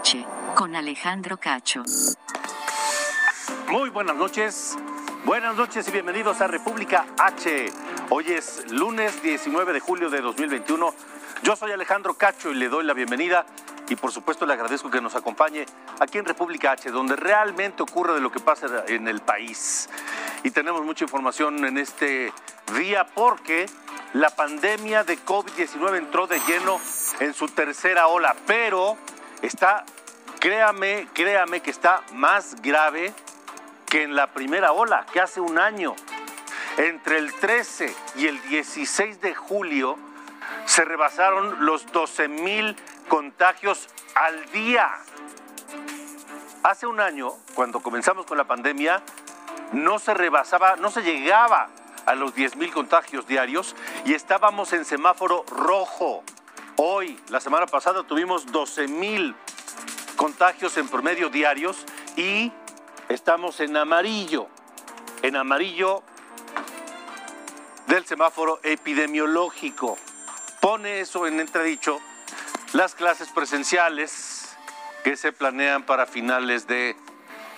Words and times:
H, 0.00 0.26
con 0.54 0.76
Alejandro 0.76 1.38
Cacho. 1.38 1.82
Muy 3.68 3.88
buenas 3.88 4.16
noches. 4.16 4.76
Buenas 5.24 5.56
noches 5.56 5.88
y 5.88 5.90
bienvenidos 5.90 6.40
a 6.40 6.46
República 6.46 7.06
H. 7.18 7.72
Hoy 8.10 8.32
es 8.32 8.70
lunes 8.70 9.22
19 9.22 9.72
de 9.72 9.80
julio 9.80 10.10
de 10.10 10.20
2021. 10.20 10.92
Yo 11.42 11.56
soy 11.56 11.72
Alejandro 11.72 12.14
Cacho 12.14 12.50
y 12.50 12.54
le 12.56 12.68
doy 12.68 12.84
la 12.84 12.92
bienvenida 12.92 13.46
y 13.88 13.96
por 13.96 14.12
supuesto 14.12 14.44
le 14.44 14.52
agradezco 14.52 14.90
que 14.90 15.00
nos 15.00 15.14
acompañe 15.14 15.64
aquí 15.98 16.18
en 16.18 16.26
República 16.26 16.72
H, 16.72 16.90
donde 16.90 17.16
realmente 17.16 17.82
ocurre 17.82 18.14
de 18.14 18.20
lo 18.20 18.30
que 18.30 18.40
pasa 18.40 18.84
en 18.88 19.08
el 19.08 19.20
país. 19.20 19.88
Y 20.42 20.50
tenemos 20.50 20.82
mucha 20.84 21.04
información 21.04 21.64
en 21.64 21.78
este 21.78 22.32
día 22.76 23.06
porque 23.06 23.66
la 24.12 24.28
pandemia 24.28 25.04
de 25.04 25.18
COVID-19 25.18 25.96
entró 25.96 26.26
de 26.26 26.38
lleno 26.40 26.80
en 27.20 27.32
su 27.32 27.48
tercera 27.48 28.08
ola, 28.08 28.36
pero 28.46 28.98
está, 29.42 29.84
créame, 30.38 31.08
créame 31.12 31.60
que 31.60 31.70
está 31.70 32.02
más 32.12 32.60
grave 32.62 33.12
que 33.86 34.02
en 34.02 34.14
la 34.14 34.32
primera 34.32 34.72
ola, 34.72 35.06
que 35.12 35.20
hace 35.20 35.40
un 35.40 35.58
año. 35.58 35.94
Entre 36.76 37.18
el 37.18 37.32
13 37.32 37.94
y 38.16 38.26
el 38.26 38.40
16 38.42 39.20
de 39.20 39.34
julio 39.34 39.98
se 40.66 40.84
rebasaron 40.84 41.64
los 41.64 41.90
12 41.92 42.28
mil 42.28 42.76
contagios 43.08 43.88
al 44.14 44.50
día. 44.50 44.90
Hace 46.62 46.86
un 46.86 47.00
año, 47.00 47.30
cuando 47.54 47.80
comenzamos 47.80 48.26
con 48.26 48.36
la 48.36 48.44
pandemia, 48.44 49.02
no 49.72 49.98
se 49.98 50.14
rebasaba, 50.14 50.76
no 50.76 50.90
se 50.90 51.02
llegaba 51.02 51.68
a 52.06 52.14
los 52.14 52.34
10 52.34 52.56
mil 52.56 52.72
contagios 52.72 53.26
diarios 53.26 53.74
y 54.04 54.14
estábamos 54.14 54.72
en 54.72 54.84
semáforo 54.84 55.44
rojo. 55.48 56.22
Hoy, 56.76 57.18
la 57.28 57.40
semana 57.40 57.66
pasada, 57.66 58.02
tuvimos 58.02 58.46
12 58.52 58.88
mil 58.88 59.34
contagios 60.16 60.76
en 60.76 60.88
promedio 60.88 61.28
diarios 61.28 61.84
y 62.16 62.50
estamos 63.08 63.60
en 63.60 63.76
amarillo. 63.76 64.48
En 65.22 65.36
amarillo 65.36 66.02
del 67.86 68.04
semáforo 68.04 68.58
epidemiológico. 68.62 69.96
Pone 70.60 71.00
eso 71.00 71.26
en 71.26 71.38
entredicho 71.38 72.00
las 72.72 72.94
clases 72.94 73.28
presenciales 73.28 74.56
que 75.04 75.16
se 75.16 75.32
planean 75.32 75.84
para 75.84 76.06
finales 76.06 76.66
de 76.66 76.96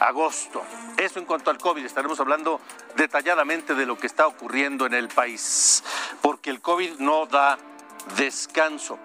agosto. 0.00 0.62
Eso 0.96 1.18
en 1.18 1.24
cuanto 1.24 1.50
al 1.50 1.58
COVID, 1.58 1.84
estaremos 1.84 2.20
hablando 2.20 2.60
detalladamente 2.96 3.74
de 3.74 3.86
lo 3.86 3.98
que 3.98 4.06
está 4.06 4.26
ocurriendo 4.26 4.86
en 4.86 4.94
el 4.94 5.08
país, 5.08 5.82
porque 6.20 6.50
el 6.50 6.60
COVID 6.60 6.98
no 6.98 7.26
da 7.26 7.58
descanso. 8.16 8.98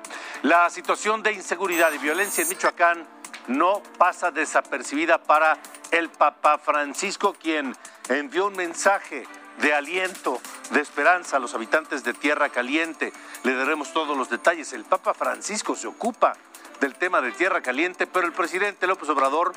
La 0.44 0.70
situación 0.70 1.24
de 1.24 1.34
inseguridad 1.34 1.92
y 1.94 1.98
violencia 1.98 2.44
en 2.44 2.50
Michoacán 2.50 3.13
no 3.48 3.82
pasa 3.98 4.32
desapercibida 4.32 5.18
para 5.18 5.58
el 5.92 6.10
Papa 6.10 6.58
Francisco, 6.58 7.34
quien 7.34 7.76
envió 8.10 8.48
un 8.48 8.56
mensaje 8.56 9.26
de 9.60 9.74
aliento, 9.74 10.42
de 10.72 10.82
esperanza 10.82 11.38
a 11.38 11.40
los 11.40 11.54
habitantes 11.54 12.04
de 12.04 12.14
Tierra 12.14 12.50
Caliente. 12.50 13.14
Le 13.44 13.54
daremos 13.54 13.94
todos 13.94 14.18
los 14.18 14.30
detalles. 14.30 14.74
El 14.74 14.86
Papa 14.86 15.14
Francisco 15.14 15.76
se 15.76 15.88
ocupa 15.88 16.36
del 16.80 16.96
tema 16.96 17.22
de 17.22 17.32
Tierra 17.32 17.62
Caliente, 17.62 18.08
pero 18.08 18.26
el 18.26 18.34
presidente 18.34 18.88
López 18.88 19.10
Obrador 19.10 19.54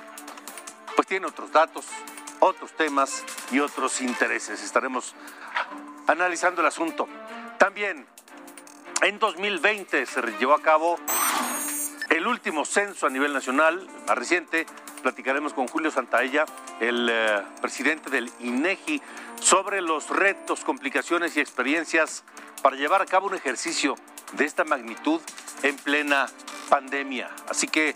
pues 0.94 1.08
tiene 1.08 1.26
otros 1.26 1.52
datos, 1.52 1.86
otros 2.40 2.72
temas 2.72 3.24
y 3.50 3.60
otros 3.60 4.00
intereses. 4.00 4.62
Estaremos 4.62 5.14
analizando 6.06 6.60
el 6.60 6.66
asunto. 6.66 7.08
También 7.58 8.06
en 9.02 9.18
2020 9.18 10.06
se 10.06 10.22
llevó 10.38 10.54
a 10.54 10.62
cabo 10.62 10.98
el 12.10 12.26
último 12.26 12.64
censo 12.64 13.06
a 13.06 13.10
nivel 13.10 13.32
nacional, 13.32 13.86
más 14.06 14.18
reciente. 14.18 14.66
Platicaremos 15.02 15.52
con 15.52 15.68
Julio 15.68 15.90
Santaella, 15.90 16.44
el 16.80 17.08
eh, 17.10 17.42
presidente 17.60 18.10
del 18.10 18.30
INEGI, 18.40 19.00
sobre 19.40 19.80
los 19.80 20.10
retos, 20.10 20.64
complicaciones 20.64 21.36
y 21.36 21.40
experiencias 21.40 22.24
para 22.62 22.76
llevar 22.76 23.02
a 23.02 23.06
cabo 23.06 23.26
un 23.26 23.34
ejercicio 23.34 23.96
de 24.32 24.44
esta 24.44 24.64
magnitud 24.64 25.20
en 25.62 25.76
plena 25.76 26.26
pandemia. 26.68 27.30
Así 27.48 27.68
que 27.68 27.94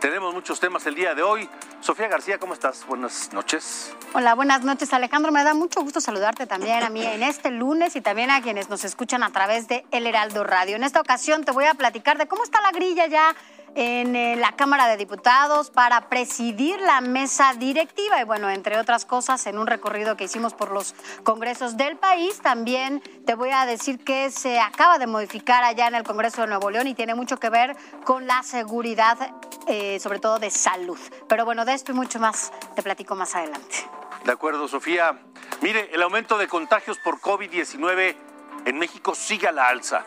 tenemos 0.00 0.34
muchos 0.34 0.60
temas 0.60 0.86
el 0.86 0.94
día 0.94 1.14
de 1.14 1.22
hoy. 1.22 1.48
Sofía 1.80 2.08
García, 2.08 2.38
¿cómo 2.38 2.52
estás? 2.52 2.86
Buenas 2.86 3.32
noches. 3.32 3.94
Hola, 4.12 4.34
buenas 4.34 4.62
noches 4.64 4.92
Alejandro. 4.92 5.32
Me 5.32 5.42
da 5.42 5.54
mucho 5.54 5.80
gusto 5.82 6.00
saludarte 6.00 6.46
también 6.46 6.82
a 6.82 6.90
mí 6.90 7.04
en 7.04 7.22
este 7.22 7.50
lunes 7.50 7.96
y 7.96 8.02
también 8.02 8.30
a 8.30 8.42
quienes 8.42 8.68
nos 8.68 8.84
escuchan 8.84 9.22
a 9.22 9.30
través 9.30 9.66
de 9.66 9.86
El 9.90 10.06
Heraldo 10.06 10.44
Radio. 10.44 10.76
En 10.76 10.84
esta 10.84 11.00
ocasión 11.00 11.44
te 11.44 11.52
voy 11.52 11.64
a 11.64 11.74
platicar 11.74 12.18
de 12.18 12.28
cómo 12.28 12.44
está 12.44 12.60
la 12.60 12.70
grilla 12.72 13.06
ya 13.06 13.34
en 13.74 14.16
eh, 14.16 14.36
la 14.36 14.52
Cámara 14.52 14.88
de 14.88 14.96
Diputados 14.96 15.70
para 15.70 16.08
presidir 16.08 16.80
la 16.80 17.00
mesa 17.00 17.54
directiva 17.54 18.20
y 18.20 18.24
bueno, 18.24 18.50
entre 18.50 18.78
otras 18.78 19.04
cosas, 19.04 19.46
en 19.46 19.58
un 19.58 19.66
recorrido 19.66 20.16
que 20.16 20.24
hicimos 20.24 20.54
por 20.54 20.72
los 20.72 20.94
congresos 21.22 21.76
del 21.76 21.96
país, 21.96 22.40
también 22.40 23.00
te 23.24 23.34
voy 23.34 23.50
a 23.50 23.66
decir 23.66 24.02
que 24.02 24.30
se 24.30 24.60
acaba 24.60 24.98
de 24.98 25.06
modificar 25.06 25.62
allá 25.64 25.88
en 25.88 25.94
el 25.94 26.02
Congreso 26.02 26.42
de 26.42 26.48
Nuevo 26.48 26.70
León 26.70 26.86
y 26.86 26.94
tiene 26.94 27.14
mucho 27.14 27.38
que 27.38 27.50
ver 27.50 27.76
con 28.04 28.26
la 28.26 28.42
seguridad, 28.42 29.18
eh, 29.66 29.98
sobre 30.00 30.18
todo 30.18 30.38
de 30.38 30.50
salud. 30.50 30.98
Pero 31.28 31.44
bueno, 31.44 31.64
de 31.64 31.74
esto 31.74 31.92
y 31.92 31.94
mucho 31.94 32.18
más 32.18 32.52
te 32.74 32.82
platico 32.82 33.14
más 33.14 33.34
adelante. 33.34 33.76
De 34.24 34.32
acuerdo, 34.32 34.68
Sofía. 34.68 35.20
Mire, 35.62 35.90
el 35.92 36.02
aumento 36.02 36.38
de 36.38 36.48
contagios 36.48 36.98
por 36.98 37.20
COVID-19 37.20 38.14
en 38.64 38.78
México 38.78 39.14
sigue 39.14 39.48
a 39.48 39.52
la 39.52 39.68
alza. 39.68 40.04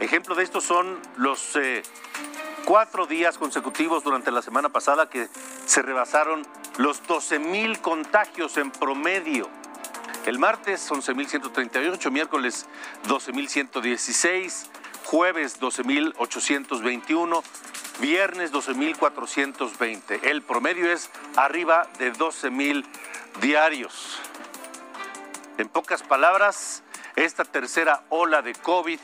Ejemplo 0.00 0.34
de 0.34 0.44
esto 0.44 0.60
son 0.60 1.00
los 1.16 1.56
eh, 1.56 1.82
cuatro 2.64 3.06
días 3.06 3.38
consecutivos 3.38 4.04
durante 4.04 4.30
la 4.30 4.42
semana 4.42 4.68
pasada 4.68 5.08
que 5.08 5.28
se 5.64 5.82
rebasaron 5.82 6.42
los 6.78 7.06
12 7.06 7.38
mil 7.38 7.80
contagios 7.80 8.56
en 8.56 8.70
promedio. 8.70 9.48
El 10.26 10.40
martes 10.40 10.90
11.138, 10.90 12.10
miércoles 12.10 12.66
12.116, 13.06 14.66
jueves 15.04 15.60
12.821, 15.60 17.42
viernes 18.00 18.52
12.420. 18.52 20.20
El 20.24 20.42
promedio 20.42 20.90
es 20.90 21.10
arriba 21.36 21.88
de 21.98 22.12
12.000 22.12 22.84
diarios. 23.40 24.18
En 25.58 25.68
pocas 25.68 26.02
palabras, 26.02 26.82
esta 27.16 27.44
tercera 27.44 28.04
ola 28.10 28.42
de 28.42 28.54
COVID 28.54 29.00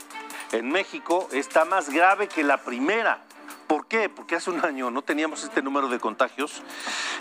en 0.52 0.70
México 0.70 1.28
está 1.32 1.64
más 1.64 1.88
grave 1.88 2.28
que 2.28 2.42
la 2.42 2.58
primera. 2.58 3.22
¿Por 3.66 3.86
qué? 3.86 4.08
Porque 4.08 4.36
hace 4.36 4.50
un 4.50 4.64
año 4.64 4.90
no 4.90 5.02
teníamos 5.02 5.44
este 5.44 5.62
número 5.62 5.88
de 5.88 5.98
contagios 5.98 6.62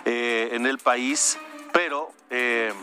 eh, 0.03 0.49
en 0.51 0.65
el 0.65 0.79
país, 0.79 1.39
pero 1.71 2.11
eh, 2.29 2.73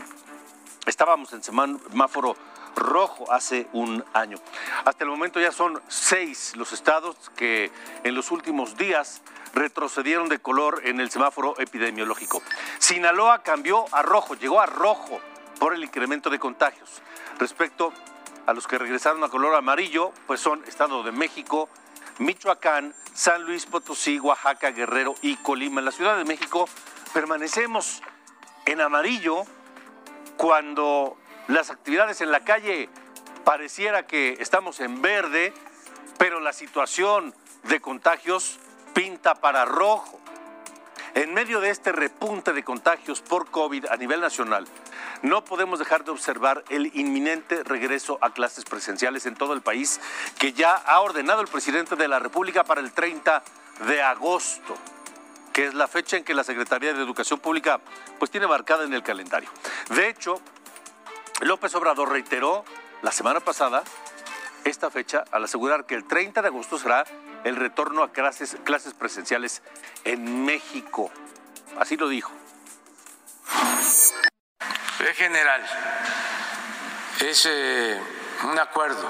estábamos 0.86 1.32
en 1.34 1.42
semáforo 1.42 2.34
rojo 2.78 3.30
hace 3.32 3.68
un 3.72 4.04
año. 4.14 4.38
Hasta 4.84 5.04
el 5.04 5.10
momento 5.10 5.40
ya 5.40 5.52
son 5.52 5.80
seis 5.88 6.54
los 6.56 6.72
estados 6.72 7.16
que 7.36 7.70
en 8.04 8.14
los 8.14 8.30
últimos 8.30 8.76
días 8.76 9.22
retrocedieron 9.54 10.28
de 10.28 10.38
color 10.38 10.82
en 10.84 11.00
el 11.00 11.10
semáforo 11.10 11.58
epidemiológico. 11.58 12.42
Sinaloa 12.78 13.42
cambió 13.42 13.84
a 13.92 14.02
rojo, 14.02 14.34
llegó 14.34 14.60
a 14.60 14.66
rojo 14.66 15.20
por 15.58 15.74
el 15.74 15.82
incremento 15.82 16.30
de 16.30 16.38
contagios. 16.38 17.02
Respecto 17.38 17.92
a 18.46 18.52
los 18.52 18.66
que 18.66 18.78
regresaron 18.78 19.22
a 19.24 19.28
color 19.28 19.54
amarillo, 19.54 20.12
pues 20.26 20.40
son 20.40 20.64
Estado 20.66 21.02
de 21.02 21.12
México, 21.12 21.68
Michoacán, 22.18 22.94
San 23.12 23.42
Luis 23.42 23.66
Potosí, 23.66 24.18
Oaxaca, 24.18 24.70
Guerrero 24.70 25.14
y 25.22 25.36
Colima. 25.36 25.80
En 25.80 25.84
la 25.84 25.92
Ciudad 25.92 26.16
de 26.16 26.24
México 26.24 26.68
permanecemos 27.12 28.02
en 28.64 28.80
amarillo 28.80 29.44
cuando 30.36 31.16
las 31.48 31.70
actividades 31.70 32.20
en 32.20 32.30
la 32.30 32.44
calle 32.44 32.88
pareciera 33.44 34.06
que 34.06 34.36
estamos 34.40 34.80
en 34.80 35.02
verde, 35.02 35.52
pero 36.18 36.40
la 36.40 36.52
situación 36.52 37.34
de 37.64 37.80
contagios 37.80 38.58
pinta 38.94 39.34
para 39.34 39.64
rojo. 39.64 40.20
En 41.14 41.32
medio 41.34 41.60
de 41.60 41.70
este 41.70 41.90
repunte 41.90 42.52
de 42.52 42.62
contagios 42.62 43.22
por 43.22 43.50
COVID 43.50 43.86
a 43.86 43.96
nivel 43.96 44.20
nacional, 44.20 44.66
no 45.22 45.42
podemos 45.44 45.78
dejar 45.78 46.04
de 46.04 46.10
observar 46.10 46.62
el 46.68 46.94
inminente 46.94 47.64
regreso 47.64 48.18
a 48.20 48.32
clases 48.32 48.64
presenciales 48.64 49.24
en 49.24 49.34
todo 49.34 49.54
el 49.54 49.62
país 49.62 50.00
que 50.38 50.52
ya 50.52 50.74
ha 50.74 51.00
ordenado 51.00 51.40
el 51.40 51.48
presidente 51.48 51.96
de 51.96 52.08
la 52.08 52.18
República 52.18 52.62
para 52.62 52.82
el 52.82 52.92
30 52.92 53.42
de 53.86 54.02
agosto 54.02 54.76
que 55.58 55.66
es 55.66 55.74
la 55.74 55.88
fecha 55.88 56.16
en 56.16 56.22
que 56.22 56.34
la 56.34 56.44
Secretaría 56.44 56.94
de 56.94 57.02
Educación 57.02 57.40
Pública 57.40 57.80
pues 58.20 58.30
tiene 58.30 58.46
marcada 58.46 58.84
en 58.84 58.94
el 58.94 59.02
calendario. 59.02 59.50
De 59.88 60.08
hecho, 60.08 60.40
López 61.40 61.74
Obrador 61.74 62.10
reiteró 62.10 62.64
la 63.02 63.12
semana 63.12 63.40
pasada 63.40 63.84
esta 64.64 64.90
fecha 64.90 65.24
al 65.30 65.44
asegurar 65.44 65.86
que 65.86 65.94
el 65.94 66.04
30 66.04 66.42
de 66.42 66.48
agosto 66.48 66.78
será 66.78 67.04
el 67.44 67.56
retorno 67.56 68.02
a 68.02 68.12
clases, 68.12 68.56
clases 68.64 68.92
presenciales 68.94 69.62
en 70.04 70.44
México. 70.44 71.10
Así 71.78 71.96
lo 71.96 72.08
dijo. 72.08 72.32
En 75.00 75.14
general, 75.14 75.64
es 77.20 77.46
eh, 77.46 78.00
un 78.44 78.58
acuerdo 78.58 79.08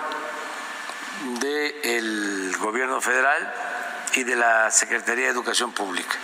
del 1.41 2.57
gobierno 2.59 3.01
federal 3.01 3.53
y 4.15 4.25
de 4.25 4.37
la 4.37 4.71
Secretaría 4.71 5.25
de 5.25 5.31
Educación 5.31 5.73
Pública. 5.73 6.17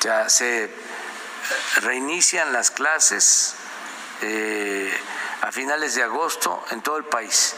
Ya 0.00 0.28
se 0.30 0.72
reinician 1.82 2.52
las 2.52 2.70
clases 2.70 3.57
eh, 4.22 5.00
a 5.42 5.52
finales 5.52 5.94
de 5.94 6.02
agosto 6.02 6.64
en 6.70 6.82
todo 6.82 6.96
el 6.96 7.04
país. 7.04 7.54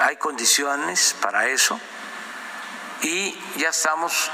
Hay 0.00 0.16
condiciones 0.16 1.14
para 1.20 1.46
eso 1.46 1.78
y 3.02 3.38
ya 3.56 3.68
estamos 3.68 4.30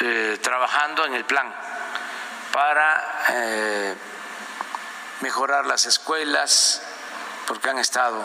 eh, 0.00 0.38
trabajando 0.42 1.04
en 1.04 1.14
el 1.14 1.24
plan 1.24 1.54
para 2.52 3.24
eh, 3.28 3.94
mejorar 5.20 5.66
las 5.66 5.86
escuelas 5.86 6.82
porque 7.46 7.68
han 7.68 7.78
estado 7.78 8.22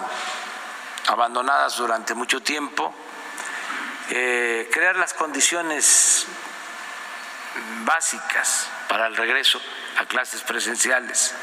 abandonadas 1.08 1.78
durante 1.78 2.14
mucho 2.14 2.42
tiempo, 2.42 2.94
eh, 4.10 4.70
crear 4.72 4.96
las 4.96 5.14
condiciones 5.14 6.26
básicas 7.84 8.68
para 8.88 9.08
el 9.08 9.16
regreso 9.16 9.60
a 9.98 10.06
clases 10.06 10.42
presenciales. 10.42 11.34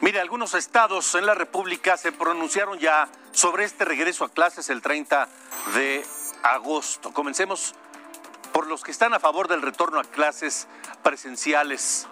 Mire, 0.00 0.20
algunos 0.20 0.54
estados 0.54 1.14
en 1.14 1.24
la 1.24 1.34
República 1.34 1.96
se 1.96 2.12
pronunciaron 2.12 2.78
ya 2.78 3.08
sobre 3.32 3.64
este 3.64 3.84
regreso 3.84 4.24
a 4.24 4.28
clases 4.28 4.68
el 4.68 4.82
30 4.82 5.28
de 5.74 6.04
agosto. 6.42 7.12
Comencemos 7.12 7.74
por 8.52 8.66
los 8.66 8.82
que 8.82 8.90
están 8.90 9.14
a 9.14 9.20
favor 9.20 9.48
del 9.48 9.62
retorno 9.62 10.00
a 10.00 10.04
clases 10.04 10.66
presenciales 11.02 12.06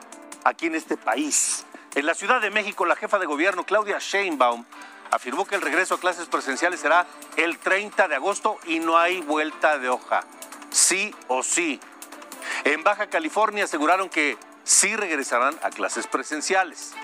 aquí 0.45 0.67
en 0.67 0.77
este 0.77 0.97
país. 0.97 1.67
En 1.95 2.07
la 2.07 2.15
Ciudad 2.15 2.41
de 2.41 2.51
México, 2.51 2.87
la 2.87 2.97
jefa 2.97 3.19
de 3.19 3.27
gobierno, 3.27 3.65
Claudia 3.65 3.99
Sheinbaum, 3.99 4.65
afirmó 5.11 5.45
que 5.45 5.57
el 5.57 5.61
regreso 5.61 5.97
a 5.97 6.01
clases 6.01 6.29
presenciales 6.29 6.81
será 6.81 7.07
el 7.37 7.59
30 7.59 8.09
de 8.09 8.15
agosto 8.15 8.59
y 8.65 8.79
no 8.79 8.97
hay 8.97 9.21
vuelta 9.21 9.79
de 9.79 9.89
hoja. 9.89 10.25
Sí 10.71 11.15
o 11.29 11.43
sí. 11.43 11.81
En 12.65 12.83
Baja 12.85 13.09
California 13.09 13.65
aseguraron 13.65 14.09
que 14.09 14.39
sí 14.65 14.97
regresarán 14.97 15.59
a 15.63 15.71
clases 15.71 16.07
presenciales. 16.07 16.95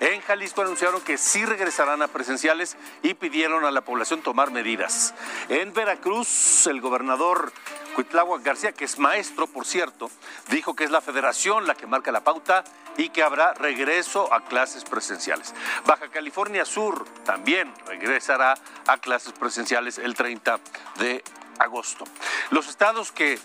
En 0.00 0.20
Jalisco 0.20 0.62
anunciaron 0.62 1.00
que 1.00 1.16
sí 1.16 1.44
regresarán 1.44 2.02
a 2.02 2.08
presenciales 2.08 2.76
y 3.02 3.14
pidieron 3.14 3.64
a 3.64 3.70
la 3.70 3.80
población 3.80 4.22
tomar 4.22 4.50
medidas. 4.50 5.14
En 5.48 5.72
Veracruz, 5.72 6.66
el 6.66 6.80
gobernador 6.80 7.52
Cuitláhuac 7.94 8.42
García, 8.42 8.72
que 8.72 8.84
es 8.84 8.98
maestro, 8.98 9.46
por 9.46 9.64
cierto, 9.64 10.10
dijo 10.50 10.76
que 10.76 10.84
es 10.84 10.90
la 10.90 11.00
federación 11.00 11.66
la 11.66 11.74
que 11.74 11.86
marca 11.86 12.12
la 12.12 12.22
pauta 12.22 12.62
y 12.98 13.08
que 13.08 13.22
habrá 13.22 13.54
regreso 13.54 14.32
a 14.32 14.44
clases 14.44 14.84
presenciales. 14.84 15.54
Baja 15.86 16.08
California 16.08 16.64
Sur 16.64 17.06
también 17.24 17.72
regresará 17.86 18.54
a 18.86 18.98
clases 18.98 19.32
presenciales 19.32 19.98
el 19.98 20.14
30 20.14 20.60
de 20.98 21.24
agosto. 21.58 22.04
Los 22.50 22.68
estados 22.68 23.12
que 23.12 23.38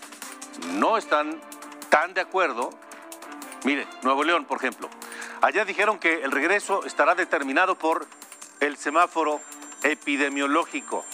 no 0.74 0.98
están 0.98 1.40
tan 1.88 2.12
de 2.14 2.20
acuerdo, 2.20 2.70
mire, 3.64 3.86
Nuevo 4.02 4.22
León, 4.22 4.44
por 4.44 4.58
ejemplo, 4.58 4.88
allá 5.42 5.64
dijeron 5.64 5.98
que 5.98 6.22
el 6.22 6.30
regreso 6.30 6.86
estará 6.86 7.14
determinado 7.14 7.76
por 7.76 8.06
el 8.60 8.76
semáforo 8.76 9.40
epidemiológico. 9.82 11.04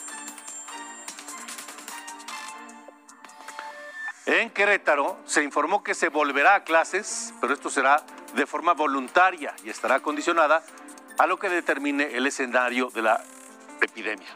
En 4.27 4.51
Querétaro 4.51 5.19
se 5.25 5.43
informó 5.43 5.83
que 5.83 5.95
se 5.95 6.11
volverá 6.11 6.57
a 6.57 6.65
clases, 6.65 7.33
pero 7.41 7.55
esto 7.55 7.71
será 7.71 8.05
de 8.35 8.47
forma 8.47 8.75
voluntaria 8.75 9.55
y 9.65 9.71
estará 9.71 10.01
condicionada 10.01 10.63
a 11.17 11.27
lo 11.27 11.39
que 11.39 11.49
determine 11.49 12.15
el 12.15 12.27
escenario 12.27 12.91
de 12.91 13.03
la 13.03 13.25
epidemia. 13.81 14.29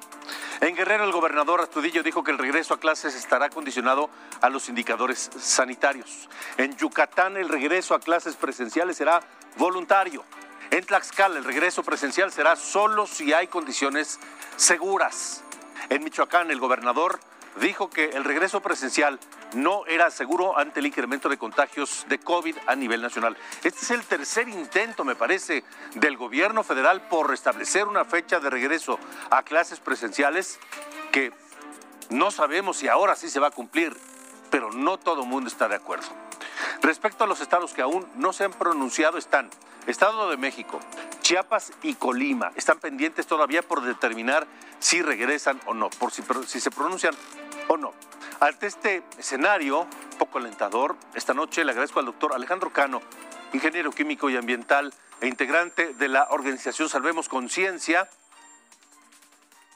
En 0.62 0.74
Guerrero, 0.74 1.04
el 1.04 1.12
gobernador 1.12 1.60
Astudillo 1.60 2.02
dijo 2.02 2.24
que 2.24 2.30
el 2.30 2.38
regreso 2.38 2.72
a 2.72 2.80
clases 2.80 3.14
estará 3.14 3.50
condicionado 3.50 4.08
a 4.40 4.48
los 4.48 4.70
indicadores 4.70 5.30
sanitarios. 5.38 6.30
En 6.56 6.74
Yucatán, 6.76 7.36
el 7.36 7.50
regreso 7.50 7.94
a 7.94 8.00
clases 8.00 8.36
presenciales 8.36 8.96
será 8.96 9.20
voluntario. 9.56 10.24
En 10.70 10.84
Tlaxcala, 10.84 11.38
el 11.38 11.44
regreso 11.44 11.82
presencial 11.82 12.32
será 12.32 12.56
solo 12.56 13.06
si 13.06 13.32
hay 13.32 13.46
condiciones 13.46 14.18
seguras. 14.56 15.44
En 15.90 16.02
Michoacán, 16.02 16.50
el 16.50 16.60
gobernador 16.60 17.20
dijo 17.60 17.90
que 17.90 18.06
el 18.06 18.24
regreso 18.24 18.60
presencial 18.60 19.18
no 19.54 19.84
era 19.86 20.10
seguro 20.10 20.58
ante 20.58 20.80
el 20.80 20.86
incremento 20.86 21.28
de 21.28 21.36
contagios 21.36 22.06
de 22.08 22.18
COVID 22.18 22.56
a 22.66 22.74
nivel 22.74 23.02
nacional. 23.02 23.36
Este 23.62 23.80
es 23.80 23.90
el 23.90 24.02
tercer 24.04 24.48
intento, 24.48 25.04
me 25.04 25.14
parece, 25.14 25.64
del 25.94 26.16
gobierno 26.16 26.62
federal 26.62 27.02
por 27.08 27.28
restablecer 27.28 27.86
una 27.86 28.04
fecha 28.04 28.40
de 28.40 28.48
regreso 28.48 28.98
a 29.30 29.42
clases 29.42 29.80
presenciales 29.80 30.58
que 31.10 31.32
no 32.08 32.30
sabemos 32.30 32.78
si 32.78 32.88
ahora 32.88 33.16
sí 33.16 33.28
se 33.28 33.40
va 33.40 33.48
a 33.48 33.50
cumplir, 33.50 33.94
pero 34.50 34.72
no 34.72 34.98
todo 34.98 35.22
el 35.22 35.28
mundo 35.28 35.48
está 35.48 35.68
de 35.68 35.76
acuerdo. 35.76 36.08
Respecto 36.82 37.22
a 37.22 37.28
los 37.28 37.40
estados 37.40 37.72
que 37.72 37.80
aún 37.80 38.10
no 38.16 38.32
se 38.32 38.44
han 38.44 38.52
pronunciado, 38.52 39.16
están 39.16 39.48
Estado 39.86 40.28
de 40.30 40.36
México, 40.36 40.80
Chiapas 41.20 41.72
y 41.82 41.94
Colima. 41.94 42.50
Están 42.56 42.80
pendientes 42.80 43.26
todavía 43.26 43.62
por 43.62 43.82
determinar 43.82 44.48
si 44.80 45.00
regresan 45.00 45.60
o 45.66 45.74
no, 45.74 45.90
por 45.90 46.10
si, 46.10 46.22
se 46.60 46.70
pronuncian 46.72 47.14
o 47.68 47.76
no. 47.76 47.92
Ante 48.40 48.66
este 48.66 49.04
escenario 49.16 49.86
poco 50.18 50.38
alentador, 50.38 50.96
esta 51.14 51.34
noche 51.34 51.64
le 51.64 51.70
agradezco 51.70 52.00
al 52.00 52.06
doctor 52.06 52.34
Alejandro 52.34 52.72
Cano, 52.72 53.00
ingeniero 53.52 53.92
químico 53.92 54.28
y 54.28 54.36
ambiental 54.36 54.92
e 55.20 55.28
integrante 55.28 55.94
de 55.94 56.08
la 56.08 56.26
organización 56.30 56.88
Salvemos 56.88 57.28
Conciencia, 57.28 58.10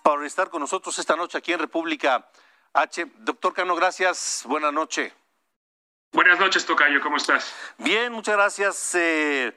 por 0.03 0.25
estar 0.25 0.51
con 0.51 0.61
nosotros 0.61 0.99
esta 0.99 1.15
noche 1.15 1.39
aquí 1.39 1.53
en 1.53 1.61
República 1.61 2.29
H. 2.73 3.07
Doctor 3.19 3.55
Cano, 3.55 3.77
gracias. 3.77 4.43
Buenas 4.47 4.73
noches. 4.73 5.13
Buenas 6.17 6.39
noches, 6.39 6.65
Tocayo. 6.65 7.03
¿Cómo 7.03 7.19
estás? 7.19 7.55
Bien, 7.77 8.11
muchas 8.11 8.37
gracias. 8.37 8.95
Eh, 8.95 9.55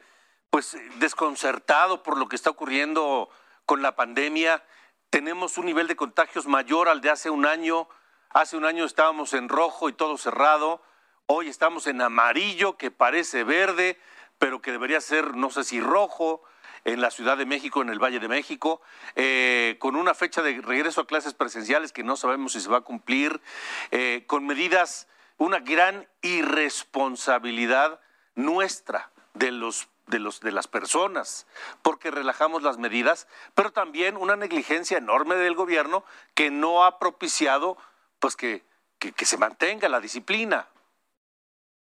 pues 0.49 0.75
desconcertado 0.95 2.03
por 2.03 2.17
lo 2.17 2.27
que 2.27 2.35
está 2.35 2.49
ocurriendo 2.49 3.29
con 3.65 3.81
la 3.81 3.95
pandemia. 3.95 4.61
Tenemos 5.09 5.57
un 5.57 5.67
nivel 5.67 5.87
de 5.87 5.95
contagios 5.95 6.47
mayor 6.47 6.89
al 6.89 6.99
de 6.99 7.11
hace 7.11 7.29
un 7.29 7.45
año. 7.45 7.87
Hace 8.31 8.57
un 8.57 8.65
año 8.65 8.83
estábamos 8.83 9.33
en 9.33 9.47
rojo 9.47 9.87
y 9.87 9.93
todo 9.93 10.17
cerrado. 10.17 10.83
Hoy 11.27 11.47
estamos 11.47 11.87
en 11.87 12.01
amarillo, 12.01 12.75
que 12.75 12.91
parece 12.91 13.45
verde, 13.45 13.97
pero 14.37 14.61
que 14.61 14.73
debería 14.73 14.99
ser, 14.99 15.37
no 15.37 15.51
sé 15.51 15.63
si 15.63 15.79
rojo, 15.79 16.43
en 16.83 16.99
la 16.99 17.09
Ciudad 17.09 17.37
de 17.37 17.45
México, 17.45 17.81
en 17.81 17.87
el 17.87 18.03
Valle 18.03 18.19
de 18.19 18.27
México, 18.27 18.81
eh, 19.15 19.77
con 19.79 19.95
una 19.95 20.13
fecha 20.13 20.41
de 20.41 20.59
regreso 20.59 20.99
a 20.99 21.07
clases 21.07 21.33
presenciales 21.33 21.93
que 21.93 22.03
no 22.03 22.17
sabemos 22.17 22.51
si 22.51 22.59
se 22.59 22.69
va 22.69 22.79
a 22.79 22.81
cumplir, 22.81 23.39
eh, 23.91 24.25
con 24.27 24.45
medidas, 24.45 25.07
una 25.39 25.59
gran 25.59 26.07
irresponsabilidad 26.21 27.99
nuestra 28.35 29.09
de 29.33 29.51
los 29.51 29.89
de, 30.09 30.19
los, 30.19 30.39
de 30.41 30.51
las 30.51 30.67
personas, 30.67 31.47
porque 31.81 32.11
relajamos 32.11 32.63
las 32.63 32.77
medidas, 32.77 33.27
pero 33.53 33.71
también 33.71 34.17
una 34.17 34.35
negligencia 34.35 34.97
enorme 34.97 35.35
del 35.35 35.53
gobierno 35.53 36.03
que 36.33 36.49
no 36.51 36.83
ha 36.83 36.99
propiciado 36.99 37.77
pues 38.19 38.35
que, 38.35 38.63
que, 38.97 39.25
se 39.25 39.37
mantenga 39.37 39.87
la 39.87 40.01
disciplina. 40.01 40.67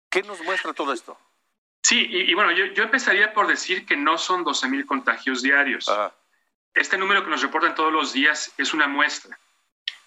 ¿Qué 0.10 0.24
nos 0.24 0.42
muestra 0.42 0.74
todo 0.74 0.94
esto? 0.94 1.18
Sí, 1.82 2.06
y, 2.10 2.34
bueno, 2.34 2.52
yo, 2.52 2.66
yo, 2.66 2.84
empezaría 2.84 3.34
por 3.34 3.48
decir 3.48 3.86
que 3.86 3.96
no 3.96 4.18
son 4.18 4.44
12 4.44 4.68
mil 4.68 4.86
contagios 4.86 5.42
diarios. 5.42 5.90
Este 6.74 6.98
número 6.98 7.24
que 7.24 7.30
nos 7.30 7.42
reportan 7.42 7.76
todos 7.76 7.92
los 7.92 8.14
días 8.14 8.54
es 8.58 8.74
una 8.74 8.88
muestra. 8.88 9.40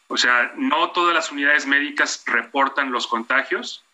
O 0.09 0.17
sea, 0.17 0.53
no 0.57 0.91
todas 0.91 1.15
las 1.15 1.31
unidades 1.33 1.67
médicas 1.67 2.23
reportan 2.27 2.93
los 2.93 3.07
contagios, 3.07 3.85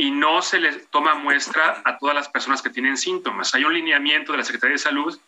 y 0.00 0.12
no 0.12 0.42
se 0.42 0.60
les 0.60 0.88
toma 0.90 1.16
muestra 1.16 1.82
a 1.84 1.98
todas 1.98 2.14
las 2.14 2.28
personas 2.28 2.62
que 2.62 2.70
tienen 2.70 2.96
síntomas. 2.96 3.52
Hay 3.54 3.64
un 3.64 3.74
lineamiento 3.74 4.30
de 4.30 4.38
la 4.38 4.44
Secretaría 4.44 4.74
de 4.74 4.78
Salud 4.78 5.20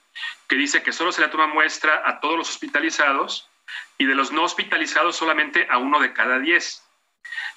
que 0.48 0.54
dice 0.54 0.82
que 0.82 0.92
solo 0.92 1.10
se 1.10 1.20
le 1.20 1.28
toma 1.28 1.48
muestra 1.48 2.08
a 2.08 2.20
todos 2.20 2.38
los 2.38 2.48
hospitalizados 2.48 3.48
y 3.98 4.04
de 4.04 4.14
los 4.14 4.30
no 4.30 4.44
hospitalizados 4.44 5.16
solamente 5.16 5.66
a 5.68 5.78
uno 5.78 5.98
de 5.98 6.12
cada 6.12 6.38
diez. 6.38 6.84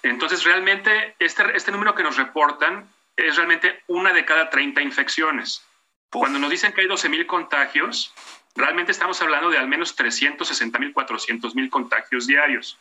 Entonces, 0.01 0.43
realmente, 0.43 1.15
este, 1.19 1.55
este 1.55 1.71
número 1.71 1.93
que 1.93 2.01
nos 2.01 2.17
reportan 2.17 2.91
es 3.15 3.35
realmente 3.35 3.83
una 3.87 4.11
de 4.11 4.25
cada 4.25 4.49
30 4.49 4.81
infecciones. 4.81 5.63
Cuando 6.11 6.39
nos 6.39 6.49
dicen 6.49 6.73
que 6.73 6.81
hay 6.81 6.87
12 6.87 7.09
mil 7.09 7.27
contagios, 7.27 8.11
realmente 8.55 8.91
estamos 8.91 9.21
hablando 9.21 9.49
de 9.49 9.57
al 9.57 9.67
menos 9.67 9.95
360 9.95 10.79
mil, 10.79 10.93
400 10.93 11.55
mil 11.55 11.69
contagios 11.69 12.27
diarios. 12.27 12.77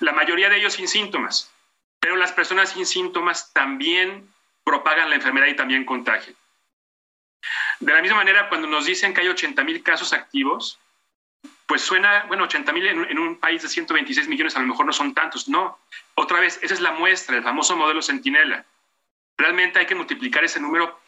La 0.00 0.12
mayoría 0.12 0.48
de 0.48 0.56
ellos 0.56 0.74
sin 0.74 0.88
síntomas, 0.88 1.52
pero 2.00 2.16
las 2.16 2.32
personas 2.32 2.70
sin 2.70 2.86
síntomas 2.86 3.52
también 3.52 4.28
propagan 4.64 5.10
la 5.10 5.16
enfermedad 5.16 5.46
y 5.46 5.56
también 5.56 5.84
contagian. 5.84 6.36
De 7.80 7.92
la 7.92 8.02
misma 8.02 8.16
manera, 8.16 8.48
cuando 8.48 8.66
nos 8.66 8.86
dicen 8.86 9.12
que 9.12 9.20
hay 9.20 9.28
80 9.28 9.62
mil 9.64 9.82
casos 9.82 10.12
activos, 10.12 10.78
pues 11.66 11.82
suena, 11.82 12.24
bueno, 12.28 12.44
80 12.44 12.72
mil 12.72 12.86
en, 12.86 13.18
un 13.18 13.38
país 13.38 13.62
de 13.62 13.68
126 13.68 14.28
millones 14.28 14.56
a 14.56 14.60
lo 14.60 14.66
mejor 14.66 14.86
no 14.86 14.92
son 14.92 15.14
tantos. 15.14 15.48
No, 15.48 15.78
otra 16.14 16.40
vez, 16.40 16.58
esa 16.62 16.74
es 16.74 16.80
la 16.80 16.92
muestra, 16.92 17.36
el 17.36 17.42
famoso 17.42 17.76
modelo 17.76 18.02
Centinela. 18.02 18.64
Realmente 19.36 19.78
hay 19.78 19.86
que 19.86 19.94
multiplicar 19.94 20.44
ese 20.44 20.60
número 20.60 21.00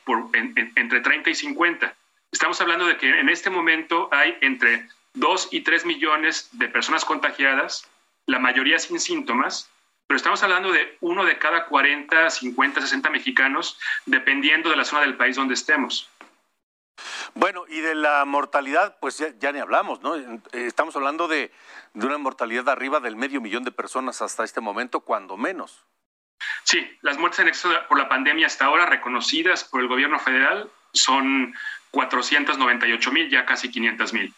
entre 0.77 1.01
30 1.01 1.31
y 1.31 1.35
50. 1.35 1.95
Estamos 2.33 2.61
hablando 2.61 2.87
de 2.87 2.97
que 2.97 3.21
en 3.21 3.29
este 3.29 3.51
momento 3.51 4.09
hay 4.13 4.37
entre 4.43 4.89
2 5.15 5.49
y 5.51 5.63
3 5.63 5.87
millones 5.87 6.49
de 6.53 6.69
personas 6.69 7.05
contagiadas, 7.05 7.89
la 8.27 8.39
mayoría 8.39 8.79
sin 8.79 9.01
síntomas, 9.01 9.71
pero 10.07 10.17
estamos 10.17 10.43
hablando 10.43 10.71
de 10.71 10.97
uno 11.01 11.25
de 11.25 11.39
cada 11.39 11.67
40, 11.67 12.31
50, 12.31 12.81
60 12.81 13.11
mexicanos, 13.11 13.79
dependiendo 14.07 14.71
de 14.71 14.77
la 14.77 14.85
zona 14.85 15.03
del 15.03 15.17
país 15.17 15.37
donde 15.37 15.55
estemos. 15.55 16.11
Bueno, 17.35 17.65
y 17.69 17.81
de 17.81 17.95
la 17.95 18.25
mortalidad, 18.25 18.99
pues 19.01 19.19
ya, 19.39 19.53
ni 19.53 19.59
hablamos, 19.59 20.01
¿no? 20.01 20.17
Eh, 20.17 20.41
estamos 20.53 20.97
hablando 20.97 21.29
de, 21.29 21.53
una 21.95 22.19
mortalidad 22.19 22.69
arriba 22.69 23.01
del 23.01 23.17
medio 23.17 23.41
millón 23.41 23.65
de 23.65 23.73
personas 23.73 24.21
hasta 24.23 24.45
este 24.45 24.61
momento, 24.61 25.01
cuando 25.01 25.37
menos. 25.37 25.85
Sí, 26.65 26.99
las 27.03 27.19
muertes 27.19 27.41
en 27.41 27.49
exceso 27.49 27.71
por 27.89 27.99
la 27.99 28.09
pandemia 28.09 28.47
hasta 28.47 28.67
ahora 28.67 28.87
reconocidas 28.87 29.65
por 29.65 29.81
el 29.81 29.89
gobierno 29.89 30.19
federal 30.19 30.71
son 30.93 31.55
498 31.91 33.13
mil, 33.13 33.31
ya 33.31 33.47
casi 33.47 33.71
500 33.71 34.13
mil. 34.13 34.35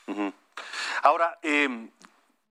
Ahora, 1.03 1.39
em, 1.43 1.91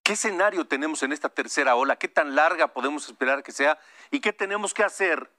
¿qué 0.04 0.14
escenario 0.14 0.66
tenemos 0.66 1.04
en 1.04 1.12
esta 1.12 1.30
tercera 1.30 1.76
ola? 1.76 1.98
¿Qué 1.98 2.08
tan 2.08 2.36
larga 2.36 2.68
podemos 2.68 3.08
esperar 3.08 3.44
que 3.44 3.52
sea? 3.52 3.78
¿Y 4.12 4.20
qué 4.20 4.34
tenemos 4.34 4.74
que 4.74 4.84
hacer 4.84 5.30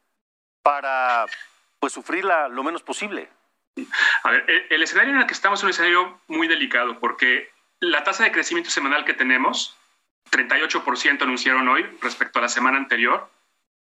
para 0.62 1.26
pues, 1.78 1.92
sufrirla 1.92 2.48
lo 2.48 2.62
menos 2.62 2.82
posible? 2.82 3.28
A 4.24 4.30
ver, 4.30 4.66
el, 4.70 4.82
escenario 4.82 5.14
en 5.14 5.20
el 5.20 5.26
que 5.26 5.32
estamos 5.32 5.60
es 5.60 5.64
un 5.64 5.70
escenario 5.70 6.20
muy 6.28 6.48
delicado 6.48 6.98
porque 6.98 7.50
la 7.78 8.04
tasa 8.04 8.24
de 8.24 8.32
crecimiento 8.32 8.70
semanal 8.70 9.04
que 9.04 9.14
tenemos, 9.14 9.76
38% 10.30 11.22
anunciaron 11.22 11.68
hoy 11.68 11.86
respecto 12.02 12.38
a 12.38 12.42
la 12.42 12.48
semana 12.48 12.76
anterior, 12.76 13.30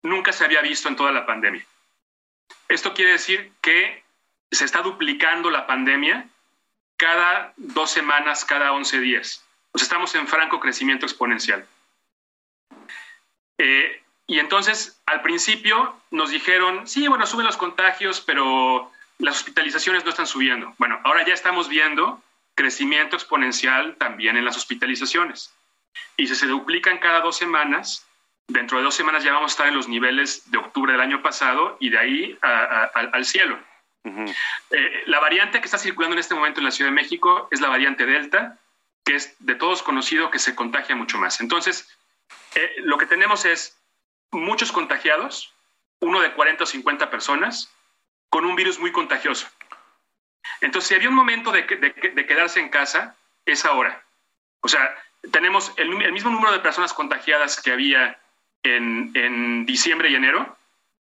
nunca 0.02 0.32
se 0.32 0.44
había 0.44 0.60
visto 0.60 0.88
en 0.88 0.96
toda 0.96 1.12
la 1.12 1.26
pandemia. 1.26 1.64
Esto 2.68 2.94
quiere 2.94 3.12
decir 3.12 3.52
que 3.60 4.04
se 4.50 4.64
está 4.64 4.82
duplicando 4.82 5.50
la 5.50 5.66
pandemia 5.66 6.26
cada 6.96 7.54
dos 7.56 7.90
semanas, 7.90 8.44
cada 8.44 8.72
11 8.72 9.00
días. 9.00 9.44
Pues 9.72 9.82
estamos 9.82 10.14
en 10.14 10.26
franco 10.26 10.60
crecimiento 10.60 11.06
exponencial. 11.06 11.66
Eh, 13.58 14.02
y 14.26 14.38
entonces, 14.38 15.00
al 15.06 15.22
principio 15.22 15.96
nos 16.10 16.30
dijeron, 16.30 16.86
sí, 16.86 17.08
bueno, 17.08 17.26
suben 17.26 17.46
los 17.46 17.56
contagios, 17.56 18.20
pero 18.20 18.90
las 19.18 19.36
hospitalizaciones 19.36 20.04
no 20.04 20.10
están 20.10 20.26
subiendo. 20.26 20.74
Bueno, 20.78 21.00
ahora 21.04 21.24
ya 21.24 21.34
estamos 21.34 21.68
viendo 21.68 22.22
crecimiento 22.54 23.16
exponencial 23.16 23.96
también 23.96 24.36
en 24.36 24.44
las 24.44 24.56
hospitalizaciones. 24.56 25.52
Y 26.16 26.26
si 26.26 26.34
se 26.34 26.46
duplican 26.46 26.98
cada 26.98 27.20
dos 27.20 27.36
semanas, 27.36 28.06
dentro 28.48 28.78
de 28.78 28.84
dos 28.84 28.94
semanas 28.94 29.24
ya 29.24 29.32
vamos 29.32 29.52
a 29.52 29.54
estar 29.54 29.66
en 29.68 29.74
los 29.74 29.88
niveles 29.88 30.50
de 30.50 30.58
octubre 30.58 30.92
del 30.92 31.00
año 31.00 31.22
pasado 31.22 31.76
y 31.80 31.88
de 31.90 31.98
ahí 31.98 32.38
al 32.42 33.24
cielo. 33.24 33.58
Eh, 34.04 35.02
la 35.06 35.20
variante 35.20 35.60
que 35.60 35.66
está 35.66 35.78
circulando 35.78 36.14
en 36.14 36.20
este 36.20 36.34
momento 36.34 36.60
en 36.60 36.64
la 36.64 36.70
Ciudad 36.70 36.90
de 36.90 36.94
México 36.94 37.48
es 37.50 37.60
la 37.60 37.68
variante 37.68 38.06
Delta, 38.06 38.58
que 39.04 39.16
es 39.16 39.34
de 39.38 39.54
todos 39.54 39.82
conocido 39.82 40.30
que 40.30 40.38
se 40.38 40.54
contagia 40.54 40.96
mucho 40.96 41.18
más. 41.18 41.40
Entonces, 41.40 41.88
eh, 42.54 42.72
lo 42.78 42.98
que 42.98 43.06
tenemos 43.06 43.44
es 43.44 43.76
muchos 44.30 44.72
contagiados, 44.72 45.52
uno 46.00 46.20
de 46.20 46.32
40 46.32 46.64
o 46.64 46.66
50 46.66 47.10
personas, 47.10 47.70
con 48.28 48.44
un 48.44 48.56
virus 48.56 48.78
muy 48.78 48.92
contagioso. 48.92 49.48
Entonces, 50.60 50.88
si 50.88 50.94
había 50.94 51.08
un 51.08 51.14
momento 51.14 51.52
de, 51.52 51.66
quedarse 51.66 52.60
en 52.60 52.68
casa, 52.68 53.16
es 53.44 53.64
ahora. 53.64 54.02
O 54.60 54.68
sea, 54.68 54.94
tenemos 55.32 55.72
el, 55.76 55.90
mismo 56.12 56.30
número 56.30 56.52
de 56.52 56.60
personas 56.60 56.92
contagiadas 56.92 57.60
que 57.60 57.72
había 57.72 58.18
en, 58.62 59.66
diciembre 59.66 60.10
y 60.10 60.14
enero, 60.14 60.56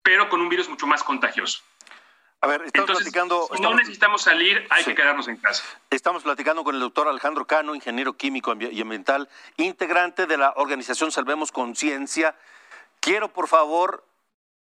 pero 0.03 0.29
con 0.29 0.41
un 0.41 0.49
virus 0.49 0.69
mucho 0.69 0.87
más 0.87 1.03
contagioso. 1.03 1.62
A 2.45 2.49
ver, 2.49 2.63
estamos 2.65 2.91
platicando. 2.91 3.49
no 3.61 3.75
necesitamos 3.75 4.23
salir, 4.23 4.67
hay 4.69 4.83
que 4.83 4.97
quedarnos 4.97 5.29
en 5.29 5.37
casa. 5.37 5.63
Estamos 5.91 6.25
platicando 6.25 6.65
con 6.65 6.75
el 6.75 6.81
doctor 6.81 7.07
Alejandro 7.07 7.47
Cano, 7.47 7.73
ingeniero 7.73 8.15
químico 8.15 8.53
y 8.59 8.81
ambiental, 8.81 9.29
integrante 9.59 10.27
de 10.27 10.37
la 10.37 10.53
organización 10.57 11.13
Salvemos 11.13 11.53
Conciencia. 11.53 12.35
Quiero, 12.99 13.33
por 13.33 13.47
favor, 13.47 14.05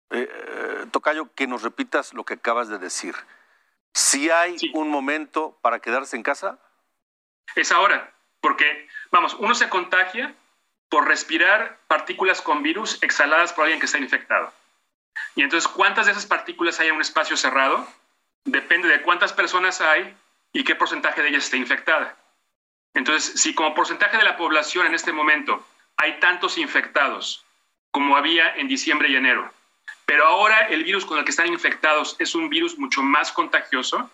eh, 0.09 0.27
eh, 0.27 0.87
Tocayo, 0.91 1.35
que 1.35 1.47
nos 1.47 1.63
repitas 1.63 2.15
lo 2.15 2.25
que 2.25 2.35
acabas 2.35 2.69
de 2.69 2.79
decir. 2.79 3.15
Si 3.93 4.31
hay 4.31 4.57
un 4.73 4.89
momento 4.89 5.59
para 5.61 5.79
quedarse 5.81 6.17
en 6.17 6.23
casa. 6.23 6.59
Es 7.57 7.73
ahora, 7.73 8.11
porque, 8.41 8.89
vamos, 9.11 9.35
uno 9.35 9.55
se 9.55 9.69
contagia 9.69 10.35
por 10.89 11.07
respirar 11.07 11.79
partículas 11.89 12.41
con 12.41 12.63
virus 12.63 13.03
exhaladas 13.03 13.53
por 13.53 13.65
alguien 13.65 13.81
que 13.81 13.87
está 13.87 13.99
infectado. 13.99 14.51
Y 15.35 15.43
entonces, 15.43 15.69
¿cuántas 15.69 16.07
de 16.07 16.13
esas 16.13 16.27
partículas 16.27 16.81
hay 16.81 16.89
en 16.89 16.97
un 16.97 17.01
espacio 17.01 17.37
cerrado? 17.37 17.87
Depende 18.45 18.89
de 18.89 19.03
cuántas 19.03 19.33
personas 19.33 19.81
hay 19.81 20.15
y 20.53 20.65
qué 20.65 20.75
porcentaje 20.75 21.23
de 21.23 21.29
ellas 21.29 21.45
está 21.45 21.57
infectada. 21.57 22.17
Entonces, 22.95 23.41
si 23.41 23.55
como 23.55 23.75
porcentaje 23.75 24.17
de 24.17 24.25
la 24.25 24.37
población 24.37 24.87
en 24.87 24.95
este 24.95 25.13
momento 25.13 25.67
hay 25.99 26.19
tantos 26.21 26.57
infectados 26.57 27.45
como 27.91 28.17
había 28.17 28.57
en 28.57 28.69
diciembre 28.69 29.09
y 29.09 29.17
enero, 29.17 29.53
pero 30.07 30.25
ahora 30.25 30.69
el 30.69 30.85
virus 30.85 31.05
con 31.05 31.19
el 31.19 31.25
que 31.25 31.31
están 31.31 31.49
infectados 31.49 32.17
es 32.19 32.35
un 32.35 32.49
virus 32.49 32.79
mucho 32.79 33.03
más 33.03 33.33
contagioso. 33.33 34.11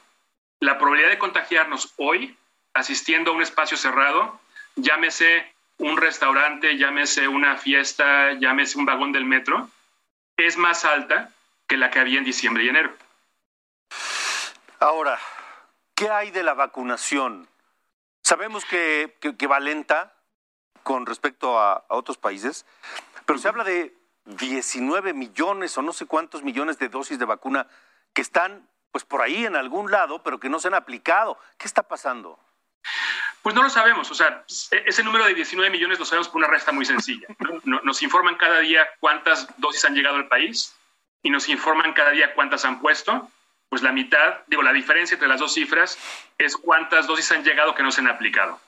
La 0.59 0.78
probabilidad 0.78 1.11
de 1.11 1.18
contagiarnos 1.18 1.92
hoy, 1.97 2.37
asistiendo 2.75 3.30
a 3.30 3.35
un 3.35 3.42
espacio 3.42 3.76
cerrado, 3.76 4.40
llámese 4.76 5.52
un 5.78 5.97
restaurante, 5.97 6.78
llámese 6.78 7.28
una 7.28 7.56
fiesta, 7.56 8.32
llámese 8.32 8.78
un 8.78 8.87
vagón 8.87 9.12
del 9.12 9.25
metro, 9.25 9.68
es 10.46 10.56
más 10.56 10.84
alta 10.84 11.30
que 11.66 11.76
la 11.76 11.90
que 11.90 12.00
había 12.00 12.18
en 12.18 12.25
diciembre 12.25 12.64
y 12.64 12.68
enero. 12.68 12.94
Ahora, 14.78 15.18
¿qué 15.94 16.11
hay 16.11 16.30
de 16.30 16.42
la 16.42 16.54
vacunación? 16.54 17.49
Sabemos 18.22 18.64
que, 18.64 19.16
va 19.50 19.61
lenta 19.61 20.14
con 20.82 21.06
respecto 21.06 21.58
a 21.58 21.84
otros 21.88 22.18
países, 22.18 22.66
pero 23.25 23.38
se 23.38 23.49
habla 23.49 23.64
de 23.64 23.94
19 24.25 25.12
millones 25.12 25.76
o 25.78 25.82
no 25.82 25.92
sé 25.92 26.06
cuántos 26.06 26.42
millones 26.42 26.78
de 26.78 26.88
dosis 26.88 27.18
de 27.18 27.25
vacuna 27.25 27.66
que 28.12 28.22
están 28.22 28.68
pues 28.90 29.04
por 29.04 29.22
ahí 29.22 29.46
en 29.46 29.56
algún 29.56 29.90
lado, 29.90 30.22
pero 30.22 30.38
que 30.38 30.49
no 30.49 30.58
se 30.58 30.68
han 30.68 30.75
aplicado. 30.75 31.38
¿Qué 31.56 31.66
está 31.66 31.82
pasando? 31.82 32.38
Pues 33.42 33.54
no 33.56 33.62
lo 33.62 33.70
sabemos, 33.70 34.11
o 34.11 34.14
sea, 34.14 34.44
ese 34.70 35.02
número 35.02 35.25
de 35.25 35.34
19 35.34 35.70
millones 35.70 35.99
lo 35.99 36.04
sabemos 36.04 36.28
por 36.28 36.38
una 36.38 36.46
resta 36.46 36.70
muy 36.70 36.84
sencilla. 36.84 37.26
Nos 37.64 38.02
informan 38.02 38.37
cada 38.37 38.61
día 38.61 38.88
cuántas 39.00 39.49
dosis 39.58 39.84
han 39.84 39.94
llegado 39.94 40.16
al 40.16 40.28
país 40.28 40.75
y 41.22 41.30
nos 41.30 41.49
informan 41.49 41.92
cada 41.92 42.11
día 42.11 42.34
cuántas 42.34 42.64
han 42.64 42.80
puesto. 42.80 43.28
Pues 43.68 43.82
la 43.82 43.90
mitad, 43.90 44.40
digo, 44.46 44.62
la 44.62 44.72
diferencia 44.72 45.14
entre 45.14 45.28
las 45.28 45.40
dos 45.40 45.54
cifras 45.54 45.99
es 46.38 46.56
cuántas 46.56 47.06
dosis 47.06 47.32
han 47.32 47.42
llegado 47.42 47.75
que 47.75 47.82
no 47.82 47.90
se 47.90 48.00
han 48.00 48.08
aplicado. 48.08 48.61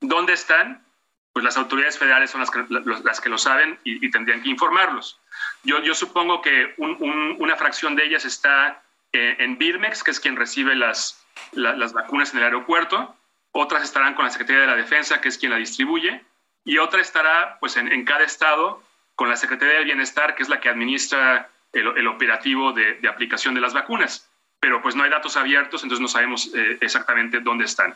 ¿Dónde 0.00 0.34
están? 0.34 0.84
pues 1.32 1.44
las 1.44 1.56
autoridades 1.56 1.98
federales 1.98 2.30
son 2.30 2.40
las 2.40 2.50
que, 2.50 2.64
las 2.68 3.20
que 3.20 3.30
lo 3.30 3.38
saben 3.38 3.78
y, 3.84 4.10
tendrían 4.10 4.42
que 4.42 4.50
informarlos. 4.50 5.18
Yo, 5.62 5.80
yo 5.80 5.94
supongo 5.94 6.42
que 6.42 6.74
una 6.76 7.56
fracción 7.56 7.96
de 7.96 8.04
ellas 8.04 8.24
está 8.24 8.82
eh, 9.12 9.36
en 9.38 9.56
Birmex, 9.56 10.02
que 10.02 10.10
es 10.10 10.20
quien 10.20 10.36
recibe 10.36 10.74
las, 10.74 11.24
las 11.52 11.92
vacunas 11.92 12.32
en 12.32 12.38
el 12.38 12.44
aeropuerto, 12.44 13.16
otras 13.52 13.82
estarán 13.82 14.14
con 14.14 14.24
la 14.24 14.30
Secretaría 14.30 14.62
de 14.62 14.66
la 14.66 14.76
Defensa, 14.76 15.20
que 15.20 15.28
es 15.28 15.38
quien 15.38 15.52
la 15.52 15.58
distribuye, 15.58 16.24
y 16.64 16.78
otra 16.78 17.00
estará 17.00 17.58
pues, 17.60 17.76
en, 17.76 18.04
cada 18.04 18.24
estado 18.24 18.82
con 19.14 19.28
la 19.28 19.36
Secretaría 19.36 19.74
del 19.74 19.84
Bienestar, 19.84 20.34
que 20.34 20.42
es 20.42 20.48
la 20.48 20.60
que 20.60 20.68
administra 20.68 21.50
el, 21.72 22.06
operativo 22.06 22.72
de, 22.72 23.06
aplicación 23.08 23.54
de 23.54 23.60
las 23.60 23.74
vacunas. 23.74 24.28
Pero 24.60 24.80
pues 24.80 24.94
no 24.94 25.02
hay 25.02 25.10
datos 25.10 25.36
abiertos, 25.36 25.82
entonces 25.82 26.00
no 26.00 26.08
sabemos 26.08 26.50
eh, 26.54 26.78
exactamente 26.80 27.40
dónde 27.40 27.64
están. 27.64 27.94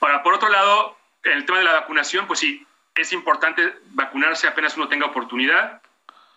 Ahora, 0.00 0.22
por 0.22 0.34
otro 0.34 0.48
lado, 0.48 0.96
el 1.22 1.44
tema 1.44 1.58
de 1.58 1.64
la 1.64 1.72
vacunación, 1.72 2.26
pues 2.26 2.40
sí, 2.40 2.66
es 2.96 3.12
importante 3.12 3.74
vacunarse 3.90 4.48
apenas 4.48 4.76
uno 4.76 4.88
tenga 4.88 5.06
oportunidad. 5.06 5.80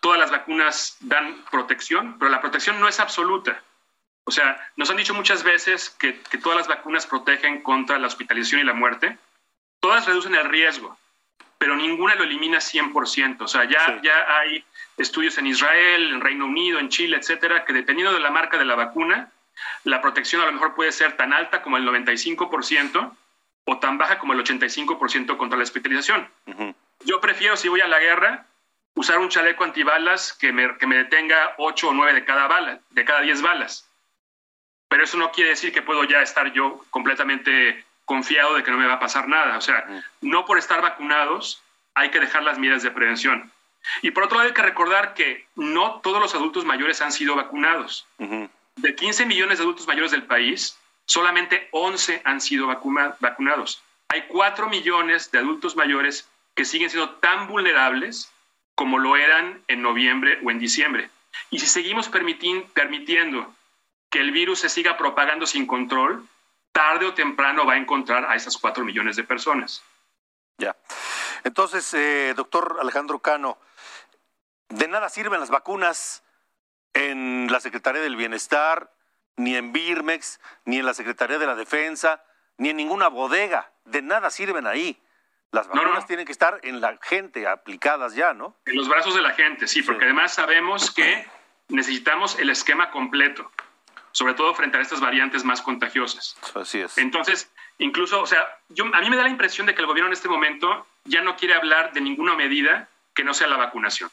Todas 0.02 0.20
las 0.20 0.32
vacunas 0.32 0.98
dan 1.02 1.44
protección, 1.52 2.18
pero 2.20 2.30
la 2.30 2.42
protección 2.42 2.80
no 2.80 2.88
es 2.88 3.00
absoluta. 3.00 3.62
O 4.30 4.32
sea, 4.32 4.64
nos 4.76 4.92
han 4.92 4.98
dicho 4.98 5.16
muchas 5.16 5.42
veces 5.42 5.90
que, 5.90 6.14
todas 6.44 6.56
las 6.56 6.68
vacunas 6.68 7.08
protegen 7.08 7.64
contra 7.64 7.98
la 7.98 8.06
hospitalización 8.06 8.62
y 8.62 8.64
la 8.64 8.76
muerte. 8.76 9.18
Todas 9.80 10.06
reducen 10.06 10.36
el 10.36 10.48
riesgo, 10.48 10.96
pero 11.58 11.76
ninguna 11.76 12.14
lo 12.14 12.26
elimina 12.26 12.60
100%. 12.60 13.42
O 13.42 13.48
sea, 13.48 13.64
ya, 13.64 14.00
ya 14.04 14.38
hay 14.38 14.64
estudios 14.98 15.40
en 15.40 15.48
Israel, 15.48 16.12
en 16.12 16.22
Reino 16.22 16.46
Unido, 16.46 16.78
en 16.78 16.90
Chile, 16.90 17.18
etcétera, 17.18 17.66
que 17.66 17.74
dependiendo 17.74 18.14
de 18.14 18.20
la 18.20 18.30
marca 18.30 18.60
de 18.60 18.66
la 18.66 18.76
vacuna, 18.76 19.32
la 19.84 20.00
protección 20.00 20.44
a 20.44 20.46
lo 20.46 20.52
mejor 20.52 20.76
puede 20.76 20.92
ser 20.92 21.18
tan 21.18 21.34
alta 21.34 21.64
como 21.64 21.78
el 21.78 21.88
95% 21.88 23.12
o 23.66 23.80
tan 23.80 23.98
baja 23.98 24.20
como 24.20 24.34
el 24.34 24.44
85% 24.44 25.38
contra 25.38 25.58
la 25.58 25.64
hospitalización. 25.64 26.30
Yo 27.04 27.20
prefiero, 27.20 27.58
si 27.58 27.68
voy 27.68 27.82
a 27.82 27.88
la 27.88 27.98
guerra, 27.98 28.46
usar 28.94 29.18
un 29.18 29.30
chaleco 29.30 29.64
antibalas 29.64 30.34
que 30.34 30.54
me, 30.54 30.78
que 30.78 30.86
me 30.86 30.98
detenga 30.98 31.56
8 31.58 31.90
o 31.90 31.94
9 31.94 32.14
de 32.14 32.26
cada, 32.26 32.46
bala, 32.46 32.80
de 32.92 33.06
cada 33.06 33.22
10 33.22 33.42
balas. 33.42 33.89
Pero 34.90 35.04
eso 35.04 35.18
no 35.18 35.32
quiere 35.32 35.52
decir 35.52 35.72
que 35.72 35.82
puedo 35.82 36.04
ya 36.04 36.22
estar 36.22 36.52
yo 36.52 36.84
completamente 36.90 37.86
confiado 38.06 38.56
de 38.56 38.64
que 38.64 38.72
no 38.72 38.78
me 38.78 38.88
va 38.88 38.96
a 38.96 39.00
pasar 39.00 39.28
nada. 39.28 39.58
O 39.58 39.62
sea, 39.62 39.86
no 40.22 40.46
por 40.46 40.58
estar 40.58 40.82
vacunados 40.82 41.62
hay 41.94 42.10
que 42.10 42.20
dejar 42.20 42.44
las 42.44 42.58
medidas 42.58 42.84
de 42.84 42.92
prevención. 42.92 43.52
Y 44.02 44.12
por 44.12 44.24
otro 44.24 44.38
lado 44.38 44.50
hay 44.50 44.54
que 44.54 44.62
recordar 44.62 45.14
que 45.14 45.46
no 45.56 46.02
todos 46.02 46.20
los 46.20 46.36
adultos 46.36 46.66
mayores 46.66 47.02
han 47.02 47.12
sido 47.12 47.36
vacunados. 47.36 48.08
De 48.18 48.96
15 48.96 49.26
millones 49.26 49.60
de 49.60 49.64
adultos 49.64 49.88
mayores 49.88 50.12
del 50.12 50.24
país, 50.24 50.78
solamente 51.06 51.70
11 51.72 52.22
han 52.26 52.42
sido 52.42 52.68
vacunados. 52.68 53.82
Hay 54.10 54.24
4 54.28 54.70
millones 54.70 55.32
de 55.32 55.40
adultos 55.40 55.76
mayores 55.76 56.28
que 56.56 56.66
siguen 56.66 56.90
siendo 56.90 57.12
tan 57.16 57.48
vulnerables 57.48 58.32
como 58.76 58.98
lo 58.98 59.16
eran 59.18 59.62
en 59.68 59.82
noviembre 59.82 60.40
o 60.44 60.50
en 60.50 60.60
diciembre. 60.60 61.10
Y 61.52 61.60
si 61.60 61.68
seguimos 61.68 62.10
permitiendo 62.10 63.54
que 64.10 64.20
el 64.20 64.32
virus 64.32 64.60
se 64.60 64.70
siga 64.70 64.98
propagando 64.98 65.46
sin 65.46 65.66
control, 65.66 66.26
tarde 66.72 67.06
o 67.06 67.14
temprano 67.14 67.66
va 67.66 67.74
a 67.74 67.78
encontrar 67.78 68.26
a 68.26 68.36
esas 68.36 68.58
cuatro 68.58 68.84
millones 68.84 69.16
de 69.16 69.24
personas. 69.24 69.84
Ya. 70.58 70.76
Entonces, 71.44 71.94
eh, 71.94 72.34
doctor 72.36 72.78
Alejandro 72.82 73.20
Cano, 73.20 73.58
de 74.70 74.88
nada 74.88 75.10
sirven 75.10 75.40
las 75.40 75.50
vacunas 75.50 76.24
en 76.94 77.48
la 77.52 77.60
Secretaría 77.60 78.02
del 78.02 78.16
Bienestar, 78.16 78.92
ni 79.38 79.56
en 79.56 79.72
Birmex, 79.72 80.40
ni 80.66 80.80
en 80.80 80.86
la 80.86 80.94
Secretaría 80.94 81.40
de 81.40 81.46
la 81.46 81.56
Defensa, 81.56 82.24
ni 82.58 82.70
en 82.70 82.78
ninguna 82.78 83.08
bodega. 83.08 83.72
De 83.86 84.02
nada 84.02 84.30
sirven 84.30 84.68
ahí. 84.68 85.02
Las 85.52 85.68
vacunas 85.68 86.06
tienen 86.06 86.26
que 86.26 86.32
estar 86.32 86.60
en 86.62 86.82
la 86.82 86.98
gente, 87.02 87.48
aplicadas 87.48 88.14
ya, 88.14 88.34
¿no? 88.34 88.56
En 88.66 88.76
los 88.76 88.88
brazos 88.88 89.16
de 89.16 89.22
la 89.22 89.32
gente, 89.32 89.68
sí, 89.68 89.82
porque 89.82 90.06
además 90.06 90.34
sabemos 90.34 90.92
que 90.92 91.28
necesitamos 91.70 92.38
el 92.38 92.52
esquema 92.52 92.92
completo 92.92 93.50
sobre 94.12 94.34
todo 94.34 94.54
frente 94.54 94.78
a 94.78 94.82
estas 94.82 95.00
variantes 95.00 95.44
más 95.44 95.62
contagiosas. 95.62 96.38
Así 96.56 96.80
es. 96.80 96.98
Entonces, 96.98 97.52
incluso, 97.78 98.22
o 98.22 98.28
sea, 98.28 98.48
yo, 98.70 98.86
a 98.86 99.02
mí 99.02 99.10
me 99.10 99.16
da 99.16 99.24
la 99.24 99.30
impresión 99.30 99.68
de 99.68 99.76
que 99.76 99.82
el 99.82 99.88
gobierno 99.88 100.08
en 100.08 100.14
este 100.14 100.30
momento 100.30 100.86
ya 101.06 101.22
no 101.22 101.36
quiere 101.36 101.56
hablar 101.56 101.94
de 101.94 102.02
ninguna 102.02 102.36
medida 102.36 102.90
que 103.14 103.24
no 103.24 103.34
sea 103.34 103.48
la 103.48 103.58
vacunación. 103.58 104.10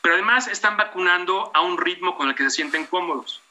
Pero 0.00 0.14
además 0.14 0.48
están 0.48 0.76
vacunando 0.76 1.50
a 1.54 1.60
un 1.60 1.78
ritmo 1.78 2.16
con 2.16 2.28
el 2.28 2.34
que 2.34 2.44
se 2.44 2.50
sienten 2.50 2.86
cómodos. 2.86 3.42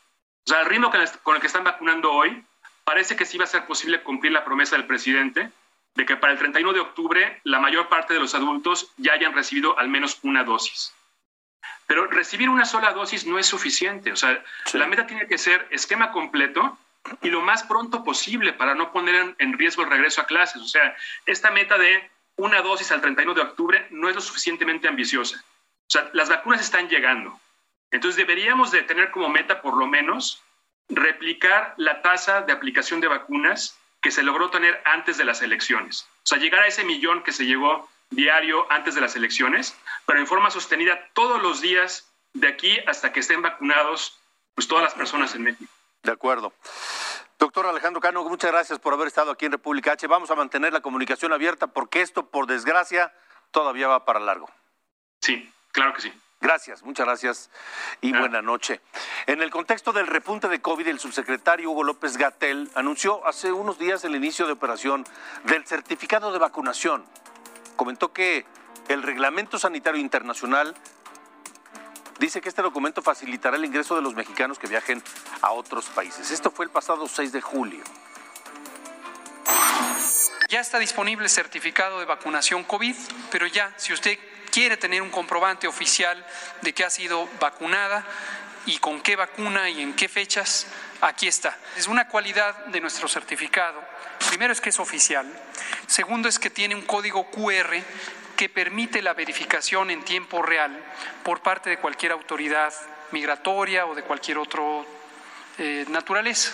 O 0.48 0.52
sea, 0.52 0.62
el 0.62 0.68
ritmo 0.68 0.92
con 1.24 1.36
el 1.36 1.42
que 1.42 1.48
están 1.48 1.64
vacunando 1.64 2.12
hoy 2.12 2.44
parece 2.84 3.16
que 3.16 3.26
sí 3.26 3.38
va 3.38 3.46
a 3.46 3.48
ser 3.48 3.66
posible 3.66 4.04
cumplir 4.04 4.32
la 4.32 4.46
promesa 4.46 4.76
del 4.76 4.86
presidente 4.86 5.52
de 5.96 6.06
que 6.06 6.18
para 6.18 6.34
el 6.34 6.40
31 6.40 6.74
de 6.74 6.80
octubre 6.82 7.42
la 7.44 7.60
mayor 7.60 7.90
parte 7.90 8.14
de 8.14 8.20
los 8.20 8.36
adultos 8.36 8.92
ya 8.98 9.14
hayan 9.14 9.34
recibido 9.34 9.78
al 9.80 9.90
menos 9.90 10.20
una 10.24 10.44
dosis. 10.44 10.94
Pero 11.88 12.08
recibir 12.08 12.50
una 12.50 12.66
sola 12.66 12.94
dosis 12.94 13.26
no 13.26 13.38
es 13.38 13.46
suficiente. 13.46 14.12
O 14.12 14.16
sea, 14.16 14.44
la 14.74 14.88
meta 14.88 15.06
tiene 15.06 15.28
que 15.28 15.38
ser 15.38 15.68
esquema 15.70 16.12
completo 16.12 16.78
y 17.22 17.30
lo 17.30 17.42
más 17.42 17.64
pronto 17.64 18.04
posible 18.04 18.54
para 18.54 18.74
no 18.74 18.92
poner 18.92 19.36
en, 19.38 19.58
riesgo 19.58 19.84
el 19.84 19.90
regreso 19.90 20.22
a 20.22 20.26
clases. 20.26 20.62
O 20.62 20.68
sea, 20.68 20.96
esta 21.26 21.52
meta 21.52 21.78
de 21.78 22.10
una 22.38 22.62
dosis 22.62 22.92
al 22.92 23.02
31 23.02 23.34
de 23.34 23.42
octubre 23.42 23.88
no 23.92 24.10
es 24.10 24.16
lo 24.16 24.22
suficientemente 24.22 24.88
ambiciosa. 24.88 25.44
O 25.88 25.90
sea, 25.90 26.10
las 26.14 26.30
vacunas 26.30 26.62
están 26.62 26.90
llegando. 26.90 27.40
Entonces 27.92 28.18
deberíamos 28.18 28.72
de 28.72 28.82
tener 28.82 29.12
como 29.12 29.30
meta 29.30 29.62
por 29.62 29.78
lo 29.78 29.86
menos 29.86 30.42
replicar 30.90 31.74
la 31.78 32.02
tasa 32.02 32.42
de 32.42 32.54
aplicación 32.54 33.00
de 33.00 33.08
vacunas 33.08 33.78
que 34.02 34.12
se 34.12 34.24
logró 34.24 34.50
tener 34.50 34.82
antes 34.86 35.18
de 35.18 35.26
las 35.26 35.42
elecciones. 35.42 36.08
O 36.24 36.28
sea, 36.28 36.38
llegar 36.38 36.64
a 36.64 36.68
ese 36.68 36.84
millón 36.84 37.24
que 37.24 37.32
se 37.32 37.46
llegó 37.46 37.90
diario 38.10 38.72
antes 38.72 38.96
de 38.96 39.02
las 39.02 39.16
elecciones, 39.16 39.76
pero 40.06 40.20
en 40.20 40.28
forma 40.28 40.50
sostenida 40.52 41.10
todos 41.14 41.42
los 41.42 41.62
días 41.62 42.12
de 42.34 42.48
aquí 42.48 42.78
hasta 42.88 43.12
que 43.12 43.20
estén 43.20 43.42
vacunados 43.42 44.20
pues 44.54 44.68
todas 44.68 44.84
las 44.84 44.94
personas 44.94 45.36
en 45.36 45.44
México. 45.44 45.72
De 46.04 46.12
acuerdo. 46.12 46.54
Doctor 47.38 47.68
Alejandro 47.68 48.00
Cano, 48.00 48.24
muchas 48.24 48.52
gracias 48.52 48.80
por 48.80 48.94
haber 48.94 49.08
estado 49.08 49.32
aquí 49.32 49.46
en 49.46 49.52
República 49.52 49.94
H. 49.94 50.08
Vamos 50.08 50.32
a 50.32 50.36
mantener 50.36 50.72
la 50.72 50.82
comunicación 50.82 51.34
abierta 51.34 51.68
porque 51.68 52.02
esto, 52.02 52.28
por 52.28 52.48
desgracia, 52.48 53.14
todavía 53.52 53.88
va 53.88 54.06
para 54.06 54.20
largo. 54.20 54.50
Sí, 55.20 55.52
claro 55.72 55.94
que 55.94 56.02
sí. 56.02 56.14
Gracias, 56.40 56.84
muchas 56.84 57.08
gracias 57.08 57.50
y 58.02 58.12
buena 58.12 58.42
noche. 58.42 58.80
En 59.26 59.42
el 59.42 59.50
contexto 59.50 59.94
del 59.94 60.06
repunte 60.06 60.48
de 60.48 60.62
COVID, 60.62 60.88
el 60.88 61.00
subsecretario 61.00 61.72
Hugo 61.72 61.84
López 61.84 62.18
Gatel 62.18 62.70
anunció 62.76 63.26
hace 63.26 63.52
unos 63.52 63.80
días 63.80 64.04
el 64.04 64.16
inicio 64.16 64.46
de 64.46 64.54
operación 64.54 65.06
del 65.46 65.66
certificado 65.66 66.32
de 66.32 66.38
vacunación 66.38 67.04
comentó 67.76 68.14
que 68.14 68.46
el 68.88 69.04
Reglamento 69.04 69.60
Sanitario 69.60 70.00
Internacional 70.00 70.76
dice 72.20 72.42
que 72.42 72.50
este 72.50 72.62
documento 72.62 73.02
facilitará 73.02 73.58
el 73.58 73.66
ingreso 73.66 73.96
de 73.96 74.02
los 74.02 74.16
mexicanos 74.16 74.60
que 74.60 74.68
viajen 74.68 75.04
a 75.42 75.52
otros 75.52 75.86
países. 75.88 76.32
Esto 76.32 76.52
fue 76.52 76.66
el 76.66 76.72
pasado 76.72 77.08
6 77.08 77.32
de 77.32 77.42
julio. 77.42 77.84
Ya 80.50 80.60
está 80.60 80.80
disponible 80.80 81.26
el 81.26 81.30
certificado 81.30 82.00
de 82.00 82.06
vacunación 82.06 82.64
COVID, 82.64 82.96
pero 83.32 83.48
ya, 83.48 83.74
si 83.78 83.94
usted 83.94 84.18
quiere 84.52 84.78
tener 84.78 85.02
un 85.02 85.10
comprobante 85.10 85.68
oficial 85.68 86.24
de 86.62 86.74
que 86.74 86.86
ha 86.86 86.90
sido 86.90 87.28
vacunada 87.40 88.06
y 88.66 88.78
con 88.78 89.02
qué 89.02 89.16
vacuna 89.16 89.70
y 89.70 89.82
en 89.82 89.96
qué 89.96 90.08
fechas, 90.08 90.68
aquí 91.02 91.28
está. 91.28 91.58
Es 91.76 91.88
una 91.88 92.08
cualidad 92.08 92.66
de 92.68 92.80
nuestro 92.80 93.08
certificado 93.08 93.82
Primero 94.30 94.54
es 94.54 94.62
que 94.62 94.70
es 94.70 94.80
oficial. 94.80 95.26
Segundo 95.88 96.28
es 96.28 96.40
que 96.40 96.50
tiene 96.50 96.76
un 96.76 96.82
código 96.82 97.30
QR 97.30 97.76
que 98.36 98.50
permite 98.50 99.02
la 99.02 99.14
verificación 99.14 99.90
en 99.92 100.04
tiempo 100.04 100.42
real 100.42 100.84
por 101.24 101.42
parte 101.42 101.70
de 101.70 101.78
cualquier 101.78 102.12
autoridad 102.12 102.74
migratoria 103.12 103.86
o 103.86 103.96
de 103.96 104.04
cualquier 104.04 104.38
otro 104.38 104.86
eh, 105.58 105.86
naturaleza. 105.90 106.52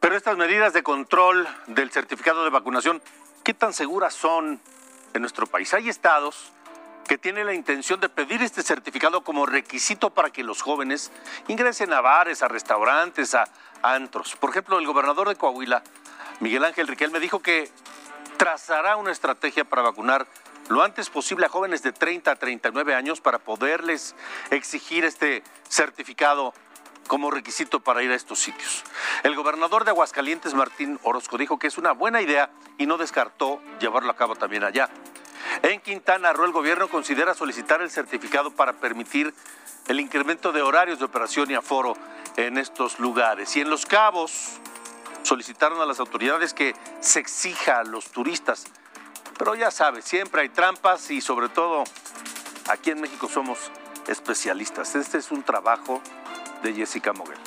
Pero 0.00 0.16
estas 0.16 0.36
medidas 0.36 0.72
de 0.72 0.82
control 0.82 1.46
del 1.68 1.90
certificado 1.92 2.42
de 2.42 2.50
vacunación, 2.50 3.00
¿qué 3.44 3.54
tan 3.54 3.72
seguras 3.72 4.14
son 4.14 4.60
en 5.14 5.20
nuestro 5.20 5.46
país? 5.46 5.72
Hay 5.74 5.88
estados 5.88 6.52
que 7.06 7.18
tienen 7.18 7.46
la 7.46 7.54
intención 7.54 8.00
de 8.00 8.08
pedir 8.08 8.42
este 8.42 8.62
certificado 8.62 9.22
como 9.22 9.46
requisito 9.46 10.10
para 10.10 10.30
que 10.30 10.42
los 10.42 10.62
jóvenes 10.62 11.12
ingresen 11.46 11.92
a 11.92 12.00
bares, 12.00 12.42
a 12.42 12.48
restaurantes, 12.48 13.34
a 13.34 13.48
antros. 13.82 14.34
Por 14.36 14.50
ejemplo, 14.50 14.78
el 14.78 14.86
gobernador 14.86 15.28
de 15.28 15.36
Coahuila 15.36 15.82
Miguel 16.40 16.64
Ángel 16.64 16.88
Riquel 16.88 17.12
me 17.12 17.20
dijo 17.20 17.40
que 17.40 17.70
trazará 18.42 18.96
una 18.96 19.12
estrategia 19.12 19.62
para 19.62 19.82
vacunar 19.82 20.26
lo 20.68 20.82
antes 20.82 21.10
posible 21.10 21.46
a 21.46 21.48
jóvenes 21.48 21.80
de 21.84 21.92
30 21.92 22.28
a 22.28 22.34
39 22.34 22.92
años 22.92 23.20
para 23.20 23.38
poderles 23.38 24.16
exigir 24.50 25.04
este 25.04 25.44
certificado 25.68 26.52
como 27.06 27.30
requisito 27.30 27.78
para 27.78 28.02
ir 28.02 28.10
a 28.10 28.16
estos 28.16 28.40
sitios. 28.40 28.82
El 29.22 29.36
gobernador 29.36 29.84
de 29.84 29.90
Aguascalientes, 29.90 30.54
Martín 30.54 30.98
Orozco, 31.04 31.38
dijo 31.38 31.60
que 31.60 31.68
es 31.68 31.78
una 31.78 31.92
buena 31.92 32.20
idea 32.20 32.50
y 32.78 32.86
no 32.86 32.98
descartó 32.98 33.62
llevarlo 33.78 34.10
a 34.10 34.16
cabo 34.16 34.34
también 34.34 34.64
allá. 34.64 34.88
En 35.62 35.80
Quintana 35.80 36.32
Roo, 36.32 36.44
el 36.44 36.52
gobierno 36.52 36.88
considera 36.88 37.34
solicitar 37.34 37.80
el 37.80 37.92
certificado 37.92 38.50
para 38.50 38.72
permitir 38.72 39.32
el 39.86 40.00
incremento 40.00 40.50
de 40.50 40.62
horarios 40.62 40.98
de 40.98 41.04
operación 41.04 41.48
y 41.52 41.54
aforo 41.54 41.94
en 42.36 42.58
estos 42.58 42.98
lugares. 42.98 43.54
Y 43.54 43.60
en 43.60 43.70
Los 43.70 43.86
Cabos, 43.86 44.58
solicitaron 45.22 45.80
a 45.80 45.86
las 45.86 46.00
autoridades 46.00 46.54
que 46.54 46.74
se 47.00 47.20
exija 47.20 47.78
a 47.78 47.84
los 47.84 48.10
turistas. 48.10 48.64
Pero 49.38 49.54
ya 49.54 49.70
sabes, 49.70 50.04
siempre 50.04 50.42
hay 50.42 50.48
trampas 50.48 51.10
y 51.10 51.20
sobre 51.20 51.48
todo 51.48 51.84
aquí 52.68 52.90
en 52.90 53.00
México 53.00 53.28
somos 53.28 53.58
especialistas. 54.06 54.94
Este 54.94 55.18
es 55.18 55.30
un 55.30 55.42
trabajo 55.42 56.00
de 56.62 56.74
Jessica 56.74 57.12
Moguel. 57.12 57.41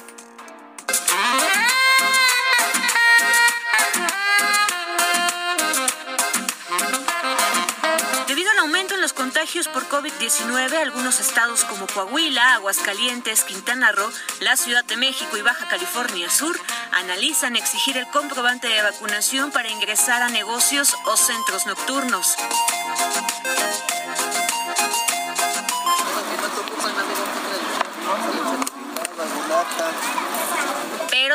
Por 9.64 9.88
COVID-19, 9.88 10.74
algunos 10.74 11.22
estados 11.22 11.64
como 11.64 11.88
Coahuila, 11.88 12.56
Aguascalientes, 12.56 13.46
Quintana 13.46 13.94
Roo, 13.94 14.12
la 14.42 14.58
Ciudad 14.58 14.84
de 14.84 14.98
México 14.98 15.38
y 15.38 15.42
Baja 15.42 15.70
California 15.70 16.30
Sur 16.30 16.60
analizan 16.92 17.56
exigir 17.56 17.96
el 17.96 18.06
comprobante 18.08 18.68
de 18.68 18.82
vacunación 18.82 19.52
para 19.52 19.70
ingresar 19.70 20.22
a 20.24 20.28
negocios 20.28 20.94
o 21.06 21.16
centros 21.16 21.66
nocturnos. 21.68 22.36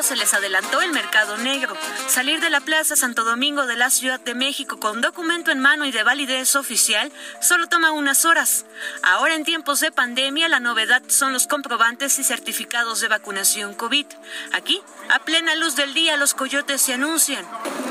Se 0.03 0.17
les 0.17 0.33
adelantó 0.35 0.81
el 0.81 0.93
mercado 0.93 1.37
negro. 1.37 1.77
Salir 2.07 2.41
de 2.41 2.51
la 2.51 2.61
Plaza 2.61 2.97
Santo 2.97 3.25
Domingo 3.25 3.67
de 3.67 3.77
la 3.77 3.91
Ciudad 3.91 4.21
de 4.21 4.35
México 4.35 4.81
con 4.81 5.01
documento 5.01 5.51
en 5.51 5.59
mano 5.59 5.85
y 5.85 5.93
de 5.93 6.03
validez 6.03 6.57
oficial 6.57 7.13
solo 7.41 7.69
toma 7.69 7.93
unas 7.93 8.25
horas. 8.25 8.65
Ahora 9.03 9.35
en 9.35 9.45
tiempos 9.45 9.81
de 9.81 9.93
pandemia 9.93 10.49
la 10.49 10.61
novedad 10.61 11.03
son 11.09 11.33
los 11.33 11.47
comprobantes 11.47 12.19
y 12.19 12.25
certificados 12.25 13.01
de 13.01 13.09
vacunación 13.09 13.75
COVID. 13.75 14.07
Aquí, 14.53 14.81
a 15.11 15.19
plena 15.19 15.55
luz 15.55 15.77
del 15.77 15.93
día, 15.93 16.17
los 16.17 16.35
coyotes 16.35 16.81
se 16.81 16.95
anuncian. 16.95 17.45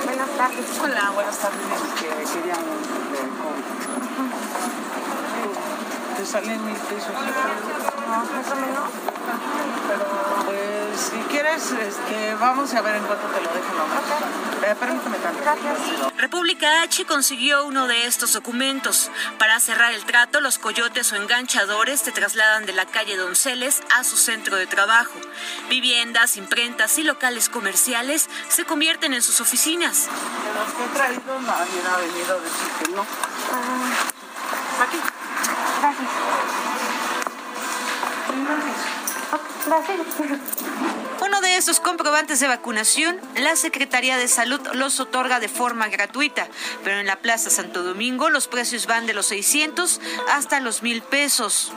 Buenas 0.06 0.30
tardes. 0.38 0.65
Hola, 0.82 1.12
buenas 1.12 1.38
tardes. 1.38 1.60
Te 6.17 6.26
salen 6.26 6.65
mil 6.65 6.76
pesos. 6.76 7.12
No, 7.13 8.41
eso 8.41 8.56
menos. 8.56 8.89
Pero 9.88 10.38
si 11.00 11.16
quieres, 11.30 11.72
este, 11.72 12.36
vamos 12.36 12.74
a 12.74 12.82
ver 12.82 12.98
en 12.98 13.04
cuánto 13.04 13.26
te 13.28 13.40
lo 13.42 13.54
dejo 13.54 13.74
nomás. 13.74 14.04
Eh, 14.64 14.76
permíteme 14.78 15.18
tanto. 15.20 15.42
Gracias. 15.42 15.78
República 16.18 16.82
H 16.82 17.06
consiguió 17.06 17.64
uno 17.66 17.88
de 17.88 18.06
estos 18.06 18.34
documentos. 18.34 19.10
Para 19.38 19.58
cerrar 19.60 19.94
el 19.94 20.04
trato, 20.06 20.42
los 20.42 20.58
coyotes 20.60 21.14
o 21.14 21.16
enganchadores 21.16 22.04
te 22.04 22.12
trasladan 22.12 22.66
de 22.66 22.74
la 22.74 22.86
calle 22.86 23.16
Donceles 23.16 23.82
a 23.98 24.04
su 24.04 24.18
centro 24.18 24.58
de 24.58 24.68
trabajo. 24.68 25.14
Viviendas, 25.70 26.36
imprentas 26.36 26.98
y 26.98 27.04
locales 27.04 27.48
comerciales 27.48 28.30
se 28.50 28.66
convierten 28.66 29.14
en 29.14 29.22
sus 29.22 29.40
oficinas. 29.40 30.08
De 30.08 30.54
los 30.60 30.74
que 30.74 30.84
he 30.84 30.90
traído, 30.90 31.40
nadie 31.42 31.82
ha 31.90 31.98
venido 31.98 32.38
a 32.38 32.42
decir 32.42 32.68
que 32.84 32.92
no. 32.92 33.06
Ah, 33.52 34.84
aquí. 34.84 34.98
Gracias. 35.82 36.10
Uno 41.22 41.41
de 41.41 41.58
esos 41.58 41.80
comprobantes 41.80 42.39
de 42.39 42.48
vacunación, 42.48 43.19
la 43.36 43.56
Secretaría 43.56 44.17
de 44.17 44.28
Salud 44.28 44.62
los 44.74 45.00
otorga 45.00 45.39
de 45.39 45.50
forma 45.50 45.88
gratuita, 45.88 46.48
pero 46.84 47.00
en 47.00 47.06
la 47.08 47.17
Plaza 47.17 47.50
Santo 47.50 47.84
Domingo 47.84 48.30
los 48.30 48.48
precios 48.48 48.88
van 48.88 49.06
de 49.06 49.13
los 49.13 49.28
600 49.28 50.00
hasta 50.32 50.60
los 50.60 50.82
1000 50.82 51.02
pesos. 51.04 51.74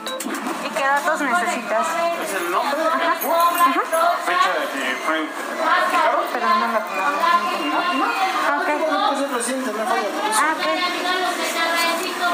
¿Y 0.65 0.69
qué 0.69 0.83
datos 0.83 1.21
necesitas? 1.21 1.87
¿Es 2.23 2.33
el 2.41 2.51
nombre? 2.51 2.79
Ajá. 2.81 3.15
Fecha 4.25 4.53
de 4.59 4.65
que 4.71 4.95
fue 5.05 5.27
Pero 6.33 6.49
no 6.49 6.55
me 6.55 6.67
no 6.67 8.13
Ah, 10.35 10.55
ok. 10.57 10.67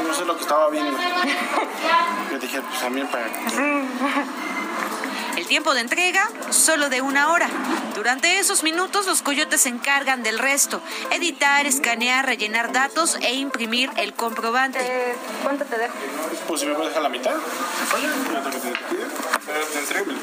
No 0.06 0.14
sé 0.14 0.24
lo 0.24 0.36
que 0.36 0.42
estaba 0.42 0.70
viendo. 0.70 0.96
Yo 2.30 2.38
dije, 2.38 2.62
pues 2.62 2.80
también 2.80 3.06
para... 3.08 3.26
Sí. 3.26 3.88
El 5.50 5.54
tiempo 5.54 5.74
de 5.74 5.80
entrega, 5.80 6.30
solo 6.50 6.88
de 6.90 7.02
una 7.02 7.32
hora. 7.32 7.48
Durante 7.96 8.38
esos 8.38 8.62
minutos 8.62 9.06
los 9.08 9.20
coyotes 9.20 9.62
se 9.62 9.68
encargan 9.68 10.22
del 10.22 10.38
resto, 10.38 10.80
editar, 11.10 11.66
escanear, 11.66 12.24
rellenar 12.24 12.70
datos 12.70 13.16
e 13.20 13.34
imprimir 13.34 13.90
el 13.96 14.14
comprobante. 14.14 14.78
Eh, 14.80 15.16
¿Cuánto 15.42 15.64
te 15.64 15.76
dejo? 15.76 15.92
Pues 16.46 16.60
si 16.60 16.68
me 16.68 16.74
puedes 16.74 16.90
dejar 16.90 17.02
la 17.02 17.08
mitad. 17.08 17.32
Te 19.72 19.78
entrego 19.80 20.12
la 20.12 20.18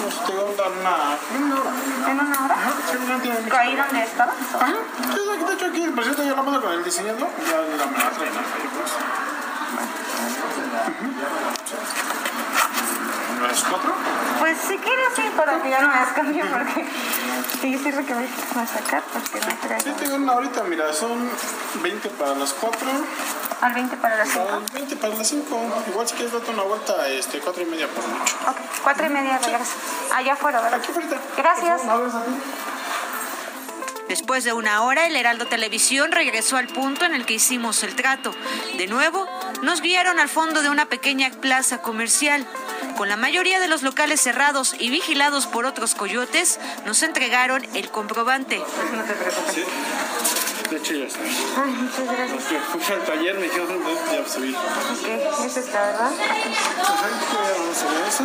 Pues 0.00 0.14
te 0.24 0.32
dar 0.32 0.72
una, 0.72 1.18
una 1.44 1.60
hora. 1.60 1.72
¿En 2.10 2.20
una 2.20 2.42
hora? 2.42 2.54
Ajá, 2.54 2.72
sí. 2.90 2.96
¿Ahí 3.54 3.76
donde 3.76 4.02
estaba? 4.02 4.32
Ajá. 4.32 4.76
Sí, 5.12 5.18
de 5.46 5.52
hecho 5.52 5.66
aquí, 5.66 5.80
cierto, 6.04 6.22
yo 6.24 6.36
la 6.36 6.42
mando 6.42 6.62
con 6.62 6.72
el 6.72 6.82
diseñador. 6.82 7.28
Ya 7.46 7.58
la 7.58 7.84
me 7.84 7.98
la 7.98 8.10
traen 8.12 8.32
ahí, 8.32 8.66
pues. 8.74 8.92
¿Las 13.42 13.64
cuatro? 13.64 13.92
Pues 14.38 14.58
si 14.58 14.76
quieres 14.78 15.08
sí, 15.14 15.22
para 15.36 15.60
que 15.60 15.70
ya 15.70 15.80
no 15.80 15.88
me 15.88 16.14
cambio 16.14 16.44
porque 16.50 16.86
sí 17.60 17.78
sirve 17.78 18.04
que 18.04 18.14
me 18.14 18.24
a 18.24 18.66
sacar 18.66 19.02
porque 19.12 19.40
no 19.40 19.56
traigo. 19.60 19.84
Sí, 19.84 19.92
tengo 19.98 20.16
una 20.16 20.32
ahorita, 20.32 20.62
mira, 20.64 20.92
son 20.92 21.30
20 21.82 22.08
para 22.10 22.34
las 22.34 22.52
4. 22.52 22.88
Al 23.60 23.74
20 23.74 23.96
para 23.96 24.16
las 24.16 24.28
5. 24.28 24.48
Al 24.48 24.64
20 24.72 24.96
para 24.96 25.14
las 25.14 25.28
5. 25.28 25.84
Igual 25.88 26.08
si 26.08 26.14
quieres 26.14 26.32
date 26.32 26.50
una 26.50 26.62
vuelta, 26.62 27.08
este, 27.08 27.38
4 27.38 27.62
y 27.62 27.66
media 27.66 27.88
por 27.88 28.06
mucho. 28.06 28.36
Ok, 28.48 28.56
4 28.82 29.06
y 29.06 29.08
media 29.10 29.38
regreso. 29.38 29.72
Allá 30.14 30.32
afuera, 30.32 30.60
¿verdad? 30.60 30.80
Aquí 30.80 30.90
afuera. 30.90 31.20
Gracias. 31.36 31.82
A 31.84 32.24
ti. 32.24 32.32
Después 34.08 34.44
de 34.44 34.52
una 34.52 34.82
hora, 34.82 35.06
el 35.06 35.16
Heraldo 35.16 35.46
Televisión 35.46 36.12
regresó 36.12 36.56
al 36.56 36.66
punto 36.66 37.04
en 37.04 37.14
el 37.14 37.24
que 37.24 37.34
hicimos 37.34 37.82
el 37.82 37.94
trato. 37.94 38.34
De 38.76 38.86
nuevo, 38.86 39.26
nos 39.62 39.80
guiaron 39.80 40.18
al 40.18 40.28
fondo 40.28 40.60
de 40.60 40.68
una 40.68 40.86
pequeña 40.86 41.30
plaza 41.30 41.78
comercial. 41.78 42.46
Con 42.96 43.08
la 43.08 43.16
mayoría 43.16 43.58
de 43.60 43.68
los 43.68 43.82
locales 43.82 44.20
cerrados 44.20 44.74
y 44.78 44.90
vigilados 44.90 45.46
por 45.46 45.66
otros 45.66 45.94
coyotes, 45.94 46.60
nos 46.86 47.02
entregaron 47.02 47.66
el 47.74 47.90
comprobante. 47.90 48.62
No 48.92 49.02
te 49.04 49.14
preocupes. 49.14 49.54
Sí. 49.54 49.64
De 50.70 50.78
hecho, 50.78 50.94
ya 50.94 51.04
está. 51.04 51.20
Ay, 51.20 51.70
muchas 51.72 52.06
gracias. 52.06 52.62
Los 52.74 52.86
que 52.86 52.94
taller 53.04 53.34
me 53.36 53.42
dijeron, 53.42 53.78
"No, 53.82 53.90
ya 53.90 54.26
subí. 54.26 54.54
Ok, 54.54 55.44
esa 55.44 55.60
está, 55.60 55.82
¿verdad? 55.82 56.12
Ajá, 56.12 57.08
ya 57.44 57.58
vamos 57.58 57.82
a 57.82 57.92
ver 57.92 58.08
eso. 58.08 58.24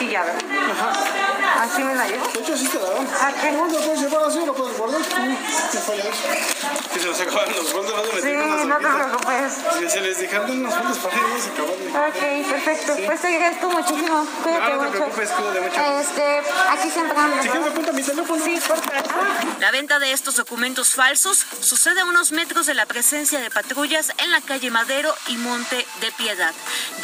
Y 0.00 0.08
ya, 0.10 0.22
¿verdad? 0.22 0.42
Ajá. 0.70 1.62
¿Así 1.62 1.82
me 1.84 1.94
la 1.94 2.08
llevo? 2.08 2.26
De 2.32 2.40
hecho, 2.40 2.56
sí 2.56 2.66
te 2.68 2.78
la 2.78 2.88
dan. 2.90 3.06
¿Ah, 3.20 3.32
qué? 3.40 3.52
No, 3.52 3.66
lo 3.66 3.78
puedes 3.78 4.00
llevar 4.00 4.22
así, 4.26 4.38
lo 4.44 4.54
puedes 4.54 4.78
guardar. 4.78 5.00
No 5.00 5.80
falla 5.80 6.02
eso. 6.02 6.88
Que 6.94 7.00
se 7.00 7.06
nos 7.08 7.20
acaban 7.20 7.52
los 7.52 7.72
fondos, 7.72 7.92
no 7.94 8.20
Sí, 8.22 8.31
no 8.80 8.88
te 8.88 9.04
preocupes. 9.04 9.52
Si 9.78 9.88
se 9.90 10.00
les 10.00 10.18
dejan 10.18 10.50
unos 10.50 10.74
fondos 10.74 10.98
para 10.98 11.16
ellos. 11.16 11.50
Ok, 11.94 12.50
perfecto. 12.50 12.96
Pues 13.06 13.20
te 13.20 13.26
agradezco 13.28 13.70
muchísimo. 13.70 14.26
Cuídate 14.42 14.60
No, 14.60 14.76
no 14.76 14.82
te 14.82 14.86
mucho. 14.86 14.90
preocupes, 14.98 15.30
cuídate 15.30 15.60
mucho. 15.60 15.80
Este, 16.00 16.42
aquí 16.70 16.90
siempre 16.90 17.18
ando. 17.18 17.42
Si 17.42 17.48
quieres, 17.48 17.68
apunta 17.68 17.92
mi 17.92 18.02
teléfono. 18.02 18.44
Sí, 18.44 18.60
por 18.66 18.76
favor. 18.78 19.60
La 19.60 19.70
venta 19.70 19.98
de 19.98 20.12
estos 20.12 20.36
documentos 20.36 20.90
falsos 20.94 21.44
sucede 21.60 22.00
a 22.00 22.04
unos 22.04 22.32
metros 22.32 22.66
de 22.66 22.74
la 22.74 22.86
presencia 22.86 23.40
de 23.40 23.50
patrullas 23.50 24.12
en 24.18 24.30
la 24.30 24.40
calle 24.40 24.70
Madero 24.70 25.14
y 25.28 25.36
Monte 25.36 25.86
de 26.00 26.12
Piedad. 26.12 26.52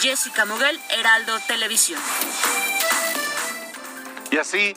Jessica 0.01 0.45
Moguel, 0.45 0.81
Heraldo 0.91 1.39
Televisión. 1.47 2.01
Y 4.31 4.37
así, 4.39 4.77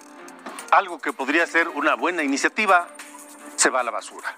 algo 0.72 1.00
que 1.00 1.12
podría 1.14 1.46
ser 1.46 1.68
una 1.70 1.96
buena 1.96 2.24
iniciativa 2.24 2.88
se 3.58 3.70
va 3.70 3.82
a 3.82 3.84
la 3.84 3.92
basura. 3.92 4.36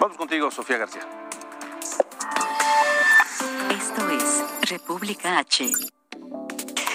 Vamos 0.00 0.16
contigo, 0.16 0.50
Sofía 0.50 0.78
García. 0.78 1.02
Esto 3.70 4.10
es 4.10 4.70
República 4.70 5.38
H. 5.38 5.70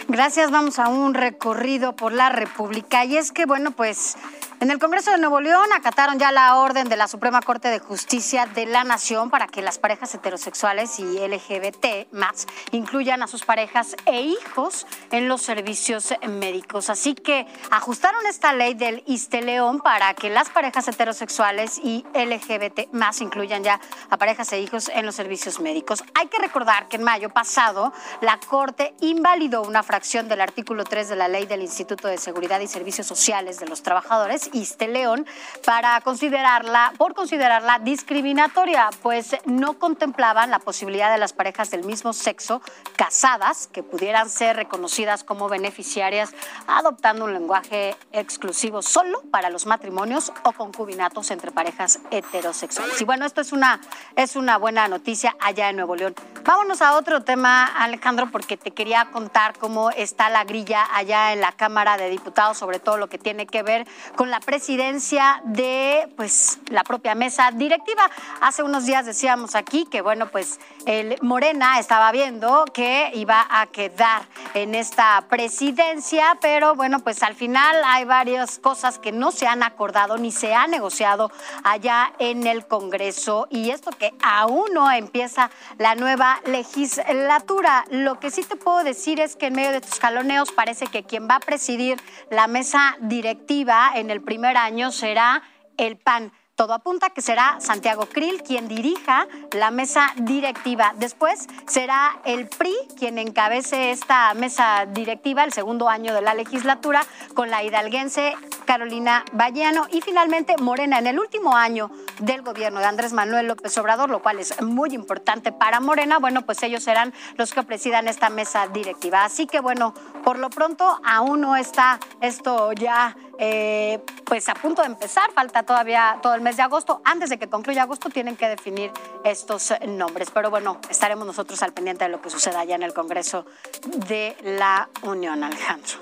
Gracias, 0.07 0.51
vamos 0.51 0.79
a 0.79 0.87
un 0.87 1.13
recorrido 1.13 1.95
por 1.95 2.11
la 2.11 2.29
República. 2.29 3.05
Y 3.05 3.17
es 3.17 3.31
que, 3.31 3.45
bueno, 3.45 3.71
pues 3.71 4.17
en 4.61 4.71
el 4.71 4.79
Congreso 4.79 5.11
de 5.11 5.19
Nuevo 5.19 5.39
León 5.39 5.71
acataron 5.73 6.19
ya 6.19 6.33
la 6.33 6.57
orden 6.57 6.89
de 6.89 6.97
la 6.97 7.07
Suprema 7.07 7.41
Corte 7.41 7.69
de 7.69 7.79
Justicia 7.79 8.45
de 8.45 8.65
la 8.65 8.83
Nación 8.83 9.29
para 9.29 9.47
que 9.47 9.61
las 9.61 9.79
parejas 9.79 10.13
heterosexuales 10.13 10.99
y 10.99 11.03
LGBT 11.17 12.11
más 12.11 12.45
incluyan 12.71 13.23
a 13.23 13.27
sus 13.27 13.45
parejas 13.45 13.95
e 14.05 14.21
hijos 14.21 14.85
en 15.11 15.29
los 15.29 15.41
servicios 15.41 16.13
médicos. 16.27 16.89
Así 16.89 17.15
que 17.15 17.47
ajustaron 17.71 18.25
esta 18.25 18.51
ley 18.51 18.73
del 18.73 19.01
Iste 19.05 19.41
León 19.41 19.79
para 19.79 20.13
que 20.13 20.29
las 20.29 20.49
parejas 20.49 20.87
heterosexuales 20.89 21.79
y 21.81 22.05
LGBT 22.13 22.91
más 22.91 23.21
incluyan 23.21 23.63
ya 23.63 23.79
a 24.09 24.17
parejas 24.17 24.51
e 24.51 24.59
hijos 24.59 24.89
en 24.89 25.05
los 25.05 25.15
servicios 25.15 25.61
médicos. 25.61 26.03
Hay 26.15 26.27
que 26.27 26.37
recordar 26.37 26.89
que 26.89 26.97
en 26.97 27.03
mayo 27.03 27.29
pasado 27.29 27.93
la 28.19 28.37
Corte 28.39 28.93
invalidó 28.99 29.61
una 29.61 29.83
fracción 29.83 30.27
del 30.27 30.41
artículo 30.41 30.83
3 30.83 31.07
de 31.07 31.15
la 31.15 31.29
ley 31.29 31.45
del 31.45 31.61
Instituto 31.61 32.09
de 32.09 32.17
Seguridad 32.17 32.59
y 32.59 32.67
Servicios 32.67 33.07
Sociales 33.07 33.59
de 33.59 33.67
los 33.67 33.83
Trabajadores, 33.83 34.48
Iste 34.53 34.87
León, 34.87 35.25
para 35.65 35.99
considerarla, 36.01 36.93
por 36.97 37.13
considerarla 37.13 37.79
discriminatoria, 37.79 38.89
pues 39.01 39.35
no 39.45 39.79
contemplaban 39.79 40.51
la 40.51 40.59
posibilidad 40.59 41.11
de 41.11 41.17
las 41.17 41.33
parejas 41.33 41.71
del 41.71 41.83
mismo 41.83 42.13
sexo 42.13 42.61
casadas 42.95 43.67
que 43.67 43.83
pudieran 43.83 44.29
ser 44.29 44.55
reconocidas 44.55 45.23
como 45.23 45.49
beneficiarias 45.49 46.33
adoptando 46.67 47.25
un 47.25 47.33
lenguaje 47.33 47.95
exclusivo 48.11 48.81
solo 48.81 49.21
para 49.31 49.49
los 49.49 49.65
matrimonios 49.65 50.31
o 50.43 50.51
concubinatos 50.51 51.31
entre 51.31 51.51
parejas 51.51 51.99
heterosexuales. 52.11 52.99
Y 53.01 53.05
bueno, 53.05 53.25
esto 53.25 53.41
es 53.41 53.51
una, 53.51 53.79
es 54.15 54.35
una 54.35 54.57
buena 54.57 54.87
noticia 54.87 55.35
allá 55.39 55.69
en 55.69 55.77
Nuevo 55.77 55.95
León. 55.95 56.15
Vámonos 56.43 56.81
a 56.81 56.97
otro 56.97 57.21
tema, 57.21 57.65
Alejandro, 57.65 58.29
porque 58.31 58.57
te 58.57 58.71
quería 58.71 59.05
contar 59.11 59.57
cómo 59.57 59.89
está 59.91 60.29
la 60.29 60.43
grilla 60.43 60.87
allá 60.93 61.33
en 61.33 61.41
la 61.41 61.51
Cámara 61.51 61.97
de 61.97 62.09
Diputados, 62.09 62.57
sobre 62.57 62.79
todo 62.79 62.97
lo 62.97 63.07
que 63.07 63.17
tiene 63.17 63.45
que 63.45 63.63
ver 63.63 63.87
con 64.15 64.29
presidencia 64.39 65.41
de 65.45 66.07
pues 66.15 66.59
la 66.69 66.83
propia 66.83 67.15
mesa 67.15 67.51
directiva. 67.51 68.09
Hace 68.41 68.63
unos 68.63 68.85
días 68.85 69.05
decíamos 69.05 69.55
aquí 69.55 69.85
que 69.85 70.01
bueno, 70.01 70.27
pues 70.29 70.59
el 70.85 71.17
Morena 71.21 71.79
estaba 71.79 72.11
viendo 72.11 72.65
que 72.73 73.11
iba 73.15 73.47
a 73.49 73.67
quedar 73.67 74.21
en 74.53 74.75
esta 74.75 75.25
presidencia, 75.29 76.37
pero 76.41 76.75
bueno, 76.75 76.99
pues 76.99 77.23
al 77.23 77.35
final 77.35 77.75
hay 77.85 78.05
varias 78.05 78.59
cosas 78.59 78.99
que 78.99 79.11
no 79.11 79.31
se 79.31 79.47
han 79.47 79.63
acordado 79.63 80.17
ni 80.17 80.31
se 80.31 80.53
han 80.53 80.71
negociado 80.71 81.31
allá 81.63 82.13
en 82.19 82.45
el 82.47 82.67
Congreso 82.67 83.47
y 83.49 83.71
esto 83.71 83.91
que 83.91 84.13
aún 84.21 84.73
no 84.73 84.91
empieza 84.91 85.49
la 85.77 85.95
nueva 85.95 86.19
la 86.19 86.41
legislatura. 86.45 87.85
Lo 87.89 88.19
que 88.19 88.29
sí 88.29 88.43
te 88.43 88.55
puedo 88.55 88.83
decir 88.83 89.19
es 89.19 89.35
que 89.35 89.47
en 89.47 89.53
medio 89.53 89.71
de 89.71 89.77
estos 89.77 89.99
jaloneos 89.99 90.51
parece 90.51 90.87
que 90.87 91.03
quien 91.03 91.27
va 91.29 91.35
a 91.35 91.39
presidir 91.39 91.97
la 92.29 92.47
mesa 92.47 92.97
directiva 92.99 93.91
en 93.95 94.09
el 94.09 94.21
primer 94.29 94.57
año 94.57 94.91
será 94.91 95.41
el 95.77 95.97
PAN. 95.97 96.31
Todo 96.53 96.75
apunta 96.75 97.09
que 97.09 97.23
será 97.23 97.55
Santiago 97.61 98.05
Krill 98.05 98.43
quien 98.43 98.67
dirija 98.67 99.27
la 99.53 99.71
mesa 99.71 100.13
directiva. 100.17 100.93
Después 100.97 101.47
será 101.65 102.19
el 102.25 102.47
PRI 102.47 102.75
quien 102.95 103.17
encabece 103.17 103.89
esta 103.89 104.35
mesa 104.35 104.85
directiva 104.85 105.43
el 105.43 105.51
segundo 105.51 105.89
año 105.89 106.13
de 106.13 106.21
la 106.21 106.35
legislatura 106.35 107.01
con 107.33 107.49
la 107.49 107.63
hidalguense 107.63 108.35
Carolina 108.69 109.25
Vallano 109.31 109.87
y 109.91 109.99
finalmente 110.01 110.55
Morena 110.59 110.99
en 110.99 111.07
el 111.07 111.17
último 111.17 111.57
año 111.57 111.89
del 112.19 112.43
gobierno 112.43 112.79
de 112.79 112.85
Andrés 112.85 113.13
Manuel 113.13 113.47
López 113.47 113.75
Obrador, 113.79 114.11
lo 114.11 114.21
cual 114.21 114.37
es 114.37 114.61
muy 114.61 114.93
importante 114.93 115.51
para 115.51 115.79
Morena. 115.79 116.19
Bueno, 116.19 116.45
pues 116.45 116.61
ellos 116.61 116.83
serán 116.83 117.11
los 117.35 117.51
que 117.51 117.63
presidan 117.63 118.07
esta 118.07 118.29
mesa 118.29 118.67
directiva. 118.67 119.25
Así 119.25 119.47
que 119.47 119.59
bueno, 119.59 119.95
por 120.23 120.37
lo 120.37 120.51
pronto 120.51 121.01
aún 121.03 121.41
no 121.41 121.55
está 121.55 121.99
esto 122.21 122.71
ya 122.73 123.15
eh, 123.39 124.03
pues 124.25 124.49
a 124.49 124.53
punto 124.53 124.81
de 124.81 124.89
empezar, 124.89 125.31
falta 125.31 125.63
todavía 125.63 126.19
todo 126.21 126.35
el 126.35 126.41
mes 126.41 126.57
de 126.57 126.61
agosto. 126.61 127.01
Antes 127.05 127.29
de 127.29 127.39
que 127.39 127.49
concluya 127.49 127.83
agosto 127.83 128.09
tienen 128.09 128.35
que 128.35 128.49
definir 128.49 128.91
estos 129.23 129.73
nombres. 129.87 130.29
Pero 130.29 130.49
bueno, 130.51 130.79
estaremos 130.89 131.25
nosotros 131.25 131.63
al 131.63 131.73
pendiente 131.73 132.03
de 132.03 132.09
lo 132.11 132.21
que 132.21 132.29
suceda 132.29 132.59
allá 132.59 132.75
en 132.75 132.83
el 132.83 132.93
Congreso 132.93 133.45
de 133.81 134.35
la 134.43 134.89
Unión, 135.01 135.43
Alejandro. 135.43 135.99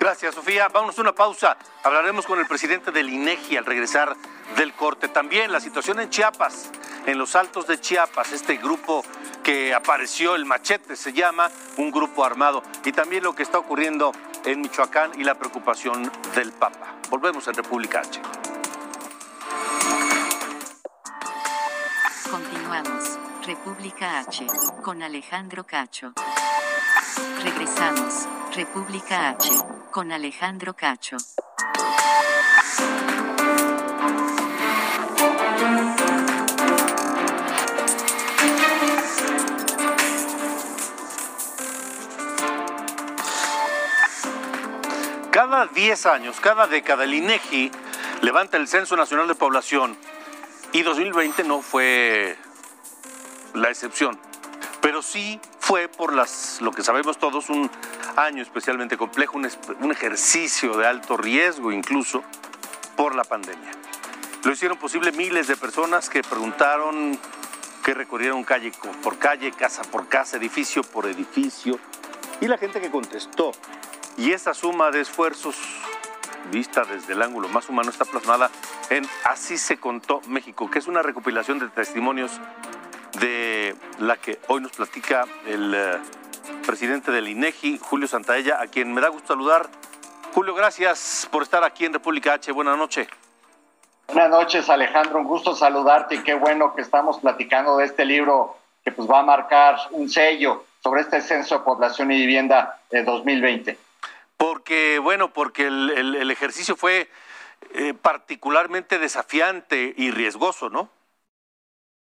Gracias, 0.00 0.34
Sofía. 0.34 0.68
Vámonos 0.68 0.98
a 0.98 1.02
una 1.02 1.14
pausa. 1.14 1.56
Con 2.08 2.38
el 2.38 2.46
presidente 2.46 2.90
del 2.90 3.10
INEGI 3.10 3.58
al 3.58 3.66
regresar 3.66 4.16
del 4.56 4.72
corte. 4.72 5.08
También 5.08 5.52
la 5.52 5.60
situación 5.60 6.00
en 6.00 6.08
Chiapas, 6.08 6.70
en 7.04 7.18
los 7.18 7.36
altos 7.36 7.66
de 7.66 7.78
Chiapas, 7.78 8.32
este 8.32 8.56
grupo 8.56 9.04
que 9.44 9.74
apareció, 9.74 10.34
el 10.34 10.46
machete 10.46 10.96
se 10.96 11.12
llama, 11.12 11.50
un 11.76 11.90
grupo 11.90 12.24
armado. 12.24 12.62
Y 12.86 12.92
también 12.92 13.24
lo 13.24 13.34
que 13.34 13.42
está 13.42 13.58
ocurriendo 13.58 14.12
en 14.46 14.62
Michoacán 14.62 15.20
y 15.20 15.24
la 15.24 15.34
preocupación 15.34 16.10
del 16.34 16.50
Papa. 16.52 16.94
Volvemos 17.10 17.46
en 17.46 17.54
República 17.54 18.00
H. 18.00 18.22
Continuamos. 22.30 23.18
República 23.46 24.20
H. 24.20 24.46
Con 24.82 25.02
Alejandro 25.02 25.64
Cacho. 25.64 26.14
Regresamos. 27.42 28.26
República 28.56 29.28
H. 29.28 29.50
Con 29.90 30.10
Alejandro 30.10 30.74
Cacho. 30.74 31.18
Cada 45.38 45.66
10 45.66 46.06
años, 46.06 46.40
cada 46.40 46.66
década, 46.66 47.04
el 47.04 47.14
INEGI 47.14 47.70
levanta 48.22 48.56
el 48.56 48.66
Censo 48.66 48.96
Nacional 48.96 49.28
de 49.28 49.36
Población 49.36 49.96
y 50.72 50.82
2020 50.82 51.44
no 51.44 51.62
fue 51.62 52.36
la 53.54 53.70
excepción, 53.70 54.18
pero 54.80 55.00
sí 55.00 55.40
fue 55.60 55.86
por 55.86 56.12
las, 56.12 56.60
lo 56.60 56.72
que 56.72 56.82
sabemos 56.82 57.18
todos, 57.18 57.50
un 57.50 57.70
año 58.18 58.42
especialmente 58.42 58.96
complejo, 58.96 59.38
un, 59.38 59.92
ejercicio 59.92 60.76
de 60.76 60.86
alto 60.86 61.16
riesgo 61.16 61.70
incluso 61.72 62.22
por 62.96 63.14
la 63.14 63.24
pandemia. 63.24 63.70
Lo 64.44 64.52
hicieron 64.52 64.76
posible 64.78 65.12
miles 65.12 65.46
de 65.46 65.56
personas 65.56 66.10
que 66.10 66.22
preguntaron, 66.22 67.18
que 67.84 67.94
recorrieron 67.94 68.42
calle 68.44 68.72
por 69.02 69.18
calle, 69.18 69.52
casa 69.52 69.82
por 69.82 70.08
casa, 70.08 70.36
edificio 70.36 70.82
por 70.82 71.06
edificio, 71.06 71.78
y 72.40 72.46
la 72.46 72.58
gente 72.58 72.80
que 72.80 72.90
contestó 72.90 73.52
y 74.16 74.32
esa 74.32 74.52
suma 74.52 74.90
de 74.90 75.00
esfuerzos, 75.00 75.56
vista 76.50 76.84
desde 76.84 77.12
el 77.12 77.22
ángulo 77.22 77.48
más 77.48 77.68
humano, 77.68 77.90
está 77.90 78.04
plasmada 78.04 78.50
en 78.90 79.06
Así 79.24 79.58
se 79.58 79.76
contó 79.76 80.20
México, 80.28 80.70
que 80.70 80.78
es 80.78 80.86
una 80.86 81.02
recopilación 81.02 81.58
de 81.58 81.68
testimonios 81.68 82.32
de 83.20 83.76
la 83.98 84.16
que 84.16 84.40
hoy 84.48 84.60
nos 84.60 84.72
platica 84.72 85.24
el 85.46 85.74
eh, 85.74 85.98
presidente 86.66 87.10
del 87.10 87.28
INEGI, 87.28 87.78
Julio 87.78 88.08
Santaella, 88.08 88.60
a 88.60 88.66
quien 88.66 88.92
me 88.92 89.00
da 89.00 89.08
gusto 89.08 89.28
saludar. 89.28 89.68
Julio, 90.34 90.54
gracias 90.54 91.28
por 91.30 91.42
estar 91.42 91.64
aquí 91.64 91.84
en 91.84 91.92
República 91.92 92.34
H. 92.34 92.52
Buenas 92.52 92.76
noches. 92.76 93.08
Buenas 94.06 94.30
noches, 94.30 94.68
Alejandro. 94.70 95.18
Un 95.18 95.24
gusto 95.24 95.54
saludarte 95.54 96.16
y 96.16 96.22
qué 96.22 96.34
bueno 96.34 96.74
que 96.74 96.82
estamos 96.82 97.18
platicando 97.18 97.76
de 97.76 97.84
este 97.84 98.04
libro 98.04 98.56
que 98.84 98.92
pues 98.92 99.08
va 99.08 99.20
a 99.20 99.22
marcar 99.22 99.76
un 99.90 100.08
sello 100.08 100.64
sobre 100.82 101.02
este 101.02 101.20
censo 101.20 101.58
de 101.58 101.64
población 101.64 102.12
y 102.12 102.18
vivienda 102.18 102.80
de 102.90 103.02
2020. 103.02 103.78
Porque, 104.36 104.98
bueno, 104.98 105.32
porque 105.32 105.66
el, 105.66 106.30
ejercicio 106.30 106.76
fue 106.76 107.10
eh, 107.74 107.92
particularmente 108.00 108.98
desafiante 108.98 109.92
y 109.96 110.10
riesgoso, 110.10 110.70
¿no? 110.70 110.88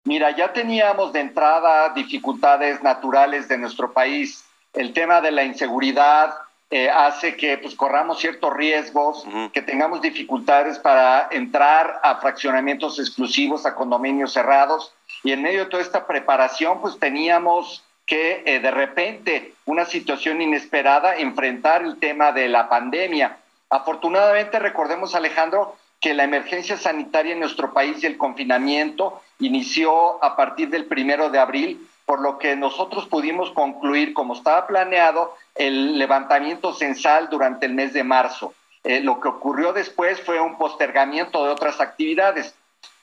Mira, 0.07 0.31
ya 0.31 0.53
teníamos 0.53 1.13
de 1.13 1.19
entrada 1.19 1.93
dificultades 1.93 2.81
naturales 2.81 3.49
de 3.49 3.59
nuestro 3.59 3.93
país. 3.93 4.45
El 4.73 4.93
tema 4.93 5.21
de 5.21 5.33
la 5.33 5.43
inseguridad 5.43 6.33
eh, 6.71 6.89
hace 6.89 7.37
que 7.37 7.59
pues, 7.59 7.75
corramos 7.75 8.21
ciertos 8.21 8.55
riesgos, 8.55 9.27
que 9.53 9.63
tengamos 9.63 10.01
dificultades 10.01 10.79
para 10.79 11.27
entrar 11.33 12.01
a 12.05 12.17
fraccionamientos 12.17 13.01
exclusivos, 13.01 13.67
a 13.67 13.75
condominios 13.75 14.33
cerrados. 14.33 14.93
Y 15.25 15.33
en 15.33 15.43
medio 15.43 15.65
de 15.65 15.71
toda 15.71 15.83
esta 15.83 16.07
preparación, 16.07 16.81
pues 16.81 17.01
teníamos 17.01 17.83
que 18.07 18.45
eh, 18.47 18.61
de 18.61 18.71
repente 18.71 19.55
una 19.65 19.87
situación 19.87 20.41
inesperada 20.41 21.17
enfrentar 21.17 21.83
el 21.83 21.99
tema 21.99 22.31
de 22.31 22.49
la 22.49 22.69
pandemia. 22.69 23.39
Afortunadamente, 23.71 24.61
recordemos, 24.61 25.17
Alejandro, 25.17 25.75
que 26.01 26.15
la 26.15 26.23
emergencia 26.23 26.77
sanitaria 26.77 27.33
en 27.33 27.41
nuestro 27.41 27.73
país 27.73 28.05
y 28.05 28.07
el 28.07 28.17
confinamiento 28.17 29.21
inició 29.39 30.23
a 30.25 30.37
partir 30.37 30.71
del 30.71 30.87
primero 30.87 31.31
de 31.31 31.39
abril, 31.39 31.89
por 32.05 32.21
lo 32.21 32.39
que 32.39 32.55
nosotros 32.57 33.07
pudimos 33.07 33.51
concluir, 33.51 34.15
como 34.15 34.35
estaba 34.35 34.67
planeado, 34.67 35.35
el 35.55 35.99
levantamiento 35.99 36.73
censal 36.73 37.29
durante 37.29 37.67
el 37.67 37.75
mes 37.75 37.93
de 37.93 38.05
marzo. 38.05 38.55
Eh, 38.85 39.01
lo 39.01 39.21
que 39.21 39.29
ocurrió 39.29 39.73
después 39.73 40.21
fue 40.21 40.41
un 40.41 40.57
postergamiento 40.57 41.45
de 41.45 41.51
otras 41.51 41.81
actividades. 41.81 42.55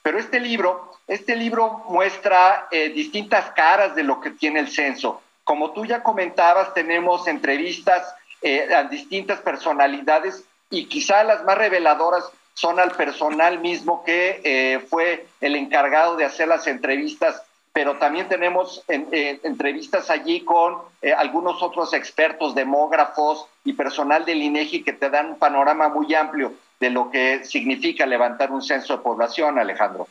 Pero 0.02 0.18
este 0.18 0.40
libro 0.40 0.94
este 1.06 1.36
libro 1.36 1.84
muestra 1.88 2.66
eh, 2.70 2.88
distintas 2.88 3.50
caras 3.50 3.94
de 3.94 4.04
lo 4.04 4.20
que 4.20 4.30
tiene 4.30 4.60
el 4.60 4.68
censo. 4.68 5.20
Como 5.44 5.72
tú 5.72 5.84
ya 5.84 6.02
comentabas, 6.02 6.72
tenemos 6.72 7.26
entrevistas 7.26 8.14
eh, 8.40 8.74
a 8.74 8.84
distintas 8.84 9.40
personalidades 9.40 10.44
y 10.70 10.86
quizá 10.86 11.22
las 11.24 11.44
más 11.44 11.58
reveladoras 11.58 12.24
son 12.54 12.80
al 12.80 12.92
personal 12.92 13.58
mismo 13.58 14.04
que 14.04 14.40
eh, 14.44 14.80
fue 14.88 15.26
el 15.40 15.56
encargado 15.56 16.16
de 16.16 16.24
hacer 16.24 16.48
las 16.48 16.66
entrevistas, 16.66 17.42
pero 17.72 17.98
también 17.98 18.28
tenemos 18.28 18.84
entrevistas 18.86 20.08
allí 20.08 20.42
con 20.42 20.78
algunos 21.16 21.60
otros 21.60 21.92
expertos, 21.92 22.54
demógrafos 22.54 23.48
y 23.64 23.72
personal 23.72 24.24
del 24.24 24.42
INEGI 24.42 24.84
que 24.84 24.92
te 24.92 25.10
dan 25.10 25.30
un 25.30 25.38
panorama 25.40 25.88
muy 25.88 26.14
amplio 26.14 26.54
de 26.80 26.90
lo 26.90 27.10
que 27.10 27.44
significa 27.44 28.06
levantar 28.06 28.52
un 28.52 28.62
censo 28.62 28.96
de 28.96 29.02
población, 29.02 29.58
Alejandro. 29.58 30.06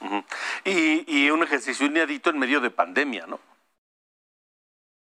y, 0.66 1.30
un 1.30 1.44
ejercicio 1.44 1.86
inédito 1.86 2.30
en 2.30 2.40
medio 2.40 2.60
de 2.60 2.70
pandemia, 2.70 3.26
¿no? 3.28 3.40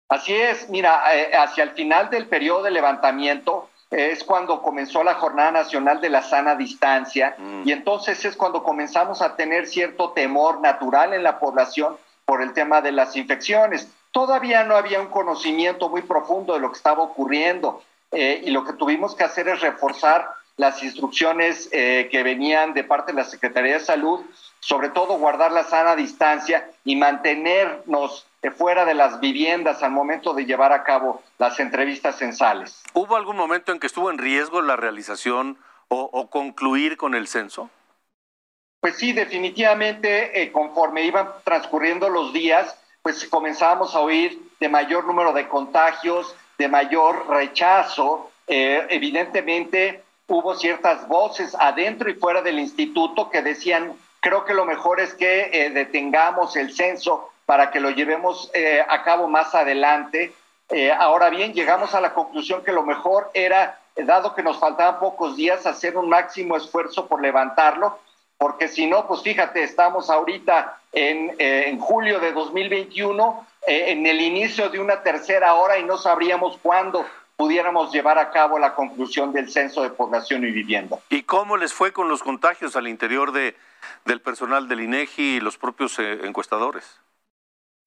Así 0.10 0.34
es, 0.34 0.70
mira, 0.70 1.04
eh, 1.16 1.36
hacia 1.36 1.64
el 1.64 1.72
final 1.72 2.10
del 2.10 2.28
periodo 2.28 2.64
de 2.64 2.72
levantamiento 2.72 3.70
es 3.90 4.24
cuando 4.24 4.62
comenzó 4.62 5.04
la 5.04 5.16
Jornada 5.16 5.52
Nacional 5.52 6.02
de 6.02 6.10
la 6.10 6.22
Sana 6.22 6.56
Distancia 6.56 7.36
mm. 7.38 7.62
y 7.66 7.72
entonces 7.72 8.24
es 8.26 8.36
cuando 8.36 8.64
comenzamos 8.64 9.22
a 9.22 9.36
tener 9.36 9.68
cierto 9.68 10.12
temor 10.12 10.60
natural 10.60 11.14
en 11.14 11.24
la 11.24 11.40
población 11.40 11.98
por 12.26 12.42
el 12.42 12.54
tema 12.54 12.82
de 12.82 12.92
las 12.92 13.16
infecciones. 13.16 13.90
Todavía 14.12 14.64
no 14.64 14.76
había 14.76 15.00
un 15.00 15.08
conocimiento 15.08 15.90
muy 15.90 16.02
profundo 16.02 16.54
de 16.54 16.60
lo 16.60 16.72
que 16.72 16.78
estaba 16.78 17.04
ocurriendo 17.04 17.82
eh, 18.12 18.42
y 18.44 18.52
lo 18.52 18.66
que 18.66 18.74
tuvimos 18.74 19.16
que 19.16 19.24
hacer 19.24 19.48
es 19.48 19.62
reforzar 19.62 20.28
las 20.58 20.82
instrucciones 20.82 21.70
eh, 21.72 22.10
que 22.12 22.24
venían 22.24 22.74
de 22.74 22.84
parte 22.84 23.12
de 23.12 23.18
la 23.18 23.24
Secretaría 23.24 23.76
de 23.76 23.80
Salud, 23.80 24.22
sobre 24.60 24.90
todo 24.90 25.20
guardar 25.20 25.52
la 25.52 25.64
sana 25.64 25.96
distancia 25.96 26.70
y 26.84 26.96
mantenernos 26.96 28.26
eh, 28.42 28.50
fuera 28.50 28.84
de 28.84 28.96
las 28.96 29.20
viviendas 29.20 29.84
al 29.84 29.92
momento 29.92 30.34
de 30.34 30.46
llevar 30.46 30.74
a 30.74 30.84
cabo 30.84 31.22
las 31.38 31.60
entrevistas 31.60 32.18
censales. 32.18 32.82
¿Hubo 32.94 33.16
algún 33.16 33.38
momento 33.38 33.72
en 33.72 33.80
que 33.80 33.86
estuvo 33.86 34.10
en 34.10 34.18
riesgo 34.18 34.62
la 34.62 34.76
realización 34.76 35.60
o, 35.90 36.30
concluir 36.30 36.98
con 36.98 37.16
el 37.16 37.30
censo? 37.30 37.70
Pues 38.82 38.98
sí, 38.98 39.14
definitivamente, 39.14 40.42
eh, 40.42 40.52
conforme 40.52 41.04
iban 41.04 41.30
transcurriendo 41.46 42.10
los 42.10 42.34
días, 42.34 42.78
pues 43.02 43.26
comenzábamos 43.30 43.96
a 43.96 44.02
oír 44.02 44.38
de 44.60 44.68
mayor 44.68 45.06
número 45.06 45.32
de 45.32 45.48
contagios, 45.48 46.36
de 46.58 46.68
mayor 46.68 47.30
rechazo. 47.30 48.32
evidentemente, 48.48 50.04
hubo 50.28 50.56
ciertas 50.56 51.08
voces 51.08 51.56
adentro 51.60 52.10
y 52.10 52.16
fuera 52.16 52.42
del 52.42 52.60
instituto 52.60 53.30
que 53.30 53.42
decían, 53.42 53.94
creo 54.20 54.46
que 54.46 54.54
lo 54.54 54.66
mejor 54.66 55.00
es 55.00 55.14
que 55.14 55.50
eh, 55.54 55.70
detengamos 55.70 56.56
el 56.56 56.74
censo 56.74 57.30
para 57.46 57.72
que 57.72 57.80
lo 57.80 57.92
llevemos 57.92 58.52
eh, 58.54 58.84
a 58.88 59.04
cabo 59.04 59.28
más 59.28 59.56
adelante. 59.56 60.34
Eh, 60.70 60.92
ahora 60.92 61.30
bien, 61.30 61.54
llegamos 61.54 61.96
a 61.96 62.02
la 62.02 62.14
conclusión 62.14 62.64
que 62.64 62.74
lo 62.74 62.84
mejor 62.84 63.32
era, 63.34 63.80
dado 63.96 64.36
que 64.36 64.44
nos 64.44 64.60
faltaban 64.60 65.00
pocos 65.00 65.38
días, 65.38 65.66
hacer 65.66 65.96
un 65.96 66.10
máximo 66.10 66.58
esfuerzo 66.58 67.08
por 67.08 67.22
levantarlo, 67.22 67.98
porque 68.38 68.68
si 68.68 68.86
no, 68.86 69.08
pues 69.08 69.22
fíjate, 69.22 69.64
estamos 69.64 70.10
ahorita 70.10 70.78
en, 70.92 71.36
en 71.40 71.80
julio 71.80 72.20
de 72.20 72.34
2021, 72.34 73.48
en 73.66 74.06
el 74.06 74.22
inicio 74.22 74.70
de 74.70 74.80
una 74.80 75.02
tercera 75.02 75.56
hora 75.56 75.80
y 75.80 75.84
no 75.84 75.98
sabríamos 75.98 76.60
cuándo 76.62 77.06
pudiéramos 77.38 77.94
llevar 77.94 78.18
a 78.18 78.32
cabo 78.32 78.58
la 78.60 78.74
conclusión 78.74 79.32
del 79.32 79.50
censo 79.50 79.84
de 79.84 79.92
población 79.92 80.44
y 80.44 80.52
vivienda. 80.52 80.98
¿Y 81.10 81.22
cómo 81.22 81.56
les 81.56 81.72
fue 81.72 81.94
con 81.94 82.10
los 82.10 82.24
contagios 82.24 82.76
al 82.76 82.88
interior 82.88 83.32
de, 83.32 83.56
del 84.06 84.20
personal 84.20 84.68
del 84.68 84.82
INEGI 84.82 85.38
y 85.38 85.40
los 85.40 85.58
propios 85.58 85.98
eh, 86.00 86.20
encuestadores? 86.24 87.00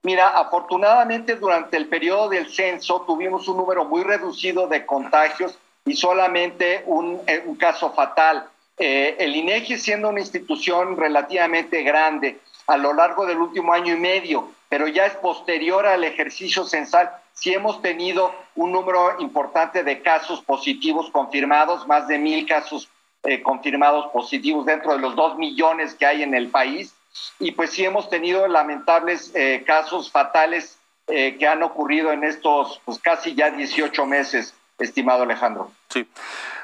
Mira, 0.02 0.28
afortunadamente 0.28 1.34
durante 1.34 1.76
el 1.76 1.88
periodo 1.88 2.30
del 2.30 2.48
censo 2.48 3.02
tuvimos 3.02 3.48
un 3.48 3.58
número 3.58 3.84
muy 3.84 4.02
reducido 4.02 4.68
de 4.68 4.86
contagios 4.86 5.58
y 5.84 5.94
solamente 5.94 6.84
un, 6.86 7.20
eh, 7.26 7.42
un 7.44 7.56
caso 7.56 7.92
fatal. 7.92 8.48
Eh, 8.78 9.16
el 9.18 9.34
INEGI 9.36 9.76
siendo 9.78 10.08
una 10.08 10.20
institución 10.20 10.96
relativamente 10.96 11.82
grande 11.82 12.40
a 12.70 12.76
lo 12.76 12.92
largo 12.92 13.26
del 13.26 13.38
último 13.38 13.72
año 13.72 13.94
y 13.94 13.98
medio, 13.98 14.48
pero 14.68 14.86
ya 14.86 15.04
es 15.04 15.14
posterior 15.14 15.86
al 15.86 16.04
ejercicio 16.04 16.64
censal, 16.64 17.10
sí 17.32 17.52
hemos 17.52 17.82
tenido 17.82 18.32
un 18.54 18.70
número 18.70 19.16
importante 19.18 19.82
de 19.82 20.00
casos 20.02 20.40
positivos 20.42 21.10
confirmados, 21.10 21.88
más 21.88 22.06
de 22.06 22.18
mil 22.18 22.46
casos 22.46 22.88
eh, 23.24 23.42
confirmados 23.42 24.06
positivos 24.12 24.66
dentro 24.66 24.92
de 24.92 25.00
los 25.00 25.16
dos 25.16 25.36
millones 25.36 25.94
que 25.94 26.06
hay 26.06 26.22
en 26.22 26.32
el 26.32 26.48
país. 26.48 26.94
Y 27.40 27.50
pues 27.52 27.70
sí 27.70 27.84
hemos 27.84 28.08
tenido 28.08 28.46
lamentables 28.46 29.32
eh, 29.34 29.64
casos 29.66 30.12
fatales 30.12 30.78
eh, 31.08 31.36
que 31.38 31.48
han 31.48 31.64
ocurrido 31.64 32.12
en 32.12 32.22
estos 32.22 32.80
pues, 32.84 33.00
casi 33.00 33.34
ya 33.34 33.50
18 33.50 34.06
meses, 34.06 34.54
estimado 34.78 35.24
Alejandro. 35.24 35.72
Sí. 35.90 36.06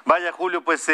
Vaya, 0.05 0.31
Julio, 0.31 0.63
pues 0.63 0.89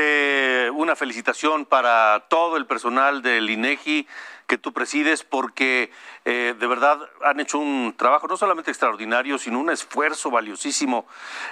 una 0.73 0.97
felicitación 0.97 1.67
para 1.67 2.25
todo 2.29 2.57
el 2.57 2.65
personal 2.65 3.21
del 3.21 3.51
INEGI 3.51 4.07
que 4.53 4.59
tú 4.59 4.75
presides, 4.75 5.25
porque 5.25 5.91
eh, 6.27 6.55
de 6.59 6.67
verdad 6.67 6.99
han 7.25 7.41
hecho 7.41 7.59
un 7.59 7.95
trabajo 7.97 8.27
no 8.27 8.37
solamente 8.37 8.71
extraordinario, 8.71 9.39
sino 9.39 9.59
un 9.59 9.71
esfuerzo 9.71 10.31
valiosísimo 10.31 11.07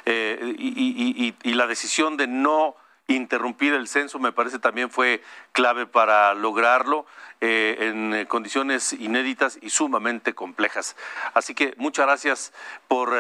eh, 0.05 0.55
y, 0.59 1.35
la 1.55 1.67
decisión 1.67 2.19
de 2.19 2.27
no 2.27 2.77
interrumpir 3.09 3.73
el 3.73 3.89
censo 3.89 4.19
me 4.19 4.33
parece 4.33 4.59
también 4.59 4.91
fue 4.91 5.23
clave 5.53 5.87
para 5.87 6.35
lograrlo 6.35 7.07
eh, 7.41 7.77
en 7.81 8.27
condiciones 8.27 8.93
inéditas 8.93 9.59
y 9.63 9.71
sumamente 9.71 10.35
complejas. 10.35 10.95
Así 11.35 11.55
que 11.55 11.73
muchas 11.79 12.07
gracias 12.07 12.53
por 12.87 13.15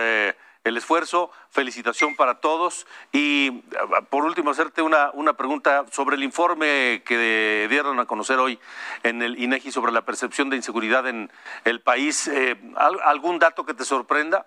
el 0.65 0.77
esfuerzo, 0.77 1.31
felicitación 1.51 2.17
para 2.17 2.41
todos. 2.41 2.87
Y 3.13 3.63
ah, 3.79 4.03
por 4.03 4.25
último, 4.25 4.51
hacerte 4.51 4.83
una, 4.83 5.11
una 5.15 5.35
pregunta 5.35 5.85
sobre 5.91 6.17
el 6.17 6.23
informe 6.23 7.03
que 7.05 7.67
dieron 7.69 7.99
a 8.01 8.07
conocer 8.07 8.39
hoy 8.39 8.59
en 9.03 9.23
el 9.23 9.39
INEGI 9.39 9.73
sobre 9.73 9.93
la 9.93 10.05
percepción 10.05 10.51
de 10.51 10.57
inseguridad 10.57 11.07
en 11.09 11.31
el 11.65 11.81
país. 11.81 12.29
Eh, 12.29 12.57
¿Algún 12.77 13.39
dato 13.39 13.65
que 13.65 13.75
te 13.75 13.85
sorprenda? 13.85 14.47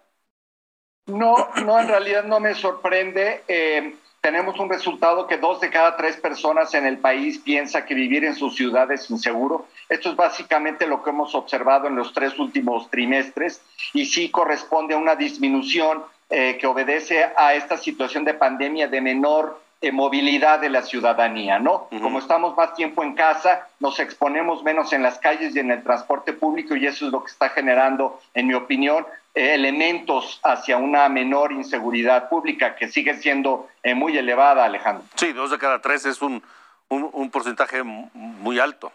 No, 1.06 1.50
no, 1.66 1.80
en 1.80 1.88
realidad 1.88 2.24
no 2.24 2.40
me 2.40 2.56
sorprende. 2.56 3.44
Eh, 3.48 3.96
tenemos 4.22 4.58
un 4.58 4.70
resultado 4.70 5.28
que 5.28 5.38
dos 5.38 5.60
de 5.60 5.70
cada 5.70 5.98
tres 5.98 6.16
personas 6.16 6.74
en 6.76 6.86
el 6.86 7.00
país 7.00 7.40
piensa 7.40 7.86
que 7.86 7.94
vivir 7.94 8.24
en 8.24 8.36
sus 8.36 8.56
ciudades 8.56 9.02
es 9.02 9.10
inseguro. 9.10 9.68
Esto 9.90 10.10
es 10.10 10.16
básicamente 10.16 10.88
lo 10.88 11.04
que 11.04 11.10
hemos 11.10 11.36
observado 11.36 11.88
en 11.88 11.96
los 11.96 12.14
tres 12.14 12.38
últimos 12.40 12.90
trimestres 12.90 13.62
y 13.94 14.06
sí 14.06 14.30
corresponde 14.30 14.96
a 14.96 14.98
una 14.98 15.16
disminución 15.16 16.04
eh, 16.30 16.58
que 16.60 16.68
obedece 16.68 17.26
a 17.36 17.54
esta 17.54 17.78
situación 17.78 18.24
de 18.24 18.34
pandemia 18.34 18.88
de 18.88 19.02
menor 19.02 19.64
eh, 19.84 19.92
movilidad 19.92 20.60
de 20.60 20.70
la 20.70 20.82
ciudadanía, 20.82 21.60
¿no? 21.60 21.90
Como 22.02 22.20
estamos 22.20 22.56
más 22.56 22.74
tiempo 22.74 23.04
en 23.04 23.16
casa, 23.16 23.68
nos 23.82 24.00
exponemos 24.00 24.64
menos 24.64 24.94
en 24.94 25.04
las 25.04 25.20
calles 25.20 25.54
y 25.54 25.60
en 25.60 25.72
el 25.72 25.84
transporte 25.84 26.32
público 26.32 26.74
y 26.78 26.88
eso 26.88 27.06
es 27.06 27.12
lo 27.12 27.22
que 27.22 27.30
está 27.30 27.50
generando, 27.50 28.22
en 28.34 28.48
mi 28.48 28.54
opinión, 28.54 29.06
eh, 29.36 29.56
elementos 29.56 30.40
hacia 30.42 30.78
una 30.78 31.10
menor 31.10 31.52
inseguridad 31.52 32.30
pública 32.30 32.78
que 32.78 32.88
sigue 32.88 33.16
siendo 33.16 33.68
eh, 33.84 33.94
muy 33.94 34.18
elevada, 34.18 34.64
Alejandro. 34.64 35.04
Sí, 35.16 35.34
dos 35.34 35.52
de 35.52 35.58
cada 35.58 35.82
tres 35.82 36.06
es 36.06 36.22
un, 36.22 36.42
un, 36.88 37.30
porcentaje 37.30 37.84
muy 37.84 38.60
alto. 38.60 38.90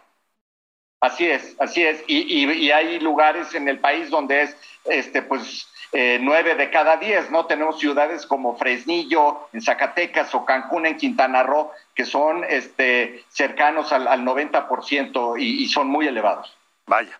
Así 1.01 1.29
es, 1.29 1.55
así 1.59 1.83
es. 1.83 2.03
Y, 2.07 2.45
y, 2.51 2.71
hay 2.71 2.99
lugares 2.99 3.55
en 3.55 3.69
el 3.69 3.79
país 3.79 4.09
donde 4.09 4.41
es, 4.41 4.57
este, 4.85 5.21
pues, 5.21 5.67
eh, 5.93 6.19
nueve 6.21 6.55
de 6.55 6.69
cada 6.69 6.97
diez, 6.97 7.31
¿no? 7.31 7.45
Tenemos 7.45 7.79
ciudades 7.79 8.25
como 8.25 8.57
Fresnillo, 8.57 9.47
en 9.53 9.61
Zacatecas, 9.61 10.35
o 10.35 10.45
Cancún, 10.45 10.85
en 10.85 10.97
Quintana 10.97 11.43
Roo, 11.43 11.71
que 11.95 12.05
son 12.05 12.43
este, 12.43 13.23
cercanos 13.29 13.93
al, 13.93 14.07
al 14.07 14.21
90% 14.21 15.39
y, 15.39 15.63
y 15.63 15.69
son 15.69 15.87
muy 15.87 16.05
elevados. 16.07 16.55
Vaya, 16.85 17.17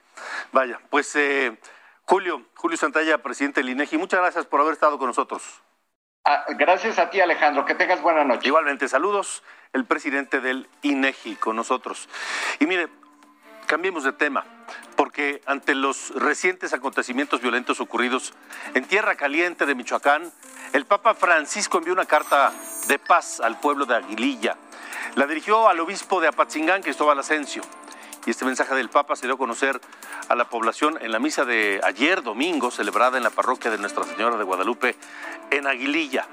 vaya. 0.52 0.80
Pues 0.90 1.16
eh, 1.16 1.58
Julio, 2.04 2.44
Julio 2.56 2.76
Santalla, 2.76 3.20
presidente 3.20 3.62
del 3.62 3.70
INEGI, 3.70 3.98
muchas 3.98 4.20
gracias 4.20 4.46
por 4.46 4.60
haber 4.60 4.74
estado 4.74 4.98
con 4.98 5.08
nosotros. 5.08 5.62
Ah, 6.26 6.44
gracias 6.50 7.00
a 7.00 7.10
ti, 7.10 7.22
Alejandro. 7.22 7.66
Que 7.66 7.76
tengas 7.76 8.02
buena 8.02 8.24
noche. 8.24 8.48
Igualmente, 8.48 8.88
saludos, 8.88 9.42
el 9.74 9.86
presidente 9.86 10.42
del 10.42 10.68
INEGI 10.82 11.36
con 11.36 11.56
nosotros. 11.56 12.10
Y 12.60 12.66
mire, 12.66 12.88
cambiemos 13.70 14.04
de 14.04 14.14
tema, 14.14 14.46
porque 14.96 15.44
ante 15.46 15.76
los 15.76 16.10
recientes 16.16 16.74
acontecimientos 16.74 17.40
violentos 17.40 17.80
ocurridos 17.80 18.34
en 18.74 18.84
Tierra 18.86 19.14
Caliente 19.14 19.68
de 19.68 19.76
Michoacán, 19.76 20.34
el 20.74 20.88
Papa 20.88 21.14
Francisco 21.14 21.78
envió 21.78 21.94
una 21.94 22.06
carta 22.06 22.52
de 22.88 22.98
paz 22.98 23.40
al 23.40 23.60
pueblo 23.60 23.86
de 23.86 23.96
Aguililla. 23.96 24.58
La 25.14 25.28
dirigió 25.28 25.70
al 25.70 25.80
obispo 25.80 26.20
de 26.20 26.30
Apatzingán, 26.30 26.82
Cristóbal 26.82 27.20
Asensio. 27.20 27.62
Y 28.26 28.32
este 28.32 28.44
mensaje 28.44 28.74
del 28.74 28.90
Papa 28.90 29.16
se 29.16 29.28
dio 29.28 29.36
a 29.36 29.38
conocer 29.38 29.80
a 30.30 30.36
la 30.36 30.50
población 30.50 30.98
en 31.00 31.12
la 31.12 31.20
misa 31.20 31.46
de 31.46 31.80
ayer 31.84 32.24
domingo, 32.24 32.72
celebrada 32.72 33.18
en 33.18 33.24
la 33.24 33.30
parroquia 33.30 33.70
de 33.70 33.78
Nuestra 33.78 34.04
Señora 34.04 34.36
de 34.36 34.46
Guadalupe, 34.46 34.96
en 35.52 35.68
Aguililla. 35.68 36.26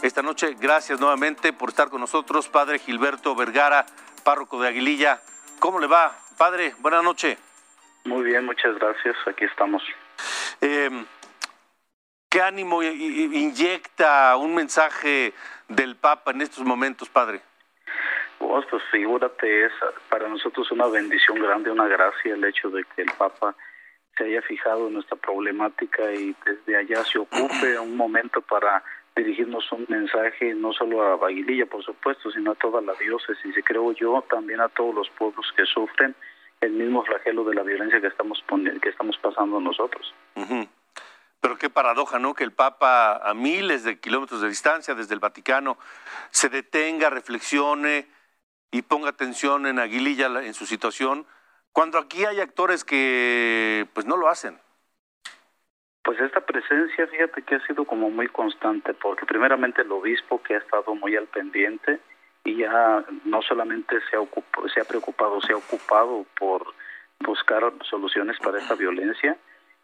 Esta 0.00 0.22
noche, 0.22 0.56
gracias 0.58 0.98
nuevamente 0.98 1.52
por 1.52 1.68
estar 1.68 1.90
con 1.90 2.00
nosotros, 2.00 2.48
Padre 2.48 2.78
Gilberto 2.78 3.34
Vergara, 3.34 3.84
párroco 4.22 4.62
de 4.62 4.68
Aguililla. 4.68 5.20
¿Cómo 5.58 5.78
le 5.78 5.86
va, 5.86 6.16
Padre? 6.36 6.74
Buenas 6.78 7.02
noches. 7.02 7.38
Muy 8.04 8.24
bien, 8.24 8.44
muchas 8.44 8.76
gracias. 8.78 9.16
Aquí 9.26 9.44
estamos. 9.44 9.82
Eh, 10.60 11.04
¿Qué 12.28 12.42
ánimo 12.42 12.82
inyecta 12.82 14.36
un 14.36 14.54
mensaje 14.54 15.32
del 15.68 15.96
Papa 15.96 16.32
en 16.32 16.42
estos 16.42 16.64
momentos, 16.64 17.08
Padre? 17.08 17.40
pues 18.74 18.82
figúrate, 18.90 19.66
es 19.66 19.72
para 20.08 20.26
nosotros 20.26 20.68
una 20.72 20.88
bendición 20.88 21.38
grande, 21.38 21.70
una 21.70 21.86
gracia 21.86 22.34
el 22.34 22.42
hecho 22.44 22.70
de 22.70 22.82
que 22.82 23.02
el 23.02 23.12
Papa 23.16 23.54
se 24.16 24.24
haya 24.24 24.42
fijado 24.42 24.88
en 24.88 24.94
nuestra 24.94 25.16
problemática 25.16 26.12
y 26.12 26.34
desde 26.44 26.76
allá 26.76 27.04
se 27.04 27.20
ocupe 27.20 27.78
un 27.78 27.96
momento 27.96 28.40
para 28.40 28.82
dirigirnos 29.16 29.70
un 29.72 29.86
mensaje 29.88 30.54
no 30.54 30.72
solo 30.72 31.02
a 31.02 31.16
Baguililla, 31.16 31.66
por 31.66 31.84
supuesto, 31.84 32.30
sino 32.30 32.52
a 32.52 32.54
toda 32.56 32.80
la 32.80 32.94
diócesis 32.94 33.56
y 33.56 33.62
creo 33.62 33.92
yo 33.92 34.24
también 34.28 34.60
a 34.60 34.68
todos 34.68 34.94
los 34.94 35.08
pueblos 35.10 35.46
que 35.56 35.64
sufren 35.66 36.14
el 36.60 36.72
mismo 36.72 37.04
flagelo 37.04 37.44
de 37.44 37.54
la 37.54 37.62
violencia 37.62 38.00
que 38.00 38.08
estamos 38.08 38.42
que 38.82 38.88
estamos 38.88 39.16
pasando 39.18 39.60
nosotros. 39.60 40.14
Pero 41.40 41.58
qué 41.58 41.68
paradoja, 41.68 42.18
¿no? 42.18 42.34
Que 42.34 42.44
el 42.44 42.52
Papa 42.52 43.16
a 43.16 43.34
miles 43.34 43.84
de 43.84 44.00
kilómetros 44.00 44.40
de 44.40 44.48
distancia 44.48 44.94
desde 44.94 45.14
el 45.14 45.20
Vaticano 45.20 45.78
se 46.30 46.48
detenga, 46.48 47.10
reflexione, 47.10 48.08
y 48.74 48.82
ponga 48.82 49.10
atención 49.10 49.66
en 49.66 49.78
Aguililla 49.78 50.26
en 50.42 50.52
su 50.52 50.66
situación, 50.66 51.26
cuando 51.70 51.96
aquí 51.96 52.24
hay 52.24 52.40
actores 52.40 52.84
que 52.84 53.86
pues 53.94 54.04
no 54.04 54.16
lo 54.16 54.28
hacen. 54.28 54.58
Pues 56.04 56.20
esta 56.20 56.40
presencia, 56.40 57.06
fíjate 57.06 57.42
que 57.42 57.54
ha 57.54 57.66
sido 57.66 57.86
como 57.86 58.10
muy 58.10 58.28
constante, 58.28 58.92
porque 58.92 59.24
primeramente 59.24 59.80
el 59.80 59.90
obispo 59.90 60.42
que 60.42 60.54
ha 60.54 60.58
estado 60.58 60.94
muy 60.94 61.16
al 61.16 61.26
pendiente 61.26 61.98
y 62.44 62.56
ya 62.56 63.02
no 63.24 63.40
solamente 63.40 63.96
se 64.10 64.16
ha, 64.16 64.20
se 64.72 64.80
ha 64.80 64.84
preocupado, 64.84 65.40
se 65.40 65.54
ha 65.54 65.56
ocupado 65.56 66.26
por 66.38 66.66
buscar 67.20 67.72
soluciones 67.88 68.38
para 68.38 68.58
esta 68.58 68.74
violencia 68.74 69.38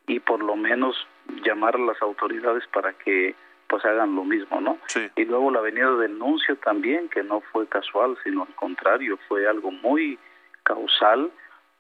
y 0.07 0.21
por 0.21 0.43
lo 0.43 0.57
menos 0.57 0.95
llamar 1.43 1.77
a 1.77 1.79
las 1.79 2.01
autoridades 2.03 2.67
para 2.67 2.93
que 2.93 3.35
pues 3.67 3.83
hagan 3.87 4.15
lo 4.15 4.25
mismo, 4.25 4.61
¿no? 4.61 4.79
Y 5.17 5.25
luego 5.25 5.51
la 5.51 5.61
venida 5.61 5.91
del 5.93 6.19
nuncio 6.19 6.57
también, 6.57 7.09
que 7.09 7.23
no 7.23 7.41
fue 7.41 7.67
casual, 7.67 8.19
sino 8.25 8.43
al 8.43 8.55
contrario, 8.57 9.19
fue 9.27 9.49
algo 9.49 9.71
muy 9.71 10.19
causal 10.65 11.31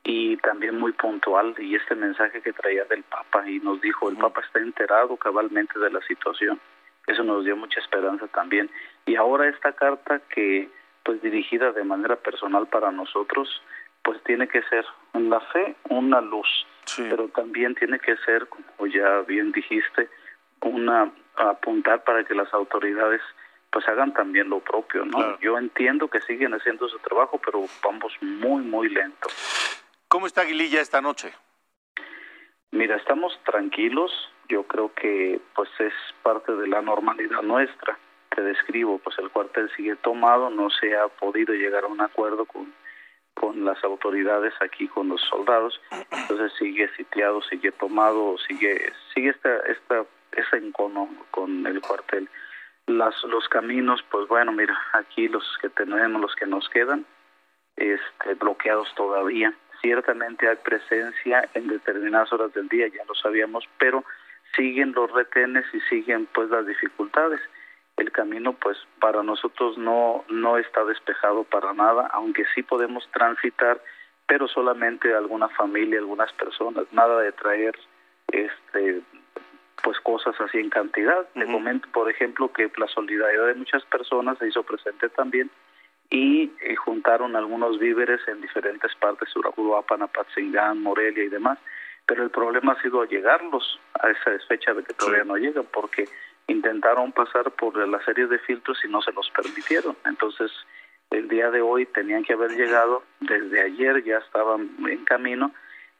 y 0.04 0.36
también 0.38 0.78
muy 0.78 0.92
puntual. 0.92 1.54
Y 1.58 1.74
este 1.74 1.94
mensaje 1.94 2.40
que 2.40 2.52
traía 2.52 2.84
del 2.84 3.02
Papa 3.04 3.48
y 3.48 3.58
nos 3.60 3.80
dijo, 3.80 4.08
el 4.08 4.16
Papa 4.16 4.40
está 4.40 4.58
enterado 4.58 5.16
cabalmente 5.16 5.78
de 5.78 5.90
la 5.90 6.00
situación. 6.02 6.60
Eso 7.06 7.22
nos 7.24 7.44
dio 7.44 7.56
mucha 7.56 7.80
esperanza 7.80 8.26
también. 8.28 8.70
Y 9.06 9.16
ahora 9.16 9.48
esta 9.48 9.72
carta 9.72 10.20
que, 10.34 10.68
pues 11.02 11.20
dirigida 11.22 11.72
de 11.72 11.84
manera 11.84 12.16
personal 12.16 12.66
para 12.66 12.90
nosotros, 12.92 13.62
pues 14.02 14.22
tiene 14.24 14.48
que 14.48 14.62
ser 14.62 14.84
en 15.14 15.30
la 15.30 15.40
fe 15.40 15.76
una 15.88 16.20
luz. 16.20 16.48
pero 16.96 17.28
también 17.28 17.74
tiene 17.76 17.98
que 18.00 18.16
ser, 18.18 18.48
como 18.48 18.86
ya 18.88 19.20
bien 19.20 19.52
dijiste, 19.52 20.08
una 20.62 21.10
apuntar 21.36 22.02
para 22.04 22.24
que 22.24 22.34
las 22.34 22.52
autoridades 22.52 23.20
pues 23.70 23.86
hagan 23.86 24.12
también 24.12 24.50
lo 24.50 24.58
propio, 24.60 25.04
¿no? 25.04 25.38
Yo 25.38 25.56
entiendo 25.56 26.08
que 26.08 26.20
siguen 26.22 26.52
haciendo 26.54 26.88
su 26.88 26.98
trabajo, 26.98 27.40
pero 27.44 27.64
vamos 27.84 28.12
muy, 28.20 28.62
muy 28.62 28.88
lento. 28.88 29.28
¿Cómo 30.10 30.26
está 30.26 30.42
Aguililla 30.42 30.80
esta 30.80 31.00
noche? 31.00 31.32
Mira, 32.72 32.96
estamos 32.96 33.32
tranquilos. 33.44 34.10
Yo 34.48 34.64
creo 34.64 34.92
que 34.94 35.40
pues 35.54 35.70
es 35.78 35.94
parte 36.22 36.52
de 36.52 36.66
la 36.66 36.82
normalidad 36.82 37.42
nuestra. 37.42 37.96
Te 38.34 38.42
describo, 38.42 38.98
pues 38.98 39.16
el 39.18 39.30
cuartel 39.30 39.70
sigue 39.76 39.96
tomado, 39.96 40.50
no 40.50 40.68
se 40.70 40.96
ha 40.96 41.08
podido 41.08 41.54
llegar 41.54 41.84
a 41.84 41.88
un 41.88 42.00
acuerdo 42.00 42.44
con 42.44 42.74
con 43.34 43.64
las 43.64 43.82
autoridades 43.84 44.52
aquí 44.60 44.88
con 44.88 45.08
los 45.08 45.20
soldados 45.22 45.80
entonces 46.10 46.52
sigue 46.58 46.90
sitiado 46.96 47.40
sigue 47.42 47.70
tomado 47.70 48.36
sigue 48.48 48.92
sigue 49.14 49.30
esta 49.30 49.56
esta 49.60 50.04
ese 50.32 50.56
encono 50.56 51.08
con 51.30 51.64
el 51.64 51.80
cuartel 51.80 52.28
las, 52.86 53.14
los 53.24 53.48
caminos, 53.48 54.02
pues 54.10 54.26
bueno, 54.28 54.52
mira, 54.52 54.78
aquí 54.92 55.28
los 55.28 55.44
que 55.60 55.68
tenemos, 55.68 56.20
los 56.20 56.34
que 56.34 56.46
nos 56.46 56.68
quedan, 56.68 57.06
este, 57.76 58.34
bloqueados 58.34 58.92
todavía. 58.94 59.54
Ciertamente 59.80 60.48
hay 60.48 60.56
presencia 60.56 61.48
en 61.54 61.68
determinadas 61.68 62.32
horas 62.32 62.52
del 62.52 62.68
día, 62.68 62.88
ya 62.88 63.04
lo 63.06 63.14
sabíamos, 63.14 63.64
pero 63.78 64.04
siguen 64.56 64.92
los 64.92 65.10
retenes 65.12 65.64
y 65.72 65.80
siguen 65.82 66.26
pues 66.34 66.50
las 66.50 66.66
dificultades. 66.66 67.40
El 67.96 68.12
camino 68.12 68.52
pues 68.54 68.76
para 69.00 69.22
nosotros 69.22 69.78
no 69.78 70.24
no 70.28 70.58
está 70.58 70.84
despejado 70.84 71.44
para 71.44 71.72
nada, 71.72 72.08
aunque 72.12 72.44
sí 72.54 72.62
podemos 72.62 73.08
transitar, 73.12 73.80
pero 74.26 74.48
solamente 74.48 75.14
alguna 75.14 75.48
familia, 75.48 75.98
algunas 75.98 76.32
personas, 76.34 76.86
nada 76.92 77.20
de 77.20 77.32
traer 77.32 77.78
este 78.32 79.02
pues 79.82 79.98
cosas 80.00 80.38
así 80.40 80.58
en 80.58 80.70
cantidad. 80.70 81.26
De 81.34 81.46
momento, 81.46 81.88
por 81.92 82.10
ejemplo, 82.10 82.52
que 82.52 82.70
la 82.76 82.86
solidaridad 82.88 83.46
de 83.46 83.54
muchas 83.54 83.84
personas 83.86 84.38
se 84.38 84.48
hizo 84.48 84.62
presente 84.62 85.08
también 85.08 85.50
y, 86.10 86.50
eh, 86.60 86.74
juntaron 86.74 87.36
algunos 87.36 87.78
víveres 87.78 88.20
en 88.26 88.40
diferentes 88.40 88.94
partes, 88.96 89.28
Uruapan, 89.36 90.02
Apatzingán, 90.02 90.82
Morelia 90.82 91.24
y 91.24 91.28
demás. 91.28 91.58
Pero 92.06 92.24
el 92.24 92.30
problema 92.30 92.72
ha 92.72 92.82
sido 92.82 93.04
llegarlos 93.04 93.78
a 94.02 94.10
esa 94.10 94.36
fecha 94.48 94.74
de 94.74 94.82
que 94.82 94.94
todavía 94.94 95.24
no 95.24 95.36
llegan, 95.36 95.66
porque 95.72 96.08
intentaron 96.48 97.12
pasar 97.12 97.52
por 97.52 97.76
la 97.88 98.04
serie 98.04 98.26
de 98.26 98.38
filtros 98.40 98.78
y 98.84 98.88
no 98.88 99.00
se 99.00 99.12
los 99.12 99.30
permitieron. 99.30 99.96
Entonces, 100.04 100.50
el 101.10 101.28
día 101.28 101.50
de 101.50 101.60
hoy 101.60 101.86
tenían 101.86 102.24
que 102.24 102.32
haber 102.32 102.50
llegado, 102.50 103.04
desde 103.20 103.62
ayer 103.62 104.02
ya 104.02 104.18
estaban 104.18 104.68
en 104.88 105.04
camino, 105.04 105.52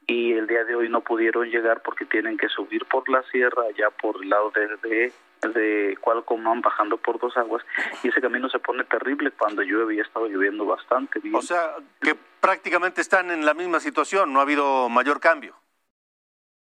y 0.07 0.33
el 0.33 0.49
día 0.49 0.65
de 0.65 0.75
hoy 0.75 0.89
no 0.89 1.03
pudieron 1.03 1.49
llegar 1.49 1.83
porque 1.83 2.05
tienen 2.05 2.37
que 2.37 2.49
subir 2.49 2.85
por 2.87 3.09
la 3.09 3.23
sierra 3.25 3.63
allá 3.63 3.91
por 3.91 4.17
el 4.21 4.31
lado 4.31 4.51
de, 4.51 4.89
de, 4.89 5.13
de 5.49 5.97
Cualcomán 6.01 6.61
bajando 6.61 6.97
por 6.97 7.19
dos 7.19 7.37
aguas 7.37 7.65
y 8.03 8.09
ese 8.09 8.21
camino 8.21 8.49
se 8.49 8.59
pone 8.59 8.85
terrible 8.85 9.31
cuando 9.33 9.63
llueve 9.63 9.95
y 9.95 10.01
ha 10.01 10.03
estado 10.03 10.29
lloviendo 10.29 10.65
bastante 10.67 11.19
bien. 11.21 11.35
O 11.35 11.43
sea, 11.43 11.77
que 12.01 12.15
prácticamente 12.41 13.01
están 13.01 13.31
en 13.31 13.45
la 13.45 13.55
misma 13.55 13.81
situación, 13.81 14.33
no 14.33 14.41
ha 14.41 14.43
habido 14.43 14.89
mayor 14.89 15.21
cambio. 15.21 15.55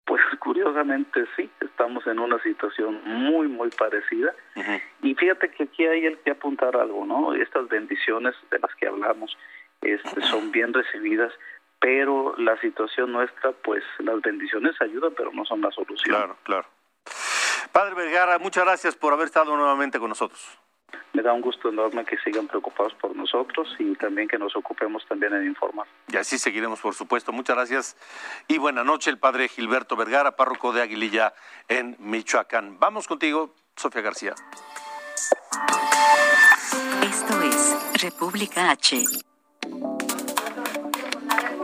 Pues 0.04 0.22
curiosamente 0.40 1.24
sí, 1.36 1.48
estamos 1.60 2.04
en 2.06 2.18
una 2.18 2.42
situación 2.42 3.00
muy, 3.04 3.46
muy 3.46 3.70
parecida. 3.70 4.34
Y 5.02 5.14
fíjate 5.14 5.50
que 5.50 5.64
aquí 5.64 5.86
hay 5.86 6.06
el 6.06 6.18
que 6.18 6.32
apuntar 6.32 6.76
algo, 6.76 7.06
¿no? 7.06 7.34
Estas 7.34 7.68
bendiciones 7.68 8.34
de 8.50 8.58
las 8.58 8.74
que 8.74 8.88
hablamos 8.88 9.36
este, 9.82 10.20
son 10.22 10.50
bien 10.50 10.74
recibidas, 10.74 11.32
pero 11.78 12.34
la 12.38 12.60
situación 12.60 13.12
nuestra, 13.12 13.52
pues 13.52 13.84
las 13.98 14.20
bendiciones 14.20 14.74
ayudan, 14.80 15.14
pero 15.16 15.32
no 15.32 15.44
son 15.44 15.60
la 15.60 15.70
solución. 15.70 16.16
Claro, 16.16 16.36
claro. 16.42 16.66
Padre 17.72 17.94
Vergara, 17.94 18.38
muchas 18.38 18.64
gracias 18.64 18.96
por 18.96 19.12
haber 19.12 19.26
estado 19.26 19.56
nuevamente 19.56 19.98
con 19.98 20.08
nosotros. 20.08 20.40
Me 21.12 21.22
da 21.22 21.32
un 21.32 21.40
gusto 21.40 21.68
enorme 21.68 22.04
que 22.04 22.16
sigan 22.18 22.46
preocupados 22.46 22.94
por 22.94 23.14
nosotros 23.16 23.68
y 23.78 23.94
también 23.96 24.28
que 24.28 24.38
nos 24.38 24.54
ocupemos 24.56 25.04
también 25.08 25.34
en 25.34 25.46
informar. 25.46 25.86
Y 26.08 26.16
así 26.16 26.38
seguiremos, 26.38 26.80
por 26.80 26.94
supuesto. 26.94 27.32
Muchas 27.32 27.56
gracias 27.56 27.96
y 28.48 28.58
buena 28.58 28.84
noche, 28.84 29.10
el 29.10 29.18
Padre 29.18 29.48
Gilberto 29.48 29.96
Vergara, 29.96 30.36
párroco 30.36 30.72
de 30.72 30.82
Aguililla 30.82 31.32
en 31.68 31.96
Michoacán. 31.98 32.78
Vamos 32.78 33.08
contigo, 33.08 33.54
Sofía 33.76 34.02
García. 34.02 34.34
Esto 37.02 37.42
es 37.42 38.02
República 38.02 38.70
H 38.70 39.02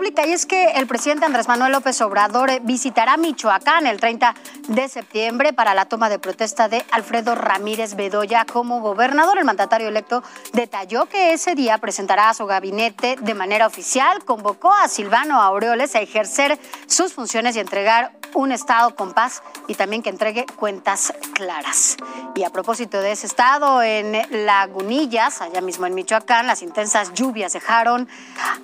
y 0.08 0.32
es 0.32 0.46
que 0.46 0.72
el 0.72 0.86
presidente 0.86 1.26
Andrés 1.26 1.48
Manuel 1.48 1.72
López 1.72 2.00
Obrador 2.00 2.50
visitará 2.62 3.16
Michoacán 3.16 3.86
el 3.88 3.98
30 3.98 4.34
de 4.68 4.88
septiembre 4.88 5.52
para 5.52 5.74
la 5.74 5.86
toma 5.86 6.08
de 6.08 6.20
protesta 6.20 6.68
de 6.68 6.84
Alfredo 6.92 7.34
Ramírez 7.34 7.96
Bedoya 7.96 8.44
como 8.44 8.80
gobernador. 8.80 9.38
El 9.38 9.44
mandatario 9.44 9.88
electo 9.88 10.22
detalló 10.52 11.06
que 11.06 11.32
ese 11.32 11.56
día 11.56 11.78
presentará 11.78 12.28
a 12.28 12.34
su 12.34 12.46
gabinete 12.46 13.16
de 13.20 13.34
manera 13.34 13.66
oficial, 13.66 14.24
convocó 14.24 14.72
a 14.72 14.86
Silvano 14.86 15.40
Aureoles 15.40 15.96
a 15.96 16.00
ejercer 16.00 16.58
sus 16.86 17.12
funciones 17.12 17.56
y 17.56 17.60
entregar 17.60 18.12
un 18.36 18.52
Estado 18.52 18.94
con 18.94 19.12
paz 19.12 19.42
y 19.66 19.74
también 19.74 20.02
que 20.02 20.10
entregue 20.10 20.46
cuentas 20.56 21.12
claras. 21.34 21.96
Y 22.34 22.44
a 22.44 22.50
propósito 22.50 23.00
de 23.00 23.12
ese 23.12 23.26
estado, 23.26 23.82
en 23.82 24.14
Lagunillas, 24.46 25.40
allá 25.40 25.62
mismo 25.62 25.86
en 25.86 25.94
Michoacán, 25.94 26.46
las 26.46 26.62
intensas 26.62 27.14
lluvias 27.14 27.54
dejaron 27.54 28.08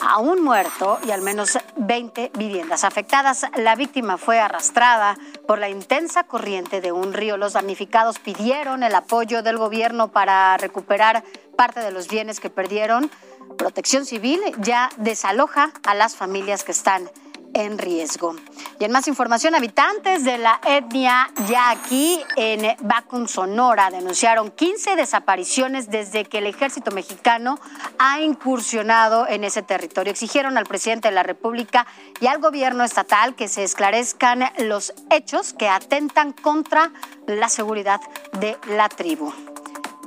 a 0.00 0.18
un 0.18 0.42
muerto 0.44 0.98
y 1.06 1.10
al 1.10 1.22
menos 1.22 1.58
20 1.76 2.32
viviendas 2.34 2.84
afectadas. 2.84 3.46
La 3.56 3.74
víctima 3.74 4.18
fue 4.18 4.38
arrastrada 4.38 5.16
por 5.48 5.58
la 5.58 5.70
intensa 5.70 6.24
corriente 6.24 6.82
de 6.82 6.92
un 6.92 7.14
río. 7.14 7.38
Los 7.38 7.54
damnificados 7.54 8.18
pidieron 8.18 8.82
el 8.82 8.94
apoyo 8.94 9.42
del 9.42 9.56
gobierno 9.56 10.08
para 10.08 10.56
recuperar 10.58 11.24
parte 11.56 11.80
de 11.80 11.92
los 11.92 12.08
bienes 12.08 12.40
que 12.40 12.50
perdieron. 12.50 13.10
Protección 13.56 14.04
Civil 14.04 14.40
ya 14.58 14.90
desaloja 14.98 15.72
a 15.86 15.94
las 15.94 16.14
familias 16.14 16.62
que 16.62 16.72
están 16.72 17.10
en 17.54 17.78
riesgo. 17.78 18.34
Y 18.78 18.84
en 18.84 18.92
más 18.92 19.08
información, 19.08 19.54
habitantes 19.54 20.24
de 20.24 20.38
la 20.38 20.60
etnia 20.64 21.30
Yaqui 21.48 22.20
en 22.36 22.76
Bacun, 22.80 23.28
Sonora, 23.28 23.90
denunciaron 23.90 24.50
15 24.50 24.96
desapariciones 24.96 25.90
desde 25.90 26.24
que 26.24 26.38
el 26.38 26.46
ejército 26.46 26.90
mexicano 26.90 27.58
ha 27.98 28.20
incursionado 28.20 29.26
en 29.28 29.44
ese 29.44 29.62
territorio. 29.62 30.10
Exigieron 30.10 30.58
al 30.58 30.66
presidente 30.66 31.08
de 31.08 31.14
la 31.14 31.22
República 31.22 31.86
y 32.20 32.26
al 32.26 32.40
gobierno 32.40 32.84
estatal 32.84 33.34
que 33.34 33.48
se 33.48 33.64
esclarezcan 33.64 34.44
los 34.58 34.94
hechos 35.10 35.52
que 35.52 35.68
atentan 35.68 36.32
contra 36.32 36.92
la 37.26 37.48
seguridad 37.48 38.00
de 38.40 38.56
la 38.68 38.88
tribu. 38.88 39.32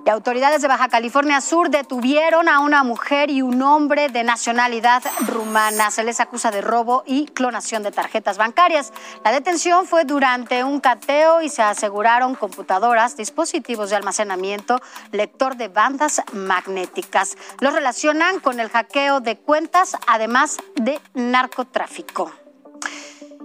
Y 0.06 0.10
autoridades 0.12 0.62
de 0.62 0.68
Baja 0.68 0.88
California 0.88 1.41
Sur 1.41 1.72
detuvieron 1.72 2.47
a 2.47 2.60
una 2.60 2.84
mujer 2.84 3.32
y 3.32 3.41
un 3.41 3.60
hombre 3.64 4.08
de 4.08 4.24
nacionalidad 4.24 5.01
rumana. 5.26 5.89
Se 5.89 6.03
les 6.03 6.20
acusa 6.20 6.51
de 6.51 6.62
robo 6.62 7.03
y 7.08 7.26
clonación 7.26 7.82
de 7.82 7.91
tarjetas 7.91 8.38
bancarias. 8.38 8.93
La 9.24 9.32
detención 9.32 9.88
fue 9.88 10.06
durante 10.06 10.64
un 10.64 10.80
cateo 10.80 11.41
y 11.41 11.49
se 11.49 11.64
aseguraron 11.64 12.36
computadoras, 12.36 13.18
dispositivos 13.18 13.89
de 13.89 13.95
almacenamiento, 13.95 14.80
lector 15.12 15.58
de 15.58 15.70
bandas 15.70 16.22
magnéticas. 16.34 17.36
Los 17.60 17.74
relacionan 17.74 18.39
con 18.39 18.60
el 18.60 18.70
hackeo 18.70 19.22
de 19.22 19.38
cuentas, 19.38 19.97
además 20.06 20.58
de 20.76 20.99
narcotráfico. 21.16 22.32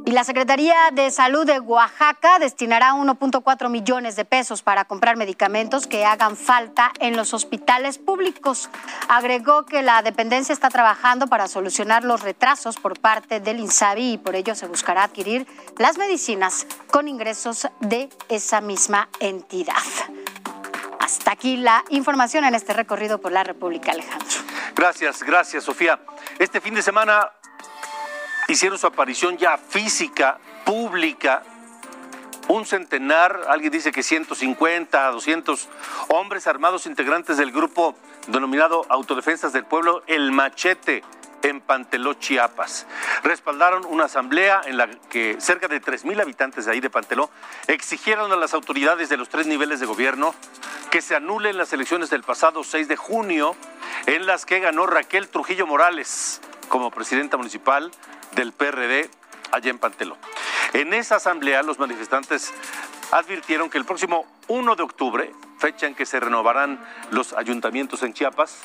Y 0.07 0.13
la 0.13 0.25
Secretaría 0.25 0.75
de 0.93 1.11
Salud 1.11 1.47
de 1.47 1.61
Oaxaca 1.61 2.39
destinará 2.39 2.95
1.4 2.95 3.69
millones 3.69 4.17
de 4.17 4.25
pesos 4.25 4.63
para 4.63 4.85
comprar 4.85 5.17
medicamentos 5.17 5.87
que 5.87 6.05
hagan 6.05 6.37
falta 6.37 6.93
en 7.01 7.17
los 7.17 7.35
hospitales 7.35 7.99
públicos. 7.99 8.71
Agregó 9.09 9.67
que 9.67 9.83
la 9.83 10.03
dependencia 10.03 10.53
está 10.53 10.69
trabajando 10.69 11.27
para 11.27 11.49
solucionar 11.49 12.05
los 12.05 12.23
retrasos 12.23 12.77
por 12.77 12.99
parte 12.99 13.41
del 13.41 13.61
INSABI 13.61 14.13
y 14.13 14.19
por 14.19 14.35
ello 14.35 14.55
se 14.55 14.67
buscará 14.67 15.05
adquirir 15.05 15.47
las 15.79 15.99
medicinas 15.99 16.67
con 16.91 17.07
ingresos 17.07 17.69
de 17.81 18.09
esa 18.29 18.61
misma 18.61 19.09
entidad. 19.21 19.75
Hasta 20.99 21.33
aquí 21.33 21.57
la 21.57 21.85
información 21.91 22.45
en 22.45 22.55
este 22.55 22.73
recorrido 22.73 23.21
por 23.21 23.33
la 23.33 23.45
República, 23.45 23.93
Alejandro. 23.93 24.39
Gracias, 24.75 25.23
gracias, 25.23 25.65
Sofía. 25.65 25.99
Este 26.39 26.61
fin 26.61 26.75
de 26.75 26.83
semana 26.83 27.31
hicieron 28.51 28.79
su 28.79 28.87
aparición 28.87 29.39
ya 29.39 29.57
física, 29.57 30.39
pública, 30.65 31.43
un 32.49 32.67
centenar, 32.67 33.43
alguien 33.49 33.71
dice 33.71 33.93
que 33.93 34.03
150, 34.03 35.11
200 35.11 35.69
hombres 36.09 36.47
armados 36.49 36.87
integrantes 36.87 37.37
del 37.37 37.53
grupo 37.53 37.95
denominado 38.27 38.85
Autodefensas 38.89 39.53
del 39.53 39.65
Pueblo, 39.65 40.03
El 40.09 40.33
Machete, 40.33 41.05
en 41.43 41.61
Panteló, 41.61 42.15
Chiapas. 42.15 42.87
Respaldaron 43.23 43.87
una 43.87 44.05
asamblea 44.05 44.61
en 44.67 44.77
la 44.77 44.89
que 45.09 45.37
cerca 45.39 45.69
de 45.69 45.81
3.000 45.81 46.21
habitantes 46.21 46.67
de 46.67 46.73
ahí 46.73 46.81
de 46.81 46.91
Panteló 46.91 47.31
exigieron 47.67 48.33
a 48.33 48.37
las 48.37 48.53
autoridades 48.53 49.09
de 49.09 49.17
los 49.17 49.29
tres 49.29 49.47
niveles 49.47 49.81
de 49.81 49.87
gobierno 49.87 50.35
que 50.91 51.01
se 51.01 51.15
anulen 51.15 51.57
las 51.57 51.73
elecciones 51.73 52.11
del 52.11 52.25
pasado 52.25 52.65
6 52.65 52.89
de 52.89 52.97
junio 52.97 53.55
en 54.07 54.27
las 54.27 54.45
que 54.45 54.61
ganó 54.61 54.87
Raquel 54.87 55.29
Trujillo 55.29 55.67
Morales 55.67 56.41
como 56.69 56.91
presidenta 56.91 57.37
municipal 57.37 57.91
del 58.33 58.53
PRD 58.53 59.11
allá 59.53 59.71
en 59.71 59.79
Panteló. 59.79 60.17
En 60.73 60.95
esa 60.95 61.17
asamblea 61.17 61.63
los 61.63 61.79
manifestantes 61.79 62.53
advirtieron 63.11 63.71
que 63.71 63.79
el 63.79 63.85
próximo 63.85 64.27
1 64.49 64.77
de 64.77 64.83
octubre, 64.83 65.33
fecha 65.59 65.87
en 65.87 65.95
que 65.95 66.07
se 66.07 66.21
renovarán 66.21 66.81
los 67.11 67.33
ayuntamientos 67.33 68.03
en 68.03 68.15
Chiapas, 68.15 68.63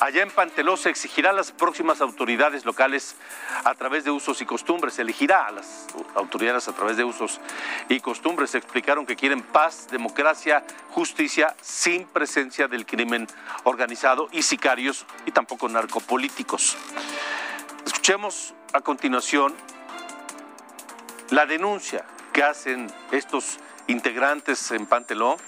allá 0.00 0.22
en 0.22 0.30
Panteló 0.30 0.76
se 0.76 0.90
exigirá 0.90 1.30
a 1.30 1.32
las 1.32 1.50
próximas 1.50 2.00
autoridades 2.00 2.64
locales 2.64 3.16
a 3.64 3.74
través 3.74 4.04
de 4.04 4.10
usos 4.10 4.40
y 4.42 4.46
costumbres, 4.46 4.94
se 4.94 5.02
elegirá 5.02 5.46
a 5.46 5.52
las 5.52 5.86
autoridades 6.14 6.68
a 6.68 6.72
través 6.72 6.96
de 6.96 7.04
usos 7.04 7.40
y 7.88 8.00
costumbres. 8.00 8.54
Explicaron 8.54 9.06
que 9.06 9.16
quieren 9.16 9.42
paz, 9.42 9.88
democracia, 9.90 10.64
justicia 10.90 11.56
sin 11.60 12.06
presencia 12.06 12.68
del 12.68 12.86
crimen 12.86 13.26
organizado 13.64 14.28
y 14.30 14.42
sicarios 14.42 15.06
y 15.24 15.32
tampoco 15.32 15.68
narcopolíticos. 15.68 16.76
Escuchemos 17.84 18.54
a 18.76 18.82
continuación 18.82 19.54
la 21.30 21.46
denuncia 21.46 22.04
que 22.34 22.42
hacen 22.42 22.92
estos 23.10 23.58
integrantes 23.86 24.70
en 24.70 24.84
Panteló 24.84 25.38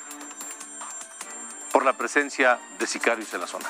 por 1.70 1.84
la 1.84 1.92
presencia 1.92 2.58
de 2.78 2.86
sicarios 2.86 3.34
en 3.34 3.40
la 3.42 3.46
zona. 3.46 3.68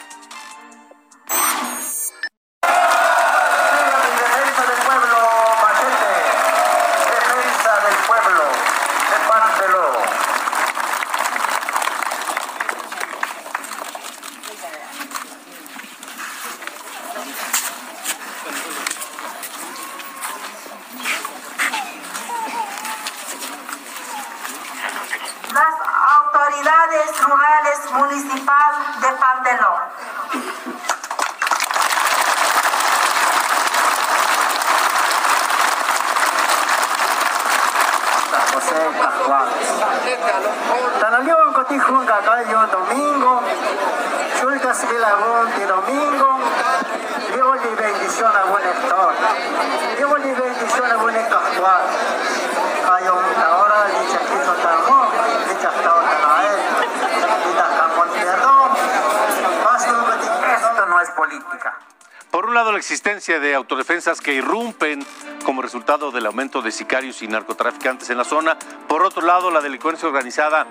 Existencia 62.78 63.40
de 63.40 63.54
autodefensas 63.54 64.20
que 64.20 64.32
irrumpen 64.32 65.04
como 65.44 65.62
resultado 65.62 66.10
del 66.10 66.26
aumento 66.26 66.62
de 66.62 66.72
sicarios 66.72 67.22
y 67.22 67.28
narcotraficantes 67.28 68.10
en 68.10 68.18
la 68.18 68.24
zona. 68.24 68.58
Por 68.88 69.02
otro 69.02 69.22
lado, 69.22 69.50
la 69.50 69.60
delincuencia 69.60 70.08
organizada 70.08 70.66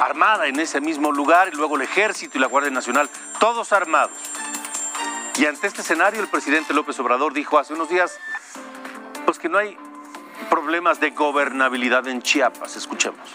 armada 0.00 0.46
en 0.46 0.58
ese 0.58 0.80
mismo 0.80 1.12
lugar 1.12 1.50
y 1.52 1.56
luego 1.56 1.76
el 1.76 1.82
ejército 1.82 2.38
y 2.38 2.40
la 2.40 2.48
Guardia 2.48 2.70
Nacional, 2.70 3.08
todos 3.38 3.72
armados. 3.72 4.16
Y 5.36 5.46
ante 5.46 5.66
este 5.66 5.80
escenario, 5.80 6.20
el 6.20 6.28
presidente 6.28 6.74
López 6.74 6.98
Obrador 7.00 7.32
dijo 7.32 7.58
hace 7.58 7.72
unos 7.72 7.88
días, 7.88 8.18
pues 9.24 9.38
que 9.38 9.48
no 9.48 9.58
hay 9.58 9.76
problemas 10.50 11.00
de 11.00 11.10
gobernabilidad 11.10 12.06
en 12.08 12.20
Chiapas. 12.20 12.76
Escuchemos. 12.76 13.28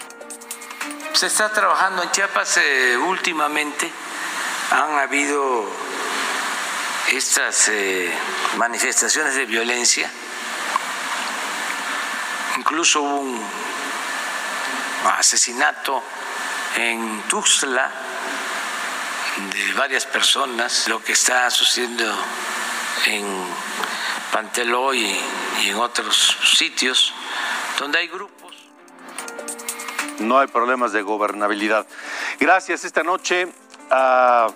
Se 1.12 1.26
está 1.26 1.52
trabajando 1.52 2.02
en 2.02 2.10
Chiapas 2.10 2.58
eh, 2.58 2.96
últimamente. 2.96 3.90
Han 4.70 4.98
habido 4.98 5.66
estas 7.12 7.68
eh, 7.68 8.12
manifestaciones 8.56 9.34
de 9.34 9.46
violencia. 9.46 10.10
Incluso 12.56 13.02
un 13.02 13.40
asesinato 15.16 16.02
en 16.76 17.22
Tuxtla 17.28 17.90
de 19.54 19.72
varias 19.74 20.04
personas, 20.06 20.88
lo 20.88 21.02
que 21.02 21.12
está 21.12 21.50
sucediendo 21.50 22.04
en 23.06 23.24
Panteló 24.32 24.92
y, 24.92 25.18
y 25.62 25.68
en 25.70 25.76
otros 25.76 26.36
sitios 26.56 27.14
donde 27.78 27.98
hay 27.98 28.08
grupos. 28.08 28.54
No 30.18 30.38
hay 30.38 30.48
problemas 30.48 30.92
de 30.92 31.02
gobernabilidad. 31.02 31.86
Gracias 32.40 32.84
esta 32.84 33.02
noche 33.02 33.48
a 33.90 34.48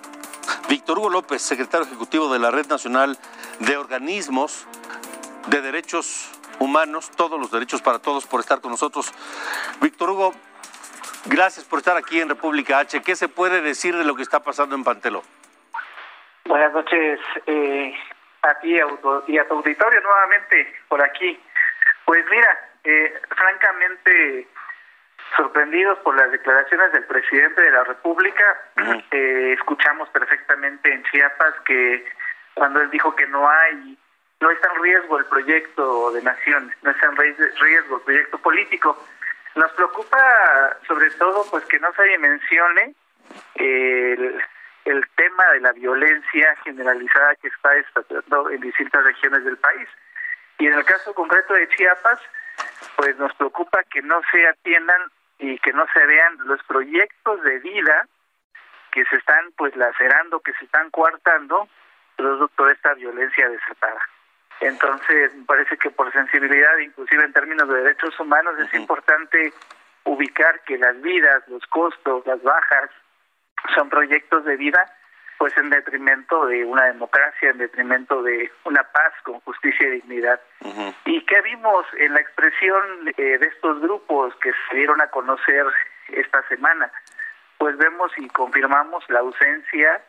Víctor 0.73 0.97
Hugo 0.97 1.11
López, 1.11 1.43
secretario 1.43 1.85
ejecutivo 1.85 2.33
de 2.33 2.39
la 2.39 2.49
Red 2.49 2.65
Nacional 2.65 3.15
de 3.59 3.77
Organismos 3.77 4.67
de 5.45 5.61
Derechos 5.61 6.31
Humanos, 6.57 7.11
todos 7.15 7.39
los 7.39 7.51
derechos 7.51 7.83
para 7.83 7.99
todos, 7.99 8.25
por 8.25 8.39
estar 8.39 8.59
con 8.59 8.71
nosotros. 8.71 9.13
Víctor 9.83 10.09
Hugo, 10.09 10.33
gracias 11.25 11.63
por 11.63 11.77
estar 11.77 11.95
aquí 11.95 12.19
en 12.19 12.29
República 12.29 12.79
H. 12.79 13.03
¿Qué 13.03 13.15
se 13.15 13.27
puede 13.27 13.61
decir 13.61 13.95
de 13.95 14.03
lo 14.03 14.15
que 14.15 14.23
está 14.23 14.39
pasando 14.39 14.73
en 14.73 14.83
Panteló? 14.83 15.21
Buenas 16.45 16.73
noches 16.73 17.19
eh, 17.45 17.93
a 18.41 18.55
ti 18.55 18.75
y 19.27 19.37
a 19.37 19.47
tu 19.47 19.53
auditorio 19.53 20.01
nuevamente 20.01 20.73
por 20.87 21.03
aquí. 21.03 21.39
Pues 22.03 22.25
mira, 22.31 22.71
eh, 22.83 23.21
francamente 23.29 24.47
sorprendidos 25.35 25.97
por 25.99 26.15
las 26.15 26.31
declaraciones 26.31 26.91
del 26.91 27.03
presidente 27.05 27.61
de 27.61 27.71
la 27.71 27.83
República. 27.83 28.61
Eh, 29.11 29.53
escuchamos 29.53 30.09
perfectamente 30.09 30.93
en 30.93 31.03
Chiapas 31.03 31.53
que 31.65 32.05
cuando 32.53 32.81
él 32.81 32.89
dijo 32.91 33.15
que 33.15 33.27
no 33.27 33.49
hay, 33.49 33.97
no 34.39 34.51
está 34.51 34.69
en 34.75 34.83
riesgo 34.83 35.17
el 35.17 35.25
proyecto 35.25 36.11
de 36.11 36.21
nación, 36.21 36.73
no 36.81 36.91
está 36.91 37.07
en 37.07 37.17
riesgo 37.17 37.97
el 37.97 38.01
proyecto 38.03 38.37
político. 38.39 39.05
Nos 39.55 39.71
preocupa 39.73 40.77
sobre 40.87 41.09
todo 41.11 41.45
pues 41.49 41.65
que 41.65 41.79
no 41.79 41.93
se 41.93 42.03
dimensione 42.03 42.95
el, 43.55 44.41
el 44.85 45.07
tema 45.15 45.49
de 45.51 45.61
la 45.61 45.71
violencia 45.73 46.55
generalizada 46.63 47.35
que 47.35 47.47
está 47.47 47.75
estallando 47.75 48.49
en 48.49 48.61
distintas 48.61 49.03
regiones 49.03 49.43
del 49.45 49.57
país. 49.57 49.87
Y 50.59 50.67
en 50.67 50.73
el 50.73 50.85
caso 50.85 51.13
concreto 51.13 51.53
de 51.53 51.67
Chiapas, 51.69 52.19
pues 52.95 53.17
nos 53.17 53.33
preocupa 53.35 53.83
que 53.91 54.01
no 54.01 54.21
se 54.31 54.47
atiendan 54.47 55.01
y 55.43 55.59
que 55.59 55.73
no 55.73 55.85
se 55.93 56.05
vean 56.05 56.37
los 56.45 56.63
proyectos 56.63 57.43
de 57.43 57.59
vida 57.59 58.07
que 58.93 59.03
se 59.05 59.17
están 59.17 59.51
pues 59.57 59.75
lacerando, 59.75 60.39
que 60.39 60.53
se 60.53 60.63
están 60.63 60.89
coartando 60.89 61.67
producto 62.15 62.65
de 62.65 62.73
esta 62.73 62.93
violencia 62.93 63.49
desatada. 63.49 63.99
Entonces, 64.61 65.35
me 65.35 65.43
parece 65.43 65.75
que 65.77 65.89
por 65.89 66.13
sensibilidad, 66.13 66.77
inclusive 66.77 67.25
en 67.25 67.33
términos 67.33 67.67
de 67.67 67.83
derechos 67.83 68.17
humanos, 68.21 68.57
es 68.57 68.73
importante 68.73 69.51
ubicar 70.05 70.61
que 70.61 70.77
las 70.77 71.01
vidas, 71.01 71.43
los 71.49 71.65
costos, 71.67 72.25
las 72.25 72.41
bajas, 72.41 72.89
son 73.75 73.89
proyectos 73.89 74.45
de 74.45 74.55
vida 74.55 74.85
pues 75.43 75.57
en 75.57 75.71
detrimento 75.71 76.45
de 76.45 76.63
una 76.63 76.85
democracia, 76.85 77.49
en 77.49 77.57
detrimento 77.57 78.23
de 78.23 78.49
una 78.63 78.81
paz 78.81 79.11
con 79.23 79.41
justicia 79.41 79.89
y 79.89 79.99
dignidad. 79.99 80.39
¿Y 81.03 81.19
qué 81.25 81.41
vimos 81.41 81.85
en 81.97 82.13
la 82.13 82.21
expresión 82.21 83.09
eh, 83.17 83.37
de 83.37 83.47
estos 83.47 83.81
grupos 83.81 84.33
que 84.37 84.53
se 84.53 84.77
dieron 84.77 85.01
a 85.01 85.07
conocer 85.07 85.65
esta 86.07 86.47
semana? 86.47 86.89
Pues 87.57 87.75
vemos 87.75 88.09
y 88.15 88.29
confirmamos 88.29 89.03
la 89.09 89.19
ausencia 89.19 90.01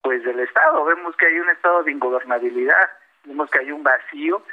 pues 0.00 0.24
del 0.24 0.40
Estado, 0.40 0.84
vemos 0.84 1.14
que 1.14 1.26
hay 1.26 1.38
un 1.38 1.50
estado 1.50 1.84
de 1.84 1.92
ingobernabilidad, 1.92 2.90
vemos 3.22 3.48
que 3.52 3.60
hay 3.60 3.70
un 3.70 3.84
vacío 3.84 4.44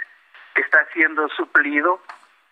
que 0.53 0.61
está 0.61 0.86
siendo 0.93 1.27
suplido 1.30 2.03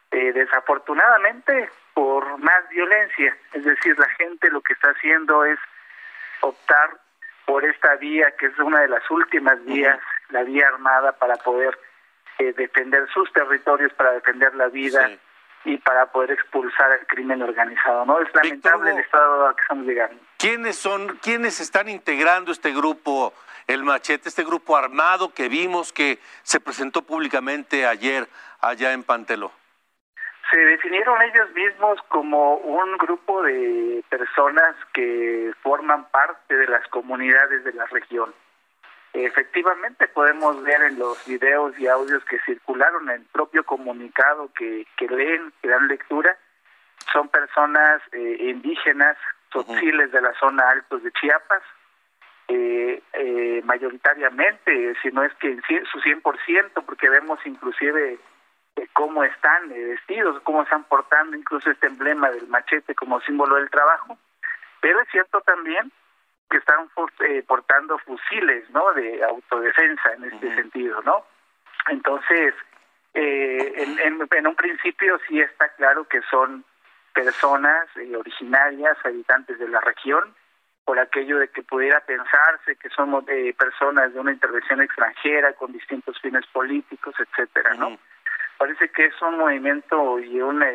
eh, 0.09 0.33
desafortunadamente 0.33 1.69
por 1.93 2.39
más 2.39 2.67
violencia, 2.69 3.37
es 3.53 3.63
decir, 3.63 3.99
la 3.99 4.09
gente 4.17 4.49
lo 4.49 4.61
que 4.61 4.73
está 4.73 4.89
haciendo 4.89 5.45
es 5.45 5.59
optar 6.41 7.05
por 7.47 7.63
esta 7.63 7.95
vía 7.95 8.33
que 8.37 8.47
es 8.47 8.59
una 8.59 8.81
de 8.81 8.89
las 8.89 9.09
últimas 9.09 9.63
vías, 9.63 9.97
la 10.29 10.43
vía 10.43 10.67
armada 10.67 11.13
para 11.13 11.37
poder 11.37 11.79
eh, 12.39 12.53
defender 12.55 13.07
sus 13.13 13.31
territorios, 13.31 13.91
para 13.93 14.11
defender 14.11 14.53
la 14.53 14.67
vida 14.67 15.09
y 15.63 15.77
para 15.77 16.11
poder 16.11 16.31
expulsar 16.31 16.91
el 16.99 17.07
crimen 17.07 17.41
organizado. 17.41 18.05
No 18.05 18.19
es 18.19 18.27
lamentable 18.35 18.91
el 18.91 18.99
estado 18.99 19.47
al 19.47 19.55
que 19.55 19.61
estamos 19.61 19.85
llegando. 19.87 20.21
¿Quiénes 20.37 20.75
son, 20.75 21.17
quiénes 21.21 21.61
están 21.61 21.87
integrando 21.87 22.51
este 22.51 22.73
grupo, 22.73 23.33
el 23.65 23.83
Machete, 23.83 24.27
este 24.27 24.43
grupo 24.43 24.75
armado 24.75 25.33
que 25.33 25.47
vimos 25.47 25.93
que 25.93 26.19
se 26.43 26.59
presentó 26.59 27.01
públicamente 27.01 27.87
ayer 27.87 28.27
allá 28.59 28.91
en 28.91 29.03
Panteló? 29.03 29.53
Se 30.51 30.59
definieron 30.59 31.21
ellos 31.21 31.51
mismos 31.53 31.99
como 32.07 32.55
un 32.55 32.97
grupo 32.97 33.43
de 33.43 34.03
personas 34.09 34.75
que 34.93 35.51
forman 35.61 36.09
parte 36.09 36.55
de 36.55 36.67
las 36.67 36.87
comunidades 36.87 37.63
de 37.63 37.73
la 37.73 37.85
región. 37.87 38.33
efectivamente 39.13 40.07
podemos 40.09 40.61
ver 40.63 40.81
en 40.83 40.99
los 40.99 41.25
videos 41.25 41.77
y 41.79 41.87
audios 41.87 42.23
que 42.25 42.39
circularon 42.45 43.09
en 43.09 43.21
el 43.21 43.25
propio 43.31 43.63
comunicado 43.63 44.51
que, 44.53 44.85
que 44.95 45.07
leen, 45.07 45.51
que 45.61 45.69
dan 45.69 45.87
lectura, 45.87 46.37
son 47.11 47.29
personas 47.29 48.01
eh, 48.11 48.37
indígenas, 48.39 49.17
tzotziles 49.49 50.11
de 50.11 50.21
la 50.21 50.33
zona 50.39 50.69
altos 50.69 51.03
de 51.03 51.11
Chiapas, 51.11 51.63
eh, 52.47 53.01
eh, 53.13 53.61
mayoritariamente, 53.65 54.95
si 55.01 55.09
no 55.09 55.23
es 55.23 55.33
que 55.35 55.51
en 55.51 55.61
su 55.91 55.99
100%, 55.99 56.85
porque 56.85 57.09
vemos 57.09 57.39
inclusive 57.45 58.19
cómo 58.93 59.23
están 59.23 59.69
vestidos, 59.69 60.41
cómo 60.43 60.63
están 60.63 60.83
portando 60.85 61.35
incluso 61.35 61.69
este 61.69 61.87
emblema 61.87 62.29
del 62.29 62.47
machete 62.47 62.93
como 62.95 63.19
símbolo 63.21 63.55
del 63.55 63.69
trabajo, 63.69 64.17
pero 64.81 65.01
es 65.01 65.09
cierto 65.09 65.41
también 65.41 65.91
que 66.49 66.57
están 66.57 66.89
eh, 67.21 67.43
portando 67.47 67.97
fusiles, 67.99 68.69
¿no? 68.69 68.93
De 68.93 69.23
autodefensa 69.23 70.13
en 70.13 70.25
este 70.25 70.55
sentido, 70.55 71.01
¿no? 71.01 71.25
Entonces, 71.89 72.53
eh, 73.13 73.73
en, 73.77 74.27
en, 74.31 74.47
un 74.47 74.55
principio 74.55 75.19
sí 75.27 75.41
está 75.41 75.69
claro 75.69 76.07
que 76.07 76.21
son 76.29 76.63
personas 77.13 77.87
eh, 77.97 78.15
originarias, 78.15 78.97
habitantes 79.03 79.57
de 79.57 79.67
la 79.67 79.81
región, 79.81 80.35
por 80.85 80.99
aquello 80.99 81.39
de 81.39 81.49
que 81.49 81.63
pudiera 81.63 81.99
pensarse 82.01 82.75
que 82.75 82.89
somos 82.89 83.27
eh, 83.27 83.53
personas 83.57 84.13
de 84.13 84.19
una 84.19 84.31
intervención 84.31 84.81
extranjera 84.81 85.51
con 85.53 85.73
distintos 85.73 86.17
fines 86.21 86.45
políticos, 86.47 87.15
etcétera, 87.19 87.73
¿no? 87.73 87.97
Parece 88.57 88.89
que 88.89 89.05
es 89.05 89.21
un 89.21 89.37
movimiento 89.37 90.19
y 90.19 90.41
una, 90.41 90.67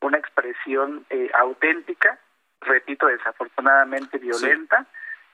una 0.00 0.18
expresión 0.18 1.06
auténtica, 1.34 2.18
repito, 2.60 3.06
desafortunadamente 3.06 4.18
violenta, 4.18 4.86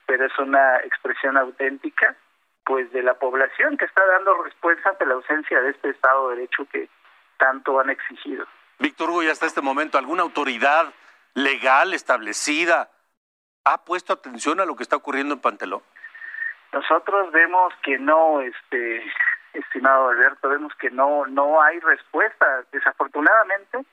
pero 0.06 0.26
es 0.26 0.38
una 0.38 0.78
expresión 0.78 1.36
auténtica 1.36 2.16
pues 2.64 2.90
de 2.92 3.02
la 3.02 3.14
población 3.14 3.76
que 3.76 3.84
está 3.84 4.04
dando 4.06 4.42
respuesta 4.42 4.90
ante 4.90 5.06
la 5.06 5.14
ausencia 5.14 5.60
de 5.60 5.70
este 5.70 5.90
Estado 5.90 6.30
de 6.30 6.36
Derecho 6.36 6.66
que 6.70 6.88
tanto 7.38 7.78
han 7.78 7.90
exigido. 7.90 8.44
Víctor 8.78 9.10
Hugo, 9.10 9.22
y 9.22 9.28
hasta 9.28 9.46
este 9.46 9.60
momento, 9.60 9.98
¿alguna 9.98 10.22
autoridad 10.22 10.92
legal 11.34 11.94
establecida 11.94 12.90
ha 13.64 13.84
puesto 13.84 14.12
atención 14.12 14.60
a 14.60 14.64
lo 14.64 14.74
que 14.74 14.82
está 14.82 14.96
ocurriendo 14.96 15.34
en 15.34 15.40
Panteló? 15.40 15.82
Nosotros 16.72 17.30
vemos 17.30 17.72
que 17.82 17.98
no, 17.98 18.40
este, 18.40 19.04
estimado 19.58 20.08
Alberto, 20.08 20.48
vemos 20.48 20.74
que 20.76 20.90
no, 20.90 21.26
no 21.26 21.62
hay 21.62 21.80
respuesta. 21.80 22.64
Desafortunadamente, 22.72 23.84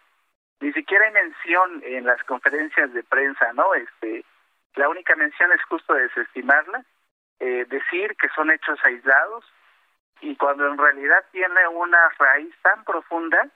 ni 0.59 0.72
siquiera 0.74 1.05
hay 1.05 1.11
mención 1.11 1.82
en 1.84 2.05
las 2.05 2.24
conferencias 2.24 2.93
de 2.93 3.03
prensa, 3.03 3.51
¿no? 3.53 3.74
Este, 3.74 4.26
la 4.76 4.89
única 4.89 5.16
mención 5.16 5.51
es 5.51 5.64
justo 5.66 5.93
desestimarla, 5.93 6.84
eh, 7.39 7.66
decir 7.70 8.16
que 8.20 8.30
son 8.30 8.51
hechos 8.51 8.80
aislados 8.84 9.45
y 10.22 10.36
cuando 10.38 10.68
en 10.68 10.78
realidad 10.78 11.24
tiene 11.32 11.68
una 11.68 12.09
raíz 12.18 12.55
tan 12.61 12.84
profunda 12.86 13.47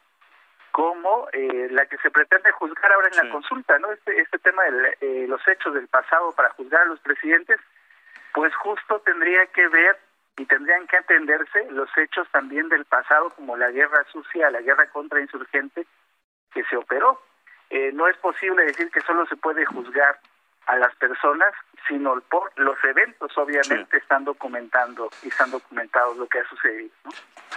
como 0.71 1.27
eh, 1.31 1.69
la 1.71 1.85
que 1.85 1.97
se 1.97 2.11
pretende 2.11 2.51
juzgar 2.51 2.91
ahora 2.91 3.07
en 3.07 3.25
la 3.25 3.31
consulta, 3.31 3.79
¿no? 3.79 3.91
Este, 3.91 4.19
este 4.21 4.37
tema 4.39 4.63
de 4.63 4.97
eh, 5.01 5.25
los 5.27 5.41
hechos 5.47 5.73
del 5.73 5.87
pasado 5.87 6.33
para 6.33 6.49
juzgar 6.51 6.81
a 6.81 6.85
los 6.85 6.99
presidentes, 6.99 7.59
pues 8.33 8.53
justo 8.57 8.99
tendría 8.99 9.45
que 9.47 9.67
ver 9.69 9.97
y 10.37 10.45
tendrían 10.45 10.85
que 10.87 10.97
entenderse 10.97 11.71
los 11.71 11.89
hechos 11.97 12.27
también 12.31 12.69
del 12.69 12.85
pasado 12.85 13.31
como 13.31 13.57
la 13.57 13.71
guerra 13.71 14.05
sucia, 14.11 14.51
la 14.51 14.61
guerra 14.61 14.89
contra 14.89 15.19
insurgente 15.19 15.85
que 16.53 16.63
se 16.65 16.77
operó. 16.77 17.21
no 17.93 18.07
es 18.07 18.17
posible 18.17 18.65
decir 18.65 18.89
que 18.91 19.01
solo 19.01 19.25
se 19.25 19.35
puede 19.35 19.65
juzgar 19.65 20.19
a 20.67 20.75
las 20.75 20.93
personas, 20.95 21.53
sino 21.87 22.19
por 22.29 22.51
los 22.57 22.77
eventos, 22.83 23.35
obviamente, 23.37 23.97
están 23.97 24.25
documentando 24.25 25.09
y 25.23 25.29
están 25.29 25.49
documentados 25.49 26.17
lo 26.17 26.27
que 26.27 26.39
ha 26.39 26.49
sucedido. 26.49 26.91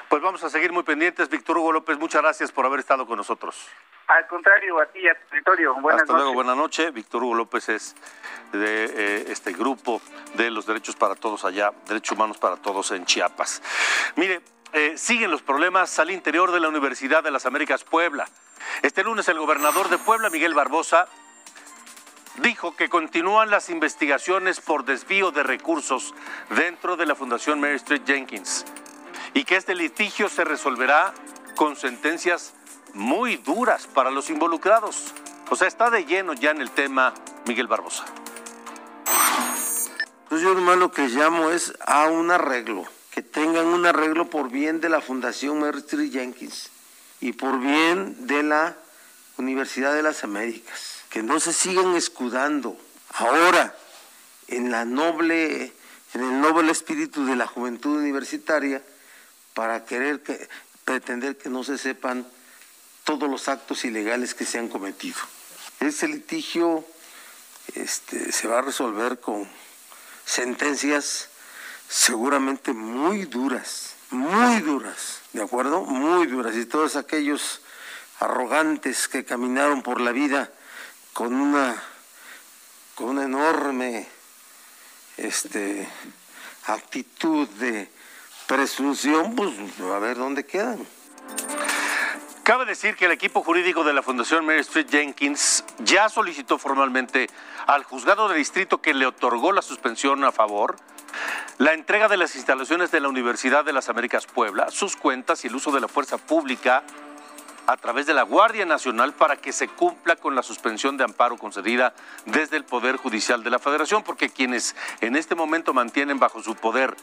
Pues 0.09 0.23
vamos 0.23 0.43
a 0.45 0.51
seguir 0.51 0.73
muy 0.73 0.85
pendientes. 0.85 1.29
Víctor 1.29 1.59
Hugo 1.59 1.73
López, 1.73 1.99
muchas 1.99 2.23
gracias 2.23 2.53
por 2.53 2.65
haber 2.65 2.81
estado 2.81 3.07
con 3.07 3.17
nosotros. 3.17 3.69
Al 4.07 4.27
contrario, 4.27 4.81
a 4.81 4.87
ti 4.87 5.07
a 5.09 5.15
tu 5.15 5.29
territorio. 5.29 5.75
Buenas 5.75 6.03
Hasta 6.03 6.15
luego, 6.15 6.35
buenas 6.35 6.57
noches. 6.57 6.93
Víctor 6.93 7.25
Hugo 7.25 7.35
López 7.35 7.69
es 7.69 7.97
de 8.53 8.85
eh, 8.85 9.25
este 9.29 9.53
grupo 9.53 10.01
de 10.35 10.51
los 10.51 10.67
derechos 10.67 10.97
para 10.97 11.15
todos 11.17 11.45
allá, 11.45 11.73
derechos 11.87 12.17
humanos 12.17 12.39
para 12.39 12.57
todos 12.57 12.93
en 12.93 13.05
Chiapas. 13.07 13.63
Mire, 14.17 14.41
eh, 14.73 14.97
siguen 14.97 15.33
los 15.33 15.43
problemas 15.43 15.99
al 15.99 16.13
interior 16.13 16.53
de 16.53 16.61
la 16.61 16.69
Universidad 16.69 17.25
de 17.25 17.33
las 17.33 17.47
Américas 17.47 17.83
Puebla. 17.83 18.29
Este 18.83 19.03
lunes 19.03 19.29
el 19.29 19.39
gobernador 19.39 19.89
de 19.89 19.99
Puebla, 19.99 20.31
Miguel 20.31 20.55
Barbosa, 20.55 21.09
dijo 22.37 22.75
que 22.77 22.89
continúan 22.89 23.51
las 23.51 23.71
investigaciones 23.71 24.61
por 24.61 24.85
desvío 24.85 25.31
de 25.31 25.43
recursos 25.43 26.15
dentro 26.51 26.97
de 26.97 27.07
la 27.07 27.15
Fundación 27.15 27.61
Mary 27.61 27.77
Street 27.77 28.03
Jenkins 28.07 28.65
y 29.35 29.45
que 29.45 29.57
este 29.57 29.75
litigio 29.75 30.29
se 30.29 30.45
resolverá 30.45 31.13
con 31.57 31.77
sentencias 31.77 32.55
muy 32.95 33.37
duras 33.37 33.87
para 33.87 34.11
los 34.11 34.31
involucrados. 34.31 35.15
O 35.51 35.57
sea, 35.57 35.69
está 35.69 35.91
de 35.91 36.05
lleno 36.05 36.33
ya 36.33 36.51
en 36.51 36.61
el 36.61 36.71
tema 36.71 37.15
Miguel 37.47 37.67
Barbosa. 37.67 38.05
Pues 40.29 40.43
yo 40.43 40.55
nomás 40.55 40.79
lo 40.79 40.93
que 40.93 41.09
llamo 41.09 41.51
es 41.51 41.75
a 41.87 42.07
un 42.07 42.31
arreglo, 42.31 42.85
que 43.11 43.23
tengan 43.23 43.67
un 43.67 43.85
arreglo 43.85 44.31
por 44.31 44.49
bien 44.49 44.81
de 44.81 44.89
la 44.89 45.01
Fundación 45.01 45.59
Mary 45.59 45.79
Street 45.79 46.13
Jenkins 46.13 46.71
y 47.21 47.33
por 47.33 47.59
bien 47.59 48.27
de 48.27 48.45
la 48.45 48.77
Universidad 49.37 49.93
de 49.93 50.03
las 50.03 50.23
Américas 50.23 51.00
que 51.11 51.23
no 51.23 51.41
se 51.41 51.53
sigan 51.53 51.95
escudando 51.97 52.77
ahora 53.15 53.77
en 54.49 54.71
la 54.71 54.85
noble 54.85 55.73
en 56.15 56.21
el 56.23 56.41
noble 56.41 56.73
espíritu 56.73 57.25
de 57.25 57.37
la 57.37 57.47
juventud 57.47 57.99
universitaria 57.99 58.83
para 59.55 59.85
querer 59.85 60.23
que, 60.23 60.49
pretender 60.85 61.37
que 61.37 61.49
no 61.49 61.63
se 61.63 61.79
sepan 61.79 62.27
todos 63.05 63.31
los 63.31 63.49
actos 63.49 63.85
ilegales 63.85 64.35
que 64.35 64.45
se 64.45 64.59
han 64.59 64.69
cometido. 64.69 65.19
Ese 65.79 66.09
litigio 66.09 66.85
este, 67.75 68.33
se 68.33 68.49
va 68.49 68.59
a 68.59 68.63
resolver 68.63 69.21
con 69.21 69.49
sentencias 70.25 71.29
seguramente 71.89 72.73
muy 72.73 73.25
duras, 73.25 73.95
muy 74.11 74.61
duras, 74.63 75.21
¿de 75.33 75.43
acuerdo? 75.43 75.83
Muy 75.83 76.27
duras. 76.27 76.57
Y 76.57 76.67
todos 76.67 76.97
aquellos 76.97 77.61
arrogantes 78.19 79.07
que 79.07 79.25
caminaron 79.25 79.83
por 79.83 80.01
la 80.01 80.13
vida 80.13 80.51
con 81.13 81.35
una 81.35 81.83
con 82.95 83.11
una 83.11 83.25
enorme 83.25 84.07
este 85.17 85.89
actitud 86.67 87.49
de 87.49 87.89
presunción, 88.47 89.35
pues 89.35 89.51
a 89.81 89.99
ver 89.99 90.17
dónde 90.17 90.45
quedan. 90.45 90.87
Cabe 92.43 92.65
decir 92.65 92.97
que 92.97 93.05
el 93.05 93.13
equipo 93.13 93.43
jurídico 93.43 93.85
de 93.85 93.93
la 93.93 94.03
Fundación 94.03 94.45
Mary 94.45 94.61
Street 94.61 94.89
Jenkins 94.91 95.65
ya 95.79 96.09
solicitó 96.09 96.59
formalmente 96.59 97.29
al 97.67 97.85
juzgado 97.85 98.29
de 98.29 98.37
distrito 98.37 98.83
que 98.83 98.93
le 98.93 99.07
otorgó 99.07 99.53
la 99.53 99.63
suspensión 99.63 100.25
a 100.25 100.33
favor 100.33 100.77
la 101.59 101.75
entrega 101.75 102.09
de 102.09 102.17
las 102.17 102.37
instalaciones 102.37 102.91
de 102.91 103.01
la 103.01 103.09
Universidad 103.09 103.67
de 103.67 103.75
las 103.75 103.91
Américas 103.91 104.27
Puebla, 104.27 104.71
sus 104.71 104.97
cuentas 104.97 105.45
y 105.45 105.49
el 105.49 105.55
uso 105.55 105.71
de 105.71 105.81
la 105.81 105.89
fuerza 105.89 106.17
pública 106.17 106.83
a 107.71 107.77
través 107.77 108.07
de 108.07 108.15
la 108.15 108.23
Guardia 108.23 108.67
Nacional 108.67 109.13
para 109.13 109.37
que 109.37 109.53
se 109.53 109.69
cumpla 109.69 110.17
con 110.17 110.35
la 110.35 110.43
suspensión 110.43 110.97
de 110.97 111.05
amparo 111.05 111.37
concedida 111.39 111.95
desde 112.27 112.57
el 112.57 112.65
Poder 112.65 112.97
Judicial 112.97 113.45
de 113.45 113.51
la 113.51 113.61
Federación, 113.61 114.03
porque 114.03 114.29
quienes 114.29 114.75
en 115.01 115.15
este 115.15 115.37
momento 115.37 115.73
mantienen 115.73 116.19
bajo 116.19 116.43
su 116.43 116.57
poder 116.57 116.97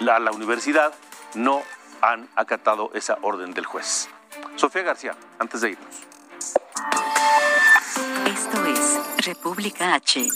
la, 0.00 0.18
la 0.18 0.32
universidad 0.32 0.92
no 1.34 1.62
han 2.02 2.28
acatado 2.34 2.90
esa 2.94 3.18
orden 3.22 3.54
del 3.54 3.66
juez. 3.66 4.08
Sofía 4.56 4.82
García, 4.82 5.14
antes 5.38 5.60
de 5.60 5.70
irnos. 5.70 5.94
Esto 8.26 8.66
es 8.66 9.26
República 9.26 9.94
H. 9.94 10.28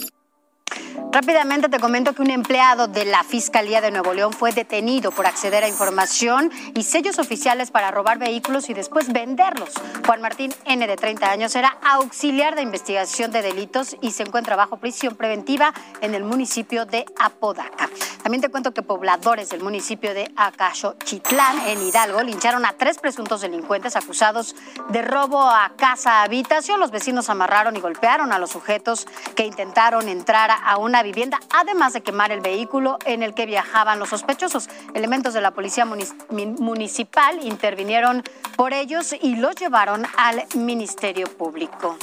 Rápidamente 1.10 1.70
te 1.70 1.80
comento 1.80 2.12
que 2.12 2.20
un 2.20 2.30
empleado 2.30 2.86
de 2.86 3.06
la 3.06 3.24
Fiscalía 3.24 3.80
de 3.80 3.90
Nuevo 3.90 4.12
León 4.12 4.34
fue 4.34 4.52
detenido 4.52 5.10
por 5.10 5.26
acceder 5.26 5.64
a 5.64 5.68
información 5.68 6.50
y 6.74 6.82
sellos 6.82 7.18
oficiales 7.18 7.70
para 7.70 7.90
robar 7.90 8.18
vehículos 8.18 8.68
y 8.68 8.74
después 8.74 9.10
venderlos. 9.10 9.70
Juan 10.04 10.20
Martín 10.20 10.54
N, 10.66 10.86
de 10.86 10.96
30 10.96 11.30
años, 11.30 11.56
era 11.56 11.78
auxiliar 11.82 12.56
de 12.56 12.62
investigación 12.62 13.32
de 13.32 13.40
delitos 13.40 13.96
y 14.02 14.10
se 14.10 14.24
encuentra 14.24 14.54
bajo 14.54 14.76
prisión 14.76 15.16
preventiva 15.16 15.72
en 16.02 16.14
el 16.14 16.24
municipio 16.24 16.84
de 16.84 17.06
Apodaca. 17.18 17.88
También 18.22 18.42
te 18.42 18.50
cuento 18.50 18.74
que 18.74 18.82
pobladores 18.82 19.48
del 19.48 19.62
municipio 19.62 20.12
de 20.12 20.30
Acachochitlán, 20.36 21.68
en 21.68 21.82
Hidalgo, 21.82 22.22
lincharon 22.22 22.66
a 22.66 22.74
tres 22.74 22.98
presuntos 22.98 23.40
delincuentes 23.40 23.96
acusados 23.96 24.54
de 24.90 25.00
robo 25.00 25.40
a 25.40 25.72
casa 25.76 26.22
habitación. 26.22 26.80
Los 26.80 26.90
vecinos 26.90 27.30
amarraron 27.30 27.76
y 27.76 27.80
golpearon 27.80 28.30
a 28.32 28.38
los 28.38 28.50
sujetos 28.50 29.06
que 29.34 29.46
intentaron 29.46 30.08
entrar 30.08 30.50
a 30.50 30.76
una 30.76 30.97
vivienda, 31.02 31.40
además 31.50 31.92
de 31.92 32.00
quemar 32.00 32.32
el 32.32 32.40
vehículo 32.40 32.98
en 33.04 33.22
el 33.22 33.34
que 33.34 33.46
viajaban 33.46 33.98
los 33.98 34.10
sospechosos. 34.10 34.68
Elementos 34.94 35.34
de 35.34 35.40
la 35.40 35.52
policía 35.52 35.84
municipal 35.84 37.44
intervinieron 37.44 38.22
por 38.56 38.72
ellos 38.72 39.14
y 39.20 39.36
los 39.36 39.54
llevaron 39.56 40.04
al 40.16 40.44
Ministerio 40.54 41.26
Público. 41.26 41.96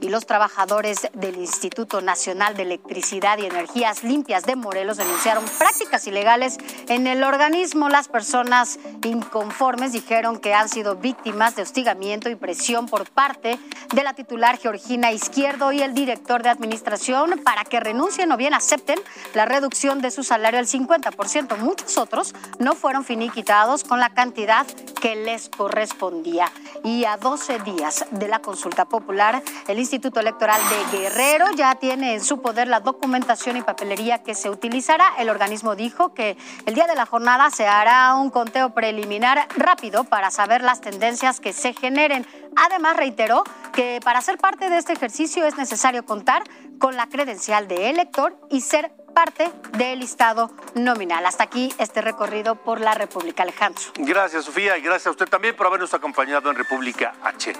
Y 0.00 0.08
los 0.08 0.26
trabajadores 0.26 1.08
del 1.12 1.36
Instituto 1.36 2.00
Nacional 2.00 2.56
de 2.56 2.62
Electricidad 2.62 3.38
y 3.38 3.46
Energías 3.46 4.02
Limpias 4.02 4.44
de 4.44 4.56
Morelos 4.56 4.96
denunciaron 4.96 5.44
prácticas 5.58 6.06
ilegales 6.06 6.58
en 6.88 7.06
el 7.06 7.22
organismo. 7.22 7.88
Las 7.88 8.08
personas 8.08 8.78
inconformes 9.02 9.92
dijeron 9.92 10.38
que 10.38 10.54
han 10.54 10.68
sido 10.68 10.96
víctimas 10.96 11.56
de 11.56 11.62
hostigamiento 11.62 12.28
y 12.28 12.34
presión 12.34 12.86
por 12.86 13.08
parte 13.10 13.58
de 13.94 14.02
la 14.02 14.14
titular 14.14 14.58
Georgina 14.58 15.12
Izquierdo 15.12 15.72
y 15.72 15.82
el 15.82 15.94
director 15.94 16.42
de 16.42 16.50
administración 16.50 17.40
para 17.44 17.64
que 17.64 17.80
renuncien 17.80 18.30
o 18.32 18.36
bien 18.36 18.54
acepten 18.54 18.98
la 19.34 19.44
reducción 19.44 20.00
de 20.00 20.10
su 20.10 20.22
salario 20.24 20.58
al 20.58 20.66
50%. 20.66 21.56
Muchos 21.58 21.98
otros 21.98 22.34
no 22.58 22.74
fueron 22.74 23.04
finiquitados 23.04 23.84
con 23.84 24.00
la 24.00 24.10
cantidad 24.10 24.66
que 25.00 25.16
les 25.16 25.48
correspondía. 25.48 26.50
Y 26.82 27.04
a 27.04 27.16
12 27.16 27.60
días 27.60 28.04
de 28.10 28.28
la 28.28 28.40
consulta 28.40 28.84
popular, 28.84 29.42
el 29.68 29.78
Instituto 29.78 30.20
Electoral 30.20 30.60
de 30.68 30.98
Guerrero 30.98 31.46
ya 31.56 31.74
tiene 31.74 32.14
en 32.14 32.24
su 32.24 32.40
poder 32.40 32.68
la 32.68 32.80
documentación 32.80 33.56
y 33.56 33.62
papelería 33.62 34.22
que 34.22 34.34
se 34.34 34.50
utilizará. 34.50 35.14
El 35.18 35.30
organismo 35.30 35.74
dijo 35.74 36.12
que 36.14 36.36
el 36.66 36.74
día 36.74 36.86
de 36.86 36.94
la 36.94 37.06
jornada 37.06 37.50
se 37.50 37.66
hará 37.66 38.14
un 38.14 38.30
conteo 38.30 38.74
preliminar 38.74 39.48
rápido 39.56 40.04
para 40.04 40.30
saber 40.30 40.62
las 40.62 40.80
tendencias 40.80 41.40
que 41.40 41.52
se 41.52 41.72
generen. 41.72 42.26
Además, 42.56 42.96
reiteró 42.96 43.44
que 43.72 44.00
para 44.04 44.20
ser 44.20 44.38
parte 44.38 44.68
de 44.68 44.78
este 44.78 44.92
ejercicio 44.92 45.46
es 45.46 45.56
necesario 45.56 46.04
contar 46.04 46.44
con 46.78 46.96
la 46.96 47.08
credencial 47.08 47.66
de 47.68 47.90
elector 47.90 48.36
y 48.50 48.60
ser 48.60 48.92
parte 49.14 49.50
del 49.78 50.00
listado 50.00 50.50
nominal. 50.74 51.24
Hasta 51.24 51.44
aquí 51.44 51.72
este 51.78 52.02
recorrido 52.02 52.56
por 52.56 52.80
la 52.80 52.94
República 52.94 53.44
Alejandro. 53.44 53.82
Gracias, 53.96 54.44
Sofía, 54.44 54.76
y 54.76 54.82
gracias 54.82 55.06
a 55.06 55.10
usted 55.12 55.28
también 55.28 55.56
por 55.56 55.66
habernos 55.66 55.94
acompañado 55.94 56.50
en 56.50 56.56
República 56.56 57.14
H. 57.22 57.52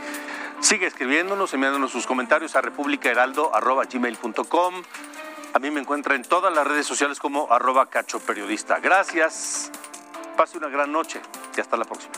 Sigue 0.60 0.86
escribiéndonos, 0.86 1.52
enviándonos 1.54 1.92
sus 1.92 2.06
comentarios 2.06 2.56
a 2.56 2.62
republicaheraldo.gmail.com. 2.62 4.74
A 5.52 5.58
mí 5.58 5.70
me 5.70 5.80
encuentra 5.80 6.14
en 6.14 6.22
todas 6.22 6.50
las 6.52 6.66
redes 6.66 6.86
sociales 6.86 7.20
como 7.20 7.52
arroba 7.52 7.86
cacho 7.86 8.20
periodista. 8.20 8.80
Gracias. 8.80 9.70
Pase 10.36 10.58
una 10.58 10.68
gran 10.68 10.90
noche 10.90 11.20
y 11.56 11.60
hasta 11.60 11.76
la 11.76 11.84
próxima. 11.84 12.14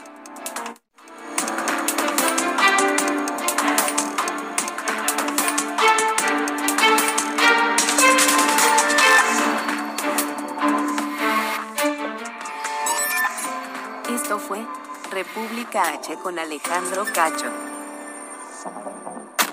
Esto 14.08 14.38
fue 14.38 14.64
República 15.10 15.90
H 15.90 16.16
con 16.16 16.38
Alejandro 16.38 17.04
Cacho. 17.12 17.65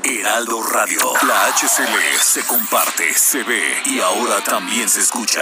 Heraldo 0.03 0.61
Radio. 0.73 0.99
La 1.27 1.51
HCL 1.51 2.17
se 2.19 2.41
comparte, 2.47 3.13
se 3.13 3.43
ve 3.43 3.61
y 3.85 3.99
ahora 3.99 4.43
también 4.43 4.89
se 4.89 5.01
escucha. 5.01 5.41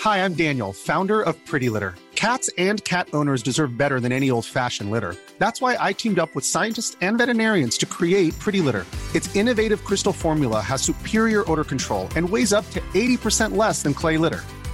Hi, 0.00 0.18
I'm 0.18 0.34
Daniel, 0.34 0.72
founder 0.72 1.20
of 1.22 1.34
Pretty 1.46 1.68
Litter. 1.68 1.94
Cats 2.14 2.48
and 2.56 2.82
cat 2.84 3.08
owners 3.12 3.42
deserve 3.42 3.76
better 3.76 4.00
than 4.00 4.12
any 4.12 4.30
old-fashioned 4.30 4.90
litter. 4.90 5.16
That's 5.38 5.60
why 5.60 5.76
I 5.78 5.92
teamed 5.92 6.18
up 6.18 6.34
with 6.34 6.44
scientists 6.44 6.96
and 7.00 7.18
veterinarians 7.18 7.76
to 7.78 7.86
create 7.86 8.38
Pretty 8.38 8.60
Litter. 8.60 8.86
Its 9.14 9.34
innovative 9.34 9.84
crystal 9.84 10.12
formula 10.12 10.60
has 10.60 10.80
superior 10.80 11.50
odor 11.50 11.64
control 11.64 12.08
and 12.16 12.28
weighs 12.28 12.52
up 12.52 12.68
to 12.70 12.80
80% 12.94 13.56
less 13.56 13.82
than 13.82 13.94
clay 13.94 14.16
litter. 14.16 14.44